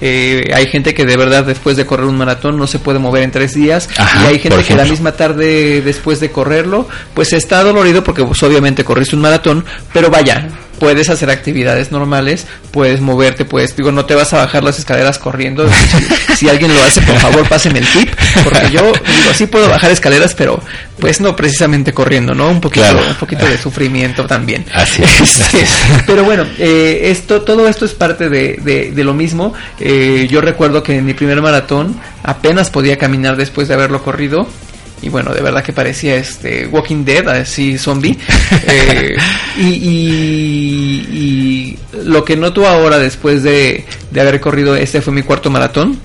Eh, 0.00 0.50
hay 0.54 0.66
gente 0.66 0.94
que 0.94 1.04
de 1.04 1.16
verdad 1.16 1.44
después 1.44 1.76
de 1.76 1.86
correr 1.86 2.06
un 2.06 2.16
maratón 2.16 2.58
no 2.58 2.66
se 2.66 2.78
puede 2.78 2.98
mover 2.98 3.22
en 3.22 3.30
tres 3.30 3.54
días 3.54 3.88
Ajá, 3.96 4.24
y 4.24 4.26
hay 4.34 4.38
gente 4.38 4.62
que 4.62 4.74
la 4.74 4.84
misma 4.84 5.12
tarde 5.12 5.80
después 5.80 6.20
de 6.20 6.30
correrlo 6.30 6.86
pues 7.14 7.32
está 7.32 7.62
dolorido 7.62 8.04
porque 8.04 8.22
pues, 8.22 8.42
obviamente 8.42 8.84
corriste 8.84 9.16
un 9.16 9.22
maratón, 9.22 9.64
pero 9.92 10.10
vaya, 10.10 10.46
puedes 10.78 11.08
hacer 11.10 11.30
actividades 11.30 11.90
normales, 11.92 12.46
puedes 12.70 13.00
moverte, 13.00 13.44
puedes, 13.44 13.76
digo, 13.76 13.92
no 13.92 14.04
te 14.06 14.14
vas 14.14 14.32
a 14.32 14.38
bajar 14.38 14.62
las 14.64 14.78
escaleras 14.78 15.18
corriendo. 15.18 15.68
Si, 16.28 16.34
si 16.36 16.48
alguien 16.48 16.72
lo 16.74 16.82
hace, 16.82 17.00
por 17.02 17.16
favor, 17.18 17.48
páseme 17.48 17.80
el 17.80 17.86
tip, 17.86 18.08
porque 18.44 18.70
yo 18.70 18.82
digo, 18.82 19.34
sí 19.34 19.46
puedo 19.46 19.68
bajar 19.68 19.90
escaleras, 19.90 20.34
pero 20.34 20.62
pues 21.00 21.20
no 21.20 21.34
precisamente 21.36 21.92
corriendo, 21.92 22.34
¿no? 22.34 22.48
Un 22.48 22.60
poquito, 22.60 22.84
Claro. 22.86 23.06
un 23.08 23.14
poquito 23.14 23.46
de 23.46 23.56
sufrimiento 23.58 24.26
también. 24.26 24.64
Así 24.72 25.02
es. 25.02 25.20
Este, 25.54 25.66
pero 26.06 26.24
bueno, 26.24 26.44
eh, 26.58 27.00
esto, 27.04 27.42
todo 27.42 27.68
esto 27.68 27.84
es 27.84 27.92
parte 27.92 28.28
de, 28.28 28.58
de- 28.62 28.90
de 28.92 29.04
lo 29.04 29.14
mismo. 29.14 29.52
Eh, 29.80 30.26
yo 30.30 30.40
recuerdo 30.40 30.82
que 30.82 30.96
en 30.96 31.04
mi 31.04 31.14
primer 31.14 31.40
maratón 31.42 31.98
apenas 32.22 32.70
podía 32.70 32.98
caminar 32.98 33.36
después 33.36 33.68
de 33.68 33.74
haberlo 33.74 34.02
corrido. 34.02 34.48
Y 35.00 35.08
bueno, 35.10 35.32
de 35.32 35.40
verdad 35.40 35.62
que 35.62 35.72
parecía 35.72 36.16
este 36.16 36.66
Walking 36.66 37.04
Dead, 37.04 37.26
así 37.28 37.78
zombie. 37.78 38.18
Eh, 38.66 39.16
y, 39.58 39.66
y- 39.66 41.08
y 41.12 41.78
lo 42.04 42.24
que 42.24 42.36
noto 42.36 42.66
ahora 42.66 42.98
después 42.98 43.42
de, 43.42 43.84
de 44.10 44.20
haber 44.20 44.40
corrido, 44.40 44.74
este 44.76 45.00
fue 45.00 45.12
mi 45.12 45.22
cuarto 45.22 45.50
maratón. 45.50 45.98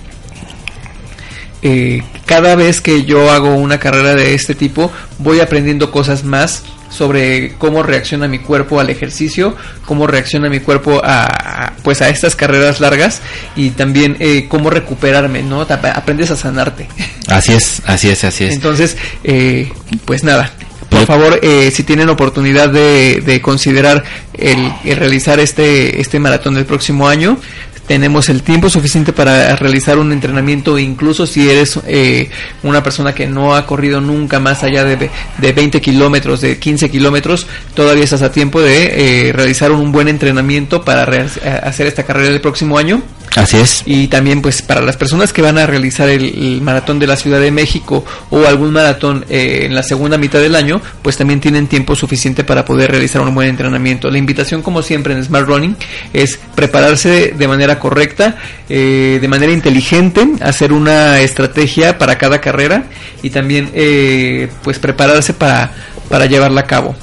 Eh, 1.61 2.03
cada 2.25 2.55
vez 2.55 2.81
que 2.81 3.03
yo 3.05 3.31
hago 3.31 3.55
una 3.55 3.79
carrera 3.79 4.15
de 4.15 4.33
este 4.33 4.53
tipo, 4.55 4.91
voy 5.19 5.39
aprendiendo 5.39 5.91
cosas 5.91 6.23
más 6.23 6.63
sobre 6.93 7.53
cómo 7.57 7.83
reacciona 7.83 8.27
mi 8.27 8.39
cuerpo 8.39 8.79
al 8.79 8.89
ejercicio, 8.89 9.55
cómo 9.85 10.05
reacciona 10.05 10.47
mi 10.49 10.59
cuerpo 10.59 11.01
a, 11.03 11.25
a, 11.25 11.73
pues 11.83 12.01
a 12.01 12.09
estas 12.09 12.35
carreras 12.35 12.79
largas 12.79 13.21
y 13.55 13.71
también 13.71 14.15
eh, 14.19 14.45
cómo 14.47 14.69
recuperarme, 14.69 15.43
¿no? 15.43 15.65
Te 15.65 15.73
Aprendes 15.73 16.29
a 16.31 16.35
sanarte. 16.35 16.87
Así 17.27 17.53
es, 17.53 17.81
así 17.85 18.09
es, 18.09 18.23
así 18.25 18.43
es. 18.43 18.53
Entonces, 18.53 18.97
eh, 19.23 19.71
pues 20.05 20.23
nada, 20.23 20.51
por 20.89 21.05
favor, 21.05 21.39
eh, 21.41 21.71
si 21.71 21.83
tienen 21.83 22.09
oportunidad 22.09 22.69
de, 22.69 23.23
de 23.25 23.41
considerar 23.41 24.03
el, 24.33 24.71
el 24.83 24.97
realizar 24.97 25.39
este, 25.39 25.99
este 25.99 26.19
maratón 26.19 26.53
del 26.53 26.65
próximo 26.65 27.07
año, 27.07 27.39
tenemos 27.88 28.29
el 28.29 28.43
tiempo 28.43 28.69
suficiente 28.69 29.11
para 29.13 29.55
realizar 29.55 29.97
un 29.97 30.11
entrenamiento, 30.11 30.79
incluso 30.79 31.25
si 31.27 31.49
eres 31.49 31.79
eh, 31.86 32.29
una 32.63 32.81
persona 32.81 33.13
que 33.13 33.27
no 33.27 33.55
ha 33.55 33.65
corrido 33.65 33.99
nunca 34.01 34.39
más 34.39 34.63
allá 34.63 34.84
de, 34.86 35.09
de 35.38 35.51
20 35.53 35.81
kilómetros, 35.81 36.41
de 36.41 36.57
15 36.59 36.89
kilómetros, 36.89 37.45
todavía 37.73 38.03
estás 38.05 38.21
a 38.21 38.31
tiempo 38.31 38.61
de 38.61 39.27
eh, 39.29 39.34
realizar 39.34 39.71
un 39.71 39.91
buen 39.91 40.07
entrenamiento 40.07 40.84
para 40.84 41.05
re- 41.05 41.25
hacer 41.63 41.88
esta 41.88 42.03
carrera 42.03 42.29
el 42.29 42.41
próximo 42.41 42.77
año. 42.77 43.01
Así 43.36 43.57
es. 43.57 43.82
Y 43.86 44.07
también 44.07 44.41
pues 44.41 44.61
para 44.61 44.82
las 44.82 44.95
personas 44.95 45.34
que 45.34 45.41
van 45.41 45.57
a 45.57 45.65
realizar 45.65 46.07
el, 46.07 46.61
maratón 46.61 46.99
de 46.99 47.07
la 47.07 47.15
Ciudad 47.15 47.39
de 47.39 47.51
México 47.51 48.05
o 48.30 48.45
algún 48.45 48.71
maratón 48.71 49.26
eh, 49.30 49.61
en 49.63 49.74
la 49.74 49.82
segunda 49.82 50.17
mitad 50.17 50.39
del 50.39 50.55
año, 50.55 50.82
pues 51.01 51.17
también 51.17 51.39
tienen 51.39 51.67
tiempo 51.67 51.95
suficiente 51.95 52.43
para 52.43 52.63
poder 52.63 52.91
realizar 52.91 53.21
un 53.21 53.34
buen 53.34 53.49
entrenamiento. 53.49 54.11
La 54.11 54.19
invitación 54.19 54.61
como 54.61 54.84
siempre 54.84 55.13
en 55.13 55.24
Smart 55.24 55.47
Running 55.47 55.76
es 56.13 56.39
prepararse 56.55 57.34
de 57.36 57.47
manera 57.47 57.80
correcta, 57.80 58.38
eh, 58.69 59.17
de 59.19 59.28
manera 59.28 59.51
inteligente, 59.51 60.28
hacer 60.41 60.71
una 60.71 61.19
estrategia 61.21 61.97
para 61.97 62.17
cada 62.17 62.39
carrera 62.39 62.86
y 63.24 63.32
también 63.32 63.71
eh, 63.74 64.49
pues 64.63 64.78
prepararse 64.78 65.34
para, 65.34 65.71
para 66.07 66.28
llevarla 66.28 66.61
a 66.61 66.67
cabo. 66.67 66.95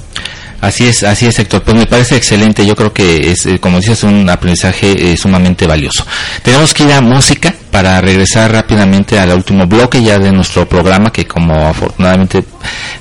Así 0.61 0.87
es, 0.87 1.01
así 1.03 1.25
es, 1.25 1.39
Héctor. 1.39 1.63
Pues 1.63 1.75
me 1.75 1.87
parece 1.87 2.15
excelente. 2.15 2.65
Yo 2.65 2.75
creo 2.75 2.93
que 2.93 3.31
es, 3.31 3.47
eh, 3.47 3.59
como 3.59 3.77
dices, 3.77 4.03
un 4.03 4.29
aprendizaje 4.29 5.11
eh, 5.11 5.17
sumamente 5.17 5.65
valioso. 5.65 6.05
Tenemos 6.43 6.73
que 6.73 6.83
ir 6.83 6.91
a 6.91 7.01
música 7.01 7.53
para 7.71 7.99
regresar 7.99 8.51
rápidamente 8.51 9.19
al 9.19 9.31
último 9.33 9.65
bloque 9.65 10.03
ya 10.03 10.19
de 10.19 10.31
nuestro 10.31 10.67
programa, 10.67 11.11
que 11.11 11.25
como 11.25 11.67
afortunadamente, 11.67 12.43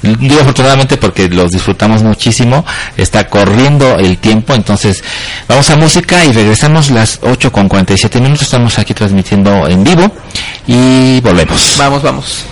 digo 0.03 0.41
afortunadamente 0.41 0.97
porque 0.97 1.29
los 1.29 1.51
disfrutamos 1.51 2.03
muchísimo, 2.03 2.65
está 2.97 3.29
corriendo 3.29 3.99
el 3.99 4.17
tiempo. 4.19 4.55
Entonces, 4.55 5.05
vamos 5.47 5.69
a 5.69 5.77
música 5.77 6.25
y 6.25 6.33
regresamos 6.33 6.91
las 6.91 7.19
8 7.23 7.53
con 7.53 7.69
47 7.69 8.21
minutos. 8.21 8.43
Estamos 8.43 8.79
aquí 8.79 8.95
transmitiendo 8.95 9.69
en 9.69 9.85
vivo 9.85 10.11
y 10.67 11.21
volvemos. 11.21 11.75
Vamos, 11.77 12.03
vamos. 12.03 12.45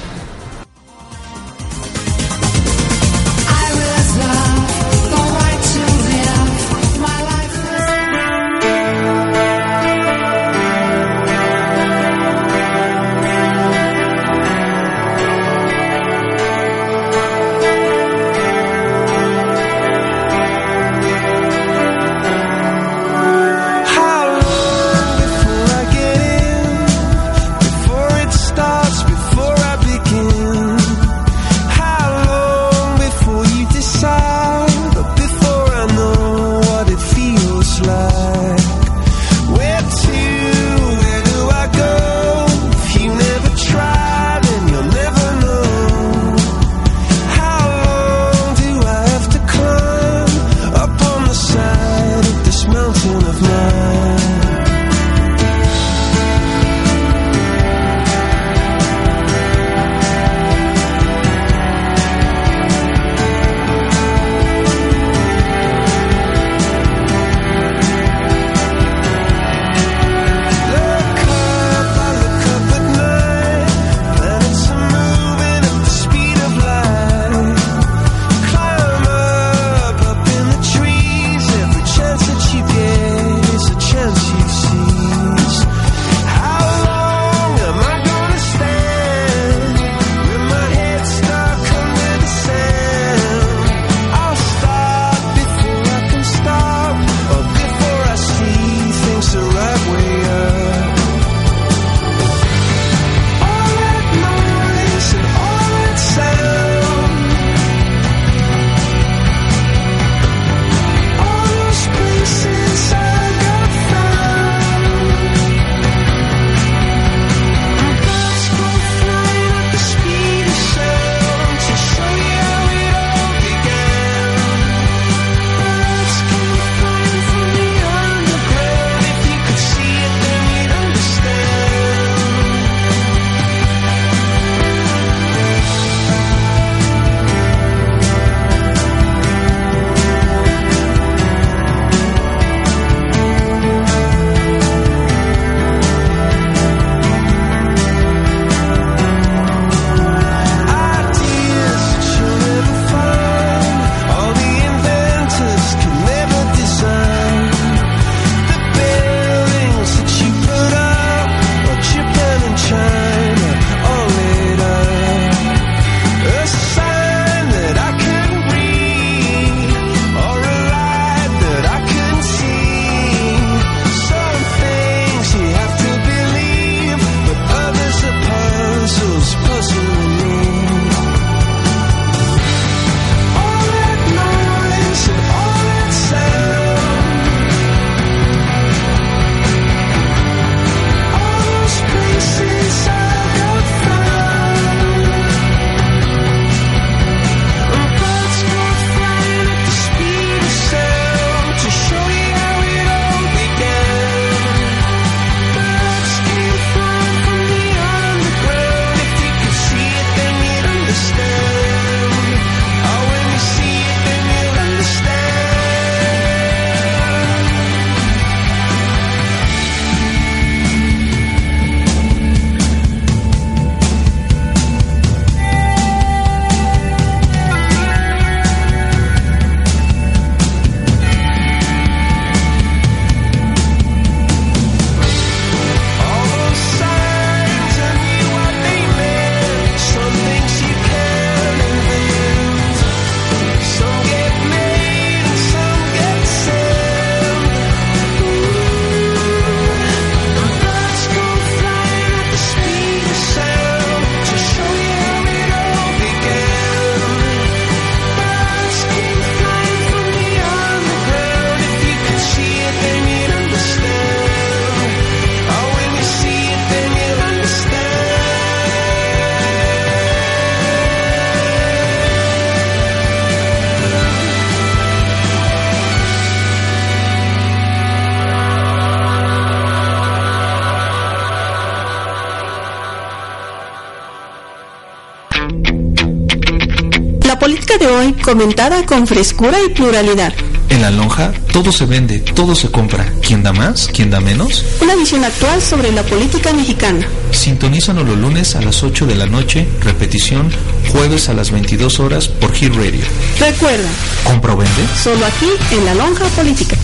De 287.77 287.87
hoy 287.87 288.13
comentada 288.15 288.87
con 288.87 289.07
frescura 289.07 289.59
y 289.63 289.69
pluralidad. 289.71 290.33
En 290.71 290.81
la 290.83 290.91
lonja 290.91 291.33
todo 291.53 291.73
se 291.73 291.85
vende, 291.87 292.21
todo 292.21 292.55
se 292.55 292.71
compra. 292.71 293.13
¿Quién 293.23 293.43
da 293.43 293.53
más? 293.53 293.89
¿Quién 293.93 294.11
da 294.11 294.21
menos? 294.21 294.65
Una 294.81 294.95
visión 294.97 295.25
actual 295.25 295.61
sobre 295.61 295.93
la 295.93 296.03
política 296.03 296.53
mexicana. 296.53 297.07
Sintonízanos 297.33 298.07
los 298.07 298.17
lunes 298.17 298.55
a 298.57 298.63
las 298.63 298.83
8 298.83 299.07
de 299.07 299.15
la 299.17 299.27
noche, 299.27 299.67
repetición 299.83 300.51
jueves 300.93 301.29
a 301.29 301.35
las 301.35 301.51
22 301.51 302.01
horas 302.01 302.29
por 302.29 302.53
Hit 302.55 302.75
Radio. 302.75 303.03
Recuerda, 303.39 303.89
¿Compra 304.25 304.55
o 304.55 304.57
vende? 304.57 304.83
solo 305.03 305.25
aquí 305.27 305.49
en 305.75 305.85
la 305.85 305.95
lonja 305.95 306.25
política. 306.29 306.77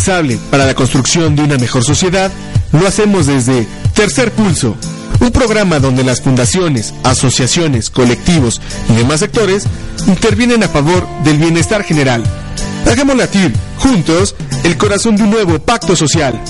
Indispensable 0.00 0.38
para 0.50 0.64
la 0.64 0.74
construcción 0.74 1.36
de 1.36 1.42
una 1.42 1.58
mejor 1.58 1.84
sociedad 1.84 2.32
lo 2.72 2.86
hacemos 2.86 3.26
desde 3.26 3.66
Tercer 3.94 4.32
Pulso, 4.32 4.74
un 5.20 5.30
programa 5.30 5.78
donde 5.78 6.04
las 6.04 6.22
fundaciones, 6.22 6.94
asociaciones, 7.04 7.90
colectivos 7.90 8.60
y 8.88 8.94
demás 8.94 9.20
sectores 9.20 9.64
intervienen 10.06 10.62
a 10.62 10.68
favor 10.68 11.06
del 11.24 11.36
bienestar 11.36 11.84
general. 11.84 12.22
Hagamos 12.90 13.16
latir, 13.16 13.52
juntos, 13.78 14.34
el 14.64 14.78
corazón 14.78 15.16
de 15.16 15.24
un 15.24 15.30
nuevo 15.30 15.58
pacto 15.58 15.94
social. 15.94 16.40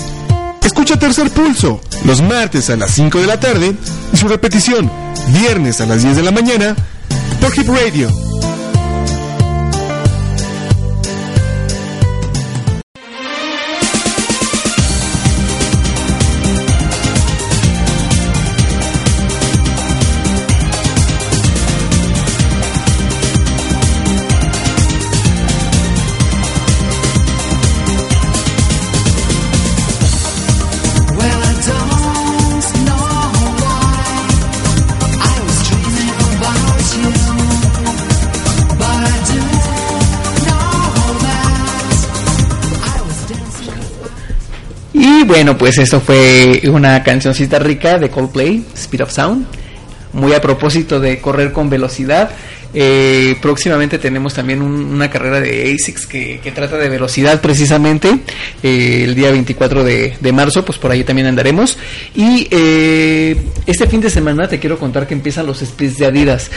Escucha 0.63 0.97
Tercer 0.97 1.29
Pulso 1.29 1.81
los 2.05 2.21
martes 2.21 2.69
a 2.69 2.77
las 2.77 2.91
5 2.91 3.19
de 3.19 3.27
la 3.27 3.39
tarde 3.39 3.75
y 4.13 4.17
su 4.17 4.29
repetición 4.29 4.89
viernes 5.27 5.81
a 5.81 5.85
las 5.85 6.03
10 6.03 6.15
de 6.15 6.23
la 6.23 6.31
mañana 6.31 6.75
por 7.41 7.57
Hip 7.57 7.67
Radio 7.67 8.30
bueno, 45.31 45.57
pues 45.57 45.77
esto 45.77 46.01
fue 46.01 46.61
una 46.65 47.01
cancioncita 47.03 47.57
rica 47.57 47.97
de 47.97 48.09
Coldplay, 48.09 48.65
Speed 48.75 49.03
of 49.03 49.11
Sound. 49.13 49.45
Muy 50.11 50.33
a 50.33 50.41
propósito 50.41 50.99
de 50.99 51.19
correr 51.21 51.53
con 51.53 51.69
velocidad. 51.69 52.31
Eh, 52.73 53.35
próximamente 53.41 53.97
tenemos 53.97 54.33
también 54.33 54.61
un- 54.61 54.73
una 54.93 55.09
carrera 55.09 55.39
de 55.39 55.73
ASICS 55.73 56.05
que, 56.05 56.51
trata 56.53 56.77
de 56.77 56.89
velocidad 56.89 57.39
precisamente. 57.39 58.09
Eh, 58.61 59.03
el 59.05 59.15
día 59.15 59.31
24 59.31 59.85
de, 59.85 60.17
marzo, 60.33 60.65
pues 60.65 60.77
por 60.77 60.91
ahí 60.91 61.05
también 61.05 61.27
andaremos. 61.27 61.77
Y 62.13 62.47
eh, 62.51 63.37
este 63.67 63.87
fin 63.87 64.01
de 64.01 64.09
semana 64.09 64.49
te 64.49 64.59
quiero 64.59 64.77
contar 64.77 65.07
que 65.07 65.13
empiezan 65.13 65.45
los 65.45 65.59
splits 65.59 65.97
de 65.97 66.05
Adidas. 66.07 66.51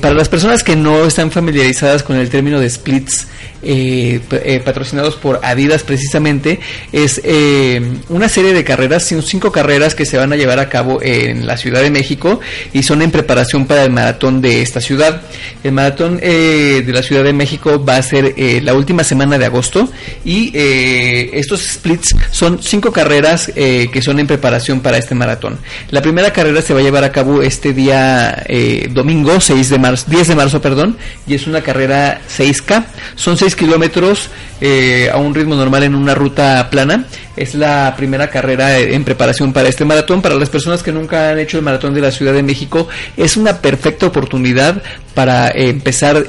Para 0.00 0.14
las 0.14 0.28
personas 0.28 0.64
que 0.64 0.74
no 0.74 1.04
están 1.04 1.30
familiarizadas 1.30 2.02
con 2.02 2.16
el 2.16 2.28
término 2.28 2.58
de 2.58 2.68
splits, 2.70 3.28
eh, 3.66 4.20
eh, 4.30 4.60
patrocinados 4.64 5.16
por 5.16 5.40
Adidas 5.42 5.82
precisamente, 5.82 6.60
es 6.92 7.20
eh, 7.24 7.80
una 8.08 8.28
serie 8.28 8.52
de 8.52 8.62
carreras, 8.62 9.12
cinco 9.24 9.50
carreras 9.50 9.94
que 9.94 10.06
se 10.06 10.16
van 10.16 10.32
a 10.32 10.36
llevar 10.36 10.60
a 10.60 10.68
cabo 10.68 11.00
en 11.02 11.46
la 11.46 11.56
Ciudad 11.56 11.82
de 11.82 11.90
México 11.90 12.40
y 12.72 12.84
son 12.84 13.02
en 13.02 13.10
preparación 13.10 13.66
para 13.66 13.82
el 13.82 13.90
maratón 13.90 14.40
de 14.40 14.62
esta 14.62 14.80
ciudad. 14.80 15.22
El 15.64 15.72
maratón 15.72 16.20
eh, 16.22 16.84
de 16.86 16.92
la 16.92 17.02
Ciudad 17.02 17.24
de 17.24 17.32
México 17.32 17.84
va 17.84 17.96
a 17.96 18.02
ser 18.02 18.34
la 18.62 18.74
última 18.74 19.02
semana 19.02 19.38
de 19.38 19.46
agosto 19.46 19.90
y 20.24 20.52
estos 20.54 21.60
splits 21.60 22.14
son 22.30 22.62
cinco 22.62 22.92
carreras 22.92 23.50
que 23.54 24.00
son 24.02 24.20
en 24.20 24.26
preparación 24.26 24.80
para 24.80 24.98
este 24.98 25.14
maratón. 25.14 25.58
La 25.90 26.02
primera 26.02 26.32
carrera 26.32 26.62
se 26.62 26.72
va 26.74 26.80
a 26.80 26.82
llevar 26.82 27.04
a 27.04 27.12
cabo 27.12 27.42
este 27.42 27.72
día 27.72 28.44
domingo 28.90 29.40
6 29.40 29.70
de 29.70 29.78
marzo, 29.78 30.06
10 30.08 30.28
de 30.28 30.34
marzo, 30.34 30.60
perdón, 30.60 30.96
y 31.26 31.34
es 31.34 31.46
una 31.46 31.62
carrera 31.62 32.20
6K. 32.28 32.84
Son 33.16 33.36
6 33.36 33.55
kilómetros 33.56 34.30
eh, 34.60 35.10
a 35.12 35.18
un 35.18 35.34
ritmo 35.34 35.54
normal 35.54 35.82
en 35.82 35.94
una 35.94 36.14
ruta 36.14 36.68
plana. 36.70 37.06
Es 37.36 37.54
la 37.54 37.94
primera 37.96 38.30
carrera 38.30 38.78
eh, 38.78 38.94
en 38.94 39.04
preparación 39.04 39.52
para 39.52 39.68
este 39.68 39.84
maratón. 39.84 40.22
Para 40.22 40.36
las 40.36 40.48
personas 40.48 40.82
que 40.82 40.92
nunca 40.92 41.30
han 41.30 41.38
hecho 41.38 41.58
el 41.58 41.64
maratón 41.64 41.94
de 41.94 42.00
la 42.00 42.10
Ciudad 42.10 42.32
de 42.32 42.42
México, 42.42 42.88
es 43.16 43.36
una 43.36 43.60
perfecta 43.60 44.06
oportunidad 44.06 44.82
para 45.14 45.48
eh, 45.48 45.68
empezar 45.68 46.26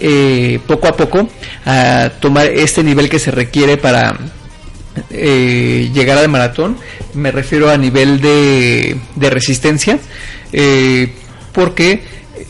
poco 0.66 0.88
a 0.88 0.96
poco 0.96 1.30
a 1.66 2.10
tomar 2.20 2.48
este 2.48 2.84
nivel 2.84 3.10
que 3.10 3.20
se 3.20 3.32
requiere 3.32 3.78
para 3.78 4.18
llegar 5.12 6.18
al 6.18 6.30
maratón. 6.30 6.78
Me 7.14 7.32
refiero 7.32 7.70
a 7.70 7.78
nivel 7.78 8.20
de, 8.20 8.98
de 9.16 9.30
resistencia, 9.30 10.00
porque 11.54 12.02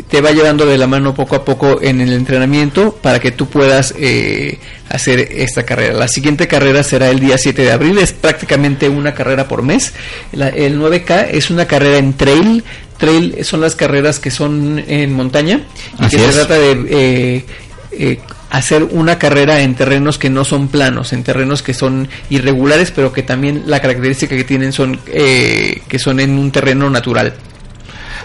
te 0.10 0.22
va 0.22 0.32
llevando 0.32 0.66
de 0.66 0.78
la 0.78 0.88
mano 0.88 1.14
poco 1.14 1.36
a 1.36 1.46
poco 1.46 1.82
en 1.82 2.02
el 2.02 2.14
entrenamiento 2.14 2.94
para 3.02 3.20
que 3.20 3.32
tú 3.32 3.48
puedas 3.48 3.94
eh, 3.98 4.60
hacer 4.90 5.20
esta 5.32 5.64
carrera. 5.64 5.94
La 5.94 6.08
siguiente 6.08 6.48
carrera 6.48 6.84
será 6.84 7.10
el 7.10 7.20
día 7.20 7.38
7 7.38 7.62
de 7.62 7.72
abril, 7.72 7.98
es 7.98 8.14
prácticamente 8.14 8.90
una 8.90 9.14
carrera 9.14 9.48
por 9.48 9.62
mes. 9.64 9.94
La- 10.32 10.50
el 10.50 10.80
9K 10.80 11.28
es 11.32 11.50
una 11.50 11.66
carrera 11.66 11.98
en 11.98 12.14
trail. 12.14 12.64
Trail 12.98 13.44
son 13.44 13.62
las 13.62 13.76
carreras 13.76 14.20
que 14.20 14.32
son 14.32 14.84
en 14.88 15.14
montaña 15.14 15.62
y 16.00 16.04
Así 16.06 16.18
que 16.18 16.24
se 16.24 16.32
trata 16.34 16.56
de 16.56 16.72
eh, 16.90 17.46
eh, 17.92 18.20
hacer 18.50 18.84
una 18.84 19.20
carrera 19.20 19.62
en 19.62 19.76
terrenos 19.76 20.18
que 20.18 20.30
no 20.32 20.44
son 20.46 20.68
planos, 20.70 21.14
en 21.14 21.24
terrenos 21.24 21.62
que 21.62 21.74
son 21.76 22.08
irregulares, 22.30 22.92
pero 22.92 23.14
que 23.14 23.22
también 23.24 23.64
la 23.68 23.82
característica 23.82 24.36
que 24.36 24.44
tienen 24.46 24.74
son 24.74 25.00
eh, 25.08 25.82
que 25.88 26.00
son 26.00 26.20
en 26.20 26.40
un 26.40 26.52
terreno 26.52 26.90
natural. 26.90 27.36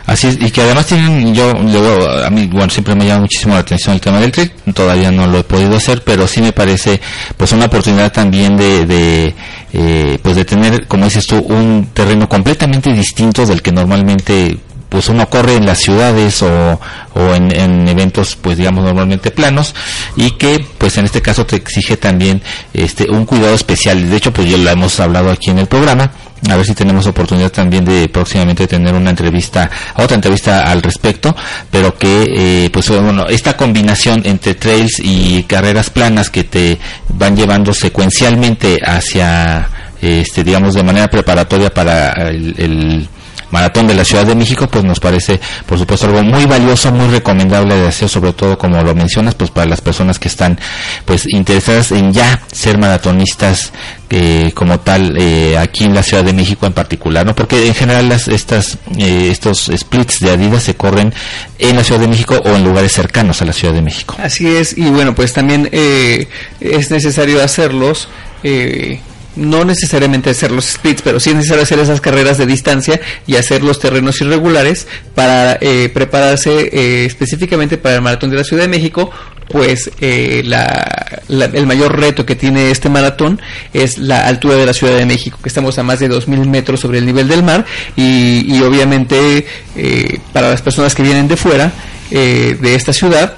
Así 0.06 0.26
es, 0.26 0.40
y 0.40 0.50
que 0.50 0.62
además 0.62 0.86
tienen, 0.86 1.32
yo, 1.32 1.52
luego, 1.52 2.08
a 2.24 2.28
mí, 2.28 2.48
bueno, 2.48 2.68
siempre 2.70 2.94
me 2.94 3.06
llama 3.06 3.20
muchísimo 3.22 3.54
la 3.54 3.60
atención 3.60 3.94
el 3.94 4.00
tema 4.00 4.18
del 4.20 4.32
trail, 4.32 4.50
todavía 4.74 5.12
no 5.12 5.26
lo 5.26 5.38
he 5.38 5.44
podido 5.44 5.76
hacer, 5.76 6.02
pero 6.02 6.26
sí 6.26 6.42
me 6.42 6.52
parece, 6.52 7.00
pues, 7.36 7.52
una 7.52 7.66
oportunidad 7.66 8.10
también 8.10 8.56
de, 8.56 8.84
de 8.84 9.34
eh, 9.72 10.18
pues, 10.20 10.36
de 10.36 10.44
tener, 10.44 10.86
como 10.88 11.04
dices 11.04 11.26
tú, 11.26 11.38
un 11.38 11.90
terreno 11.94 12.28
completamente 12.28 12.92
distinto 12.92 13.46
del 13.46 13.62
que 13.62 13.70
normalmente, 13.70 14.58
pues, 14.88 15.08
uno 15.08 15.30
corre 15.30 15.54
en 15.54 15.66
las 15.66 15.78
ciudades 15.78 16.42
o, 16.42 16.80
o 17.14 17.34
en, 17.34 17.54
en 17.54 17.86
eventos, 17.86 18.36
pues, 18.36 18.58
digamos, 18.58 18.84
normalmente 18.84 19.30
planos, 19.30 19.72
y 20.16 20.32
que, 20.32 20.66
pues, 20.78 20.98
en 20.98 21.04
este 21.04 21.22
caso 21.22 21.46
te 21.46 21.56
exige 21.56 21.96
también, 21.96 22.42
este, 22.74 23.08
un 23.08 23.24
cuidado 23.24 23.54
especial. 23.54 24.10
De 24.10 24.16
hecho, 24.16 24.32
pues, 24.32 24.50
ya 24.50 24.58
lo 24.58 24.68
hemos 24.68 24.98
hablado 24.98 25.30
aquí 25.30 25.50
en 25.50 25.60
el 25.60 25.66
programa, 25.66 26.10
a 26.50 26.56
ver 26.56 26.66
si 26.66 26.74
tenemos 26.74 27.06
oportunidad 27.06 27.50
también 27.52 27.84
de 27.84 28.08
próximamente 28.08 28.66
tener 28.66 28.94
una 28.94 29.10
entrevista, 29.10 29.70
otra 29.94 30.16
entrevista 30.16 30.70
al 30.70 30.82
respecto, 30.82 31.34
pero 31.70 31.96
que, 31.96 32.64
eh, 32.64 32.70
pues 32.70 32.88
bueno, 32.88 33.26
esta 33.28 33.56
combinación 33.56 34.22
entre 34.24 34.54
trails 34.54 35.00
y 35.02 35.44
carreras 35.44 35.90
planas 35.90 36.30
que 36.30 36.44
te 36.44 36.78
van 37.10 37.36
llevando 37.36 37.72
secuencialmente 37.72 38.78
hacia, 38.84 39.68
este, 40.00 40.42
digamos, 40.42 40.74
de 40.74 40.82
manera 40.82 41.08
preparatoria 41.08 41.70
para 41.70 42.10
el, 42.28 42.54
el 42.58 43.08
maratón 43.52 43.86
de 43.86 43.94
la 43.94 44.04
Ciudad 44.04 44.26
de 44.26 44.34
México, 44.34 44.66
pues 44.66 44.82
nos 44.82 44.98
parece, 44.98 45.38
por 45.66 45.78
supuesto, 45.78 46.06
algo 46.06 46.22
muy 46.22 46.46
valioso, 46.46 46.90
muy 46.90 47.08
recomendable 47.08 47.76
de 47.76 47.86
hacer, 47.86 48.08
sobre 48.08 48.32
todo 48.32 48.58
como 48.58 48.82
lo 48.82 48.94
mencionas, 48.94 49.34
pues 49.36 49.50
para 49.50 49.66
las 49.66 49.80
personas 49.80 50.18
que 50.18 50.26
están, 50.28 50.58
pues, 51.04 51.26
interesadas 51.28 51.92
en 51.92 52.12
ya 52.12 52.42
ser 52.50 52.78
maratonistas 52.78 53.72
eh, 54.10 54.50
como 54.54 54.80
tal 54.80 55.16
eh, 55.18 55.56
aquí 55.56 55.84
en 55.84 55.94
la 55.94 56.02
Ciudad 56.02 56.24
de 56.24 56.32
México 56.32 56.66
en 56.66 56.72
particular, 56.72 57.24
¿no? 57.24 57.34
Porque 57.34 57.66
en 57.66 57.74
general 57.74 58.08
las, 58.08 58.26
estas, 58.28 58.78
eh, 58.98 59.28
estos 59.30 59.70
splits 59.74 60.20
de 60.20 60.30
Adidas 60.30 60.62
se 60.64 60.74
corren 60.74 61.14
en 61.58 61.76
la 61.76 61.84
Ciudad 61.84 62.00
de 62.00 62.08
México 62.08 62.40
o 62.44 62.56
en 62.56 62.64
lugares 62.64 62.92
cercanos 62.92 63.40
a 63.42 63.44
la 63.44 63.52
Ciudad 63.52 63.74
de 63.74 63.82
México. 63.82 64.16
Así 64.18 64.46
es, 64.46 64.76
y 64.76 64.88
bueno, 64.90 65.14
pues 65.14 65.32
también 65.32 65.68
eh, 65.72 66.26
es 66.60 66.90
necesario 66.90 67.42
hacerlos. 67.42 68.08
eh, 68.42 69.00
no 69.36 69.64
necesariamente 69.64 70.30
hacer 70.30 70.50
los 70.50 70.66
splits, 70.66 71.02
pero 71.02 71.18
sí 71.20 71.30
es 71.30 71.36
necesario 71.36 71.62
hacer 71.62 71.78
esas 71.78 72.00
carreras 72.00 72.38
de 72.38 72.46
distancia 72.46 73.00
y 73.26 73.36
hacer 73.36 73.62
los 73.62 73.78
terrenos 73.78 74.20
irregulares 74.20 74.86
para 75.14 75.56
eh, 75.60 75.90
prepararse 75.92 76.68
eh, 76.72 77.04
específicamente 77.06 77.78
para 77.78 77.94
el 77.96 78.02
maratón 78.02 78.30
de 78.30 78.36
la 78.36 78.44
Ciudad 78.44 78.62
de 78.62 78.68
México. 78.68 79.10
Pues 79.48 79.90
eh, 80.00 80.42
la- 80.46 81.20
el 81.28 81.66
mayor 81.66 81.98
reto 81.98 82.24
que 82.24 82.36
tiene 82.36 82.70
este 82.70 82.88
maratón 82.88 83.40
es 83.74 83.98
la 83.98 84.26
altura 84.26 84.54
de 84.56 84.64
la 84.64 84.72
Ciudad 84.72 84.96
de 84.96 85.04
México, 85.04 85.38
que 85.42 85.48
estamos 85.48 85.78
a 85.78 85.82
más 85.82 85.98
de 85.98 86.08
2.000 86.08 86.46
metros 86.48 86.80
sobre 86.80 86.98
el 86.98 87.06
nivel 87.06 87.28
del 87.28 87.42
mar 87.42 87.66
y, 87.96 88.44
y 88.54 88.62
obviamente 88.62 89.46
eh, 89.76 90.18
para 90.32 90.48
las 90.50 90.62
personas 90.62 90.94
que 90.94 91.02
vienen 91.02 91.28
de 91.28 91.36
fuera 91.36 91.70
eh, 92.10 92.56
de 92.60 92.74
esta 92.74 92.92
ciudad, 92.94 93.34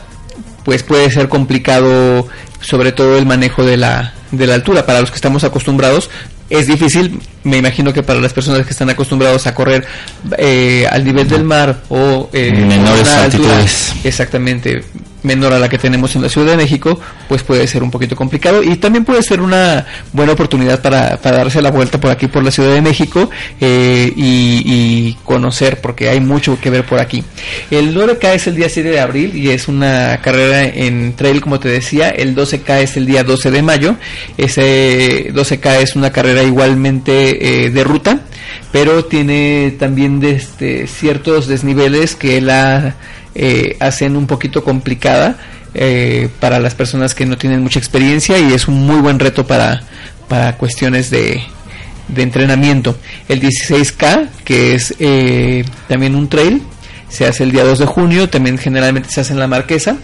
pues 0.65 0.83
puede 0.85 1.11
ser 1.11 1.29
complicado 1.29 2.29
sobre 2.61 2.93
todo 2.93 3.19
el 3.19 3.27
manejo 3.27 3.65
de 3.65 3.77
la, 3.77 4.15
de 4.37 4.47
la 4.47 4.55
altura. 4.55 4.87
Para 4.87 5.01
los 5.01 5.11
que 5.11 5.17
estamos 5.17 5.45
acostumbrados 5.45 6.11
es 6.51 6.67
difícil, 6.67 7.21
me 7.43 7.57
imagino 7.57 7.93
que 7.93 8.03
para 8.03 8.21
las 8.21 8.33
personas 8.33 8.65
que 8.65 8.73
están 8.73 8.91
acostumbrados 8.91 9.47
a 9.47 9.55
correr 9.55 9.87
eh, 10.39 10.87
al 10.91 11.05
nivel 11.05 11.29
del 11.29 11.45
mar 11.45 11.83
o 11.89 12.29
eh, 12.33 12.53
Menores 12.53 13.09
altura 13.09 13.65
exactamente 14.05 14.83
menor 15.25 15.53
a 15.53 15.59
la 15.59 15.69
que 15.69 15.79
tenemos 15.79 16.15
en 16.17 16.23
la 16.23 16.29
Ciudad 16.29 16.53
de 16.53 16.57
México, 16.57 16.99
pues 17.29 17.43
puede 17.43 17.67
ser 17.67 17.83
un 17.83 17.91
poquito 17.91 18.15
complicado. 18.15 18.63
Y 18.63 18.77
también 18.77 19.05
puede 19.05 19.23
ser 19.23 19.41
una 19.41 19.85
buena 20.13 20.33
oportunidad 20.33 20.81
para, 20.81 21.17
darse 21.17 21.61
la 21.61 21.71
vuelta 21.71 21.99
por 21.99 22.11
aquí 22.11 22.29
por 22.29 22.45
la 22.45 22.51
Ciudad 22.51 22.73
de 22.73 22.81
México 22.81 23.29
eh, 23.61 24.13
y, 24.15 24.63
y 24.65 25.19
conocer 25.25 25.81
porque 25.81 26.09
hay 26.09 26.21
mucho 26.21 26.59
que 26.61 26.71
ver 26.71 26.85
por 26.85 27.01
aquí. 27.01 27.25
El 27.71 27.95
9K 27.95 28.35
es 28.35 28.47
el 28.47 28.57
día 28.57 28.69
7 28.69 28.89
de 28.89 29.01
abril 29.01 29.35
y 29.35 29.51
es 29.51 29.69
una 29.69 30.21
carrera 30.23 30.63
en 30.65 31.15
trail 31.15 31.41
como 31.41 31.61
te 31.61 31.69
decía, 31.69 32.11
el 32.11 32.35
12K 32.35 32.83
es 32.83 32.97
el 32.97 33.07
día 33.07 33.25
12 33.25 33.51
de 33.51 33.63
mayo, 33.63 33.97
ese 34.37 35.33
12K 35.33 35.83
es 35.83 35.97
una 35.97 36.11
carrera 36.11 36.43
igualmente 36.43 37.65
eh, 37.65 37.71
de 37.71 37.85
ruta, 37.85 38.21
pero 38.73 39.05
tiene 39.05 39.75
también 39.79 40.21
de 40.21 40.33
este, 40.33 40.87
ciertos 40.87 41.47
desniveles 41.47 42.15
que 42.17 42.41
la 42.41 42.97
eh, 43.35 43.77
hacen 43.81 44.17
un 44.17 44.27
poquito 44.27 44.63
complicada 44.63 45.37
eh, 45.75 46.29
para 46.41 46.61
las 46.61 46.75
personas 46.75 47.15
que 47.15 47.27
no 47.27 47.37
tienen 47.37 47.63
mucha 47.63 47.79
experiencia 47.79 48.39
y 48.39 48.53
es 48.53 48.69
un 48.69 48.87
muy 48.87 49.01
buen 49.01 49.19
reto 49.19 49.47
para, 49.47 49.83
para 50.29 50.57
cuestiones 50.57 51.11
de, 51.11 51.43
de 52.09 52.23
entrenamiento. 52.23 52.97
El 53.29 53.41
16K, 53.41 54.29
que 54.45 54.75
es 54.75 54.95
eh, 54.99 55.65
también 55.89 56.15
un 56.15 56.29
trail, 56.29 56.63
se 57.09 57.27
hace 57.27 57.45
el 57.45 57.53
día 57.53 57.65
2 57.65 57.79
de 57.81 57.87
junio, 57.87 58.29
también 58.29 58.59
generalmente 58.59 59.09
se 59.09 59.21
hace 59.21 59.33
en 59.33 59.39
la 59.39 59.47
Marquesa. 59.47 59.97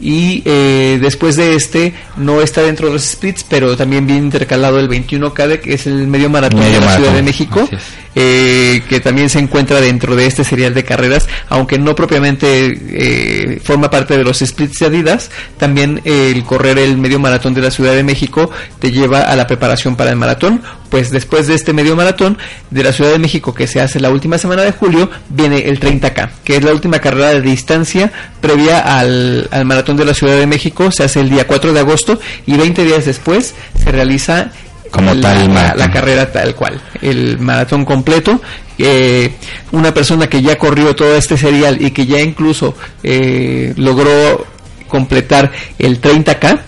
Y 0.00 0.42
eh, 0.44 0.98
después 1.00 1.36
de 1.36 1.54
este, 1.54 1.94
no 2.16 2.40
está 2.40 2.62
dentro 2.62 2.86
de 2.88 2.94
los 2.94 3.02
splits, 3.04 3.44
pero 3.48 3.76
también 3.76 4.06
viene 4.06 4.22
intercalado 4.22 4.78
el 4.80 4.88
21K, 4.88 5.46
de- 5.48 5.60
que 5.60 5.74
es 5.74 5.86
el 5.86 6.06
medio 6.08 6.28
maratón 6.30 6.60
Medio 6.60 6.74
de 6.74 6.80
la 6.80 6.84
maratón, 6.86 7.04
Ciudad 7.04 7.16
de 7.16 7.22
México, 7.22 7.68
eh, 8.14 8.82
que 8.88 9.00
también 9.00 9.28
se 9.30 9.38
encuentra 9.38 9.80
dentro 9.80 10.14
de 10.16 10.26
este 10.26 10.44
serial 10.44 10.74
de 10.74 10.84
carreras, 10.84 11.28
aunque 11.48 11.78
no 11.78 11.94
propiamente 11.94 12.74
eh, 12.90 13.60
forma 13.62 13.90
parte 13.90 14.16
de 14.18 14.24
los 14.24 14.38
splits 14.40 14.78
de 14.80 14.86
Adidas, 14.86 15.30
también 15.56 16.00
eh, 16.04 16.32
el 16.34 16.44
correr 16.44 16.78
el 16.78 16.98
medio 16.98 17.18
maratón 17.18 17.54
de 17.54 17.62
la 17.62 17.70
Ciudad 17.70 17.94
de 17.94 18.02
México 18.02 18.50
te 18.78 18.90
lleva 18.92 19.20
a 19.22 19.36
la 19.36 19.46
preparación 19.46 19.96
para 19.96 20.10
el 20.10 20.16
maratón, 20.16 20.62
pues 20.90 21.10
después 21.10 21.46
de 21.46 21.54
este 21.54 21.72
medio 21.72 21.96
maratón 21.96 22.36
de 22.70 22.82
la 22.84 22.92
Ciudad 22.92 23.12
de 23.12 23.18
México 23.18 23.54
que 23.54 23.66
se 23.66 23.80
hace 23.80 23.98
la 23.98 24.10
última 24.10 24.36
semana 24.36 24.62
de 24.62 24.72
julio, 24.72 25.10
viene 25.30 25.68
el 25.68 25.80
30K, 25.80 26.28
que 26.44 26.56
es 26.56 26.64
la 26.64 26.72
última 26.72 26.98
carrera 26.98 27.30
de 27.30 27.40
distancia 27.40 28.12
previa 28.42 28.80
al, 28.80 29.48
al 29.50 29.64
maratón 29.64 29.81
de 29.84 30.04
la 30.04 30.14
Ciudad 30.14 30.36
de 30.36 30.46
México, 30.46 30.90
se 30.90 31.04
hace 31.04 31.20
el 31.20 31.28
día 31.28 31.46
4 31.46 31.72
de 31.72 31.80
agosto 31.80 32.18
y 32.46 32.56
20 32.56 32.84
días 32.84 33.04
después 33.04 33.54
se 33.82 33.90
realiza 33.92 34.50
Como 34.90 35.14
la, 35.14 35.20
tal 35.34 35.48
maratón. 35.50 35.78
la 35.78 35.90
carrera 35.90 36.32
tal 36.32 36.54
cual, 36.54 36.80
el 37.00 37.38
maratón 37.38 37.84
completo. 37.84 38.40
Eh, 38.78 39.32
una 39.72 39.92
persona 39.92 40.28
que 40.28 40.40
ya 40.42 40.56
corrió 40.56 40.96
todo 40.96 41.14
este 41.16 41.36
serial 41.36 41.80
y 41.80 41.90
que 41.90 42.06
ya 42.06 42.20
incluso 42.20 42.74
eh, 43.02 43.74
logró 43.76 44.46
completar 44.88 45.52
el 45.78 46.00
30K, 46.00 46.60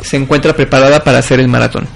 se 0.00 0.16
encuentra 0.16 0.54
preparada 0.54 1.04
para 1.04 1.18
hacer 1.18 1.40
el 1.40 1.48
maratón. 1.48 1.86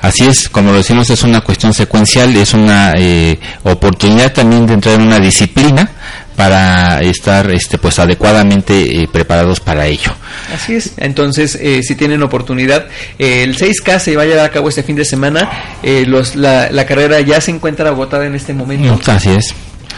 Así 0.00 0.24
es, 0.26 0.48
como 0.48 0.70
lo 0.72 0.78
decimos, 0.78 1.08
es 1.10 1.22
una 1.22 1.40
cuestión 1.40 1.74
secuencial, 1.74 2.34
es 2.36 2.54
una 2.54 2.92
eh, 2.96 3.38
oportunidad 3.64 4.32
también 4.32 4.66
de 4.66 4.74
entrar 4.74 4.94
en 4.96 5.02
una 5.02 5.18
disciplina 5.18 5.90
para 6.36 7.00
estar 7.00 7.50
este 7.50 7.78
pues 7.78 7.98
adecuadamente 7.98 9.02
eh, 9.02 9.08
preparados 9.12 9.58
para 9.58 9.86
ello. 9.86 10.12
Así 10.54 10.76
es. 10.76 10.92
Entonces, 10.98 11.58
eh, 11.60 11.82
si 11.82 11.96
tienen 11.96 12.22
oportunidad, 12.22 12.86
eh, 13.18 13.42
el 13.42 13.56
6K 13.56 13.98
se 13.98 14.14
va 14.16 14.22
a 14.22 14.26
llevar 14.26 14.44
a 14.44 14.50
cabo 14.50 14.68
este 14.68 14.84
fin 14.84 14.94
de 14.94 15.04
semana. 15.04 15.50
Eh, 15.82 16.04
los, 16.06 16.36
la, 16.36 16.70
la 16.70 16.86
carrera 16.86 17.20
ya 17.20 17.40
se 17.40 17.50
encuentra 17.50 17.88
agotada 17.90 18.24
en 18.26 18.36
este 18.36 18.54
momento. 18.54 19.00
Así 19.10 19.30
es. 19.30 19.52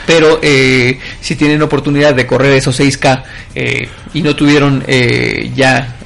pero 0.07 0.39
eh, 0.43 0.99
si 1.21 1.37
tienen 1.37 1.61
oportunidad 1.63 2.15
de 2.15 2.27
correr 2.27 2.53
esos 2.53 2.81
6K 2.81 3.23
eh, 3.55 3.89
y 4.15 4.23
no 4.23 4.35
tuvieron 4.35 4.83
eh, 4.87 5.51
ya 5.55 5.97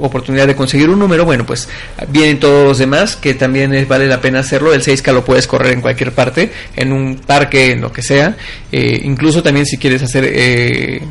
oportunidad 0.00 0.46
de 0.46 0.54
conseguir 0.56 0.88
un 0.90 0.98
número, 0.98 1.24
bueno, 1.24 1.44
pues 1.46 1.68
vienen 2.08 2.38
todos 2.40 2.66
los 2.66 2.78
demás 2.78 3.16
que 3.16 3.34
también 3.34 3.74
es- 3.74 3.86
vale 3.88 4.06
la 4.06 4.20
pena 4.20 4.40
hacerlo. 4.40 4.72
El 4.72 4.82
6K 4.82 5.12
lo 5.12 5.24
puedes 5.24 5.46
correr 5.46 5.72
en 5.72 5.80
cualquier 5.80 6.12
parte, 6.12 6.50
en 6.76 6.92
un 6.92 7.16
parque, 7.16 7.72
en 7.72 7.80
lo 7.80 7.92
que 7.92 8.02
sea. 8.02 8.36
Eh, 8.72 9.00
incluso 9.04 9.42
también 9.42 9.66
si 9.66 9.76
quieres 9.78 10.02
hacer 10.02 10.24
eh, 10.26 11.02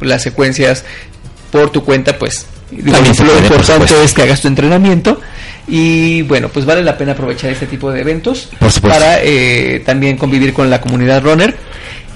las 0.00 0.22
secuencias 0.22 0.84
por 1.50 1.70
tu 1.70 1.84
cuenta, 1.84 2.18
pues 2.18 2.46
se 3.14 3.24
lo 3.24 3.32
importante 3.38 4.04
es 4.04 4.12
que 4.14 4.22
hagas 4.22 4.40
tu 4.40 4.48
entrenamiento 4.48 5.20
y 5.68 6.22
bueno, 6.22 6.48
pues 6.48 6.64
vale 6.64 6.82
la 6.82 6.96
pena 6.96 7.12
aprovechar 7.12 7.50
este 7.50 7.66
tipo 7.66 7.90
de 7.92 8.00
eventos 8.00 8.48
para 8.80 9.22
eh, 9.22 9.82
también 9.84 10.16
convivir 10.16 10.52
con 10.54 10.70
la 10.70 10.80
comunidad 10.80 11.22
runner 11.22 11.54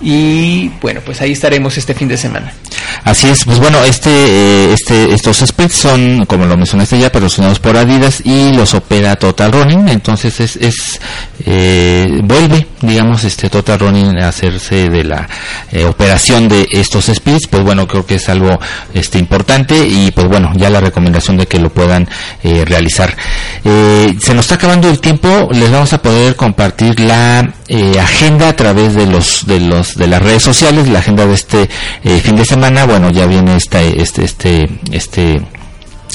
y 0.01 0.70
bueno, 0.80 1.01
pues 1.05 1.20
ahí 1.20 1.32
estaremos 1.32 1.76
este 1.76 1.94
fin 1.94 2.09
de 2.09 2.16
semana. 2.16 2.53
Así 3.05 3.28
es, 3.28 3.44
pues 3.44 3.59
bueno, 3.59 3.82
este, 3.84 4.11
eh, 4.11 4.72
este, 4.72 5.14
estos 5.14 5.38
splits 5.38 5.74
son, 5.74 6.26
como 6.26 6.44
lo 6.47 6.57
mencionaste 6.57 6.99
ya, 6.99 7.11
patrocinados 7.12 7.59
por 7.59 7.76
Adidas 7.76 8.20
y 8.24 8.53
los 8.53 8.74
opera 8.74 9.16
Total 9.16 9.53
Running, 9.53 9.88
entonces 9.88 10.40
es, 10.40 10.57
es 10.57 11.01
eh, 11.44 12.20
vuelve, 12.24 12.66
digamos, 12.80 13.24
este 13.24 13.49
Total 13.49 13.78
Running 13.78 14.18
a 14.18 14.28
hacerse 14.28 14.88
de 14.88 15.05
la 15.05 15.28
eh, 15.70 15.84
operación 15.84 16.49
de 16.49 16.66
estos 16.70 17.07
splits, 17.07 17.47
pues 17.47 17.62
bueno, 17.62 17.86
creo 17.86 18.05
que 18.05 18.16
es 18.16 18.28
algo 18.28 18.59
este 18.94 19.18
importante 19.18 19.76
y 19.86 20.11
pues 20.11 20.26
bueno, 20.28 20.53
ya 20.57 20.70
la 20.70 20.80
recomendación 20.80 21.36
de 21.36 21.47
que 21.47 21.59
lo 21.59 21.70
puedan 21.70 22.09
eh, 22.42 22.64
realizar. 22.64 23.14
Eh, 23.64 24.16
se 24.20 24.34
nos 24.34 24.47
está 24.47 24.57
acabando 24.57 24.88
el 24.88 25.01
tiempo, 25.01 25.49
les 25.53 25.70
vamos 25.70 25.92
a 25.92 26.03
poder 26.03 26.36
compartir 26.36 26.99
la 27.01 27.55
eh, 27.68 27.98
agenda 28.00 28.48
a 28.50 28.56
través 28.56 28.94
de 28.94 29.06
los 29.06 29.46
de 29.46 29.60
los 29.60 29.96
de 29.96 30.06
las 30.06 30.22
redes 30.22 30.42
sociales, 30.42 30.88
la 30.88 31.00
agenda 31.00 31.26
de 31.26 31.34
este 31.34 31.68
eh, 32.04 32.20
fin 32.20 32.36
de 32.36 32.44
semana. 32.44 32.84
Bueno, 32.86 33.10
ya 33.10 33.26
viene 33.26 33.56
esta, 33.56 33.82
este 33.82 34.24
este 34.24 34.68
este 34.92 35.34
es- 35.36 35.42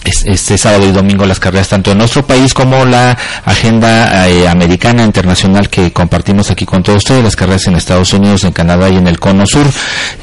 este 0.03 0.57
sábado 0.57 0.87
y 0.87 0.91
domingo 0.91 1.25
las 1.25 1.39
carreras 1.39 1.69
tanto 1.69 1.91
en 1.91 1.99
nuestro 1.99 2.25
país 2.25 2.53
como 2.53 2.85
la 2.85 3.17
agenda 3.45 4.27
eh, 4.27 4.47
americana 4.47 5.03
internacional 5.03 5.69
que 5.69 5.93
compartimos 5.93 6.49
aquí 6.49 6.65
con 6.65 6.81
todos 6.81 6.97
ustedes, 6.97 7.23
las 7.23 7.35
carreras 7.35 7.67
en 7.67 7.75
Estados 7.75 8.13
Unidos, 8.13 8.43
en 8.43 8.51
Canadá 8.51 8.89
y 8.89 8.97
en 8.97 9.07
el 9.07 9.19
Cono 9.19 9.45
Sur, 9.45 9.67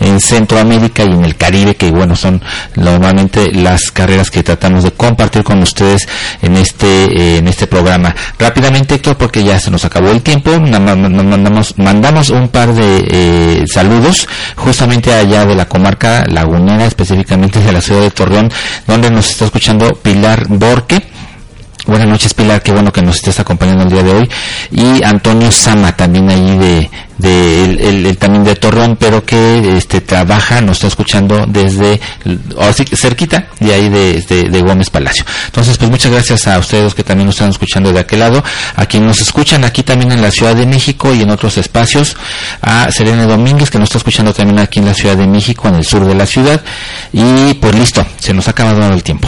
en 0.01 0.21
Centroamérica 0.21 1.05
y 1.05 1.13
en 1.13 1.25
el 1.25 1.37
Caribe, 1.37 1.77
que 1.77 1.91
bueno, 1.91 2.17
son 2.17 2.43
normalmente 2.75 3.53
las 3.53 3.91
carreras 3.91 4.31
que 4.31 4.43
tratamos 4.43 4.85
de 4.85 4.91
compartir 4.93 5.45
con 5.45 5.63
ustedes 5.63 6.09
en 6.43 6.57
este 6.57 6.87
eh, 7.05 7.39
en 7.39 7.49
este 7.49 7.67
programa. 7.67 8.15
Rápidamente, 8.39 8.97
Héctor, 8.97 9.17
porque 9.17 9.45
ya 9.45 9.61
se 9.61 9.71
nos 9.71 9.85
acabó 9.85 10.11
el 10.11 10.23
tiempo, 10.23 10.59
mandamos 10.59 11.79
mandamos 11.79 12.31
un 12.31 12.49
par 12.49 12.75
de 12.75 13.07
eh, 13.11 13.65
saludos 13.73 14.29
justamente 14.57 15.13
allá 15.13 15.47
de 15.47 15.55
la 15.55 15.67
comarca 15.67 16.25
lagunera, 16.27 16.87
específicamente 16.87 17.61
de 17.61 17.73
la 17.73 17.81
ciudad 17.81 18.01
de 18.01 18.11
Torreón, 18.11 18.51
donde 18.87 19.11
nos 19.11 19.31
está 19.31 19.45
escuchando 19.45 19.68
Pilar 19.77 20.47
Borque. 20.49 21.03
Buenas 21.87 22.09
noches 22.09 22.35
Pilar, 22.35 22.63
qué 22.63 22.71
bueno 22.73 22.93
que 22.93 23.01
nos 23.01 23.17
estés 23.17 23.39
acompañando 23.41 23.85
el 23.85 23.91
día 23.91 24.03
de 24.03 24.13
hoy. 24.13 24.29
Y 24.71 25.03
Antonio 25.03 25.51
Sama, 25.51 25.97
también 25.97 26.29
ahí 26.29 26.59
de, 26.59 26.91
de 27.17 27.65
el, 27.89 28.19
también 28.19 28.45
de 28.45 28.57
Torreón, 28.57 28.97
pero 29.01 29.25
que 29.25 29.77
este 29.79 30.03
trabaja, 30.03 30.61
nos 30.61 30.77
está 30.79 30.89
escuchando 30.89 31.47
desde, 31.49 31.99
ahora 32.59 32.73
sí, 32.75 32.85
que 32.85 32.95
cerquita 32.97 33.47
de 33.61 33.73
ahí 33.73 33.89
de, 33.89 34.21
de- 34.21 34.51
de 34.51 34.61
Gómez 34.63 34.91
Palacio. 34.91 35.25
Entonces, 35.47 35.79
pues 35.79 35.91
muchas 35.91 36.13
gracias 36.13 36.47
a 36.47 36.59
ustedes 36.59 36.95
que 36.95 37.05
también 37.05 37.27
nos 37.27 37.37
están 37.37 37.51
escuchando 37.51 37.91
de 37.91 38.01
aquel 38.01 38.21
lado, 38.21 38.45
a 38.77 38.85
quienes 38.87 39.07
nos 39.09 39.21
escuchan 39.23 39.65
aquí 39.65 39.83
también 39.83 40.13
en 40.13 40.21
la 40.21 40.31
Ciudad 40.31 40.55
de 40.55 40.67
México 40.67 41.15
y 41.15 41.23
en 41.23 41.31
otros 41.31 41.57
espacios, 41.57 42.17
a 42.61 42.91
Selene 42.93 43.25
Domínguez 43.25 43.71
que 43.71 43.79
nos 43.79 43.89
está 43.89 43.99
escuchando 43.99 44.35
también 44.35 44.59
aquí 44.59 44.79
en 44.81 44.87
la 44.87 44.95
Ciudad 44.95 45.17
de 45.17 45.27
México, 45.27 45.69
en 45.69 45.77
el 45.77 45.85
sur 45.87 46.05
de 46.05 46.15
la 46.15 46.27
ciudad. 46.27 46.61
Y 47.15 47.55
pues 47.55 47.75
listo, 47.75 48.05
se 48.19 48.35
nos 48.35 48.47
ha 48.47 48.51
acabado 48.51 48.93
el 48.93 49.03
tiempo. 49.03 49.27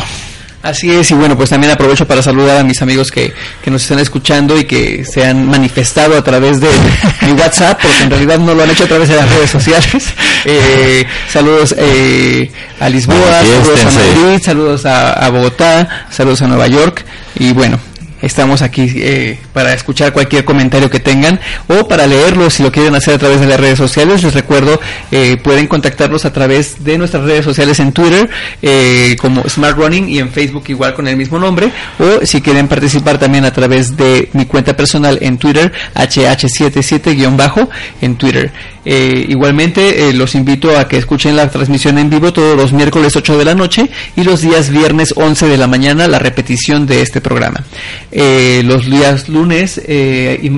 Así 0.62 0.90
es, 0.90 1.10
y 1.10 1.14
bueno, 1.14 1.38
pues 1.38 1.48
también 1.48 1.72
aprovecho 1.72 2.06
para 2.06 2.22
saludar 2.22 2.58
a 2.58 2.64
mis 2.64 2.82
amigos 2.82 3.10
que, 3.10 3.32
que 3.62 3.70
nos 3.70 3.82
están 3.82 3.98
escuchando 3.98 4.58
y 4.58 4.64
que 4.64 5.06
se 5.06 5.24
han 5.24 5.46
manifestado 5.46 6.18
a 6.18 6.22
través 6.22 6.60
de 6.60 6.68
mi 7.22 7.32
WhatsApp, 7.32 7.80
porque 7.80 8.02
en 8.02 8.10
realidad 8.10 8.38
no 8.38 8.54
lo 8.54 8.62
han 8.62 8.70
hecho 8.70 8.84
a 8.84 8.88
través 8.88 9.08
de 9.08 9.16
las 9.16 9.28
redes 9.30 9.50
sociales. 9.50 10.04
Eh, 10.46 11.04
saludos 11.30 11.74
eh, 11.76 12.50
a 12.80 12.88
Lisboa, 12.88 13.42
saludos 13.42 13.84
a. 13.84 13.90
Madrid, 13.90 14.42
saludos 14.42 14.86
a, 14.86 15.12
a 15.12 15.28
Bogotá, 15.28 16.06
saludos 16.10 16.40
a 16.40 16.46
Nueva 16.46 16.66
York, 16.66 17.04
y 17.38 17.52
bueno, 17.52 17.78
Estamos 18.22 18.62
aquí 18.62 18.90
eh, 18.96 19.38
para 19.52 19.72
escuchar 19.72 20.12
cualquier 20.12 20.44
comentario 20.44 20.90
que 20.90 21.00
tengan 21.00 21.40
o 21.68 21.88
para 21.88 22.06
leerlo 22.06 22.50
si 22.50 22.62
lo 22.62 22.70
quieren 22.70 22.94
hacer 22.94 23.14
a 23.14 23.18
través 23.18 23.40
de 23.40 23.46
las 23.46 23.58
redes 23.58 23.78
sociales. 23.78 24.22
Les 24.22 24.34
recuerdo, 24.34 24.80
eh, 25.10 25.38
pueden 25.42 25.66
contactarnos 25.66 26.24
a 26.24 26.32
través 26.32 26.84
de 26.84 26.98
nuestras 26.98 27.24
redes 27.24 27.44
sociales 27.44 27.80
en 27.80 27.92
Twitter 27.92 28.28
eh, 28.62 29.16
como 29.20 29.48
Smart 29.48 29.76
Running 29.76 30.08
y 30.08 30.18
en 30.18 30.30
Facebook 30.30 30.64
igual 30.68 30.94
con 30.94 31.08
el 31.08 31.16
mismo 31.16 31.38
nombre. 31.38 31.70
O 31.98 32.24
si 32.26 32.40
quieren 32.40 32.68
participar 32.68 33.18
también 33.18 33.44
a 33.44 33.52
través 33.52 33.96
de 33.96 34.28
mi 34.32 34.46
cuenta 34.46 34.76
personal 34.76 35.18
en 35.20 35.38
Twitter, 35.38 35.72
HH77- 35.94 37.68
en 38.00 38.16
Twitter. 38.16 38.52
Eh, 38.84 39.26
igualmente 39.28 40.08
eh, 40.08 40.14
los 40.14 40.34
invito 40.34 40.78
a 40.78 40.88
que 40.88 40.96
escuchen 40.96 41.36
la 41.36 41.50
transmisión 41.50 41.98
en 41.98 42.08
vivo 42.08 42.32
todos 42.32 42.56
los 42.56 42.72
miércoles 42.72 43.14
8 43.14 43.36
de 43.36 43.44
la 43.44 43.54
noche 43.54 43.90
y 44.16 44.22
los 44.22 44.40
días 44.40 44.70
viernes 44.70 45.12
11 45.16 45.48
de 45.48 45.58
la 45.58 45.66
mañana 45.66 46.08
la 46.08 46.18
repetición 46.18 46.86
de 46.86 47.02
este 47.02 47.20
programa. 47.20 47.62
Eh, 48.10 48.62
los 48.64 48.86
días 48.86 49.28
lunes 49.28 49.80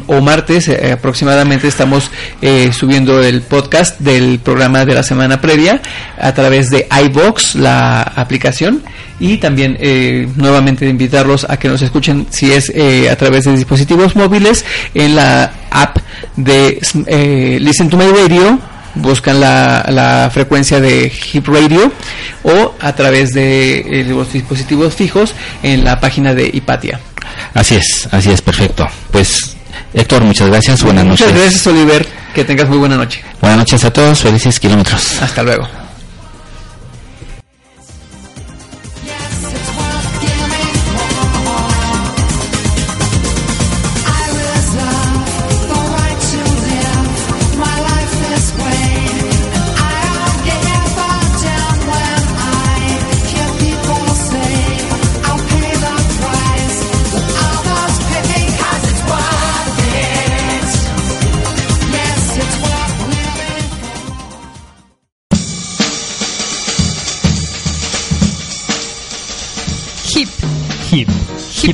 o 0.06 0.20
martes 0.20 0.68
aproximadamente 0.68 1.66
estamos 1.66 2.10
subiendo 2.72 3.22
el 3.22 3.42
podcast 3.42 3.98
del 4.00 4.38
programa 4.38 4.84
de 4.84 4.94
la 4.94 5.02
semana 5.02 5.40
previa 5.40 5.80
a 6.18 6.32
través 6.32 6.70
de 6.70 6.86
iBox, 7.06 7.56
la 7.56 8.02
aplicación. 8.02 8.82
Y 9.20 9.36
también 9.36 9.78
nuevamente 10.36 10.88
invitarlos 10.88 11.46
a 11.48 11.56
que 11.56 11.68
nos 11.68 11.80
escuchen 11.82 12.26
si 12.30 12.52
es 12.52 12.72
a 13.10 13.16
través 13.16 13.44
de 13.44 13.52
dispositivos 13.52 14.16
móviles 14.16 14.64
en 14.94 15.14
la 15.14 15.52
app 15.72 15.98
de 16.36 16.80
eh, 17.06 17.58
Listen 17.60 17.88
to 17.88 17.96
My 17.96 18.06
Radio 18.06 18.58
buscan 18.94 19.40
la, 19.40 19.84
la 19.88 20.30
frecuencia 20.32 20.80
de 20.80 21.12
Hip 21.32 21.46
Radio 21.48 21.92
o 22.42 22.74
a 22.80 22.92
través 22.94 23.32
de 23.32 23.80
eh, 23.80 24.04
los 24.04 24.32
dispositivos 24.32 24.94
fijos 24.94 25.34
en 25.62 25.84
la 25.84 26.00
página 26.00 26.34
de 26.34 26.50
Hipatia. 26.52 27.00
Así 27.54 27.76
es, 27.76 28.08
así 28.10 28.30
es, 28.30 28.42
perfecto. 28.42 28.86
Pues, 29.10 29.56
Héctor, 29.94 30.24
muchas 30.24 30.48
gracias, 30.48 30.82
buenas 30.82 31.04
noches. 31.04 31.26
Muchas 31.26 31.40
gracias 31.40 31.66
Oliver, 31.66 32.06
que 32.34 32.44
tengas 32.44 32.68
muy 32.68 32.78
buena 32.78 32.96
noche. 32.96 33.22
Buenas 33.40 33.58
noches 33.58 33.84
a 33.84 33.92
todos, 33.92 34.20
felices 34.20 34.58
kilómetros. 34.60 35.22
Hasta 35.22 35.42
luego. 35.42 35.66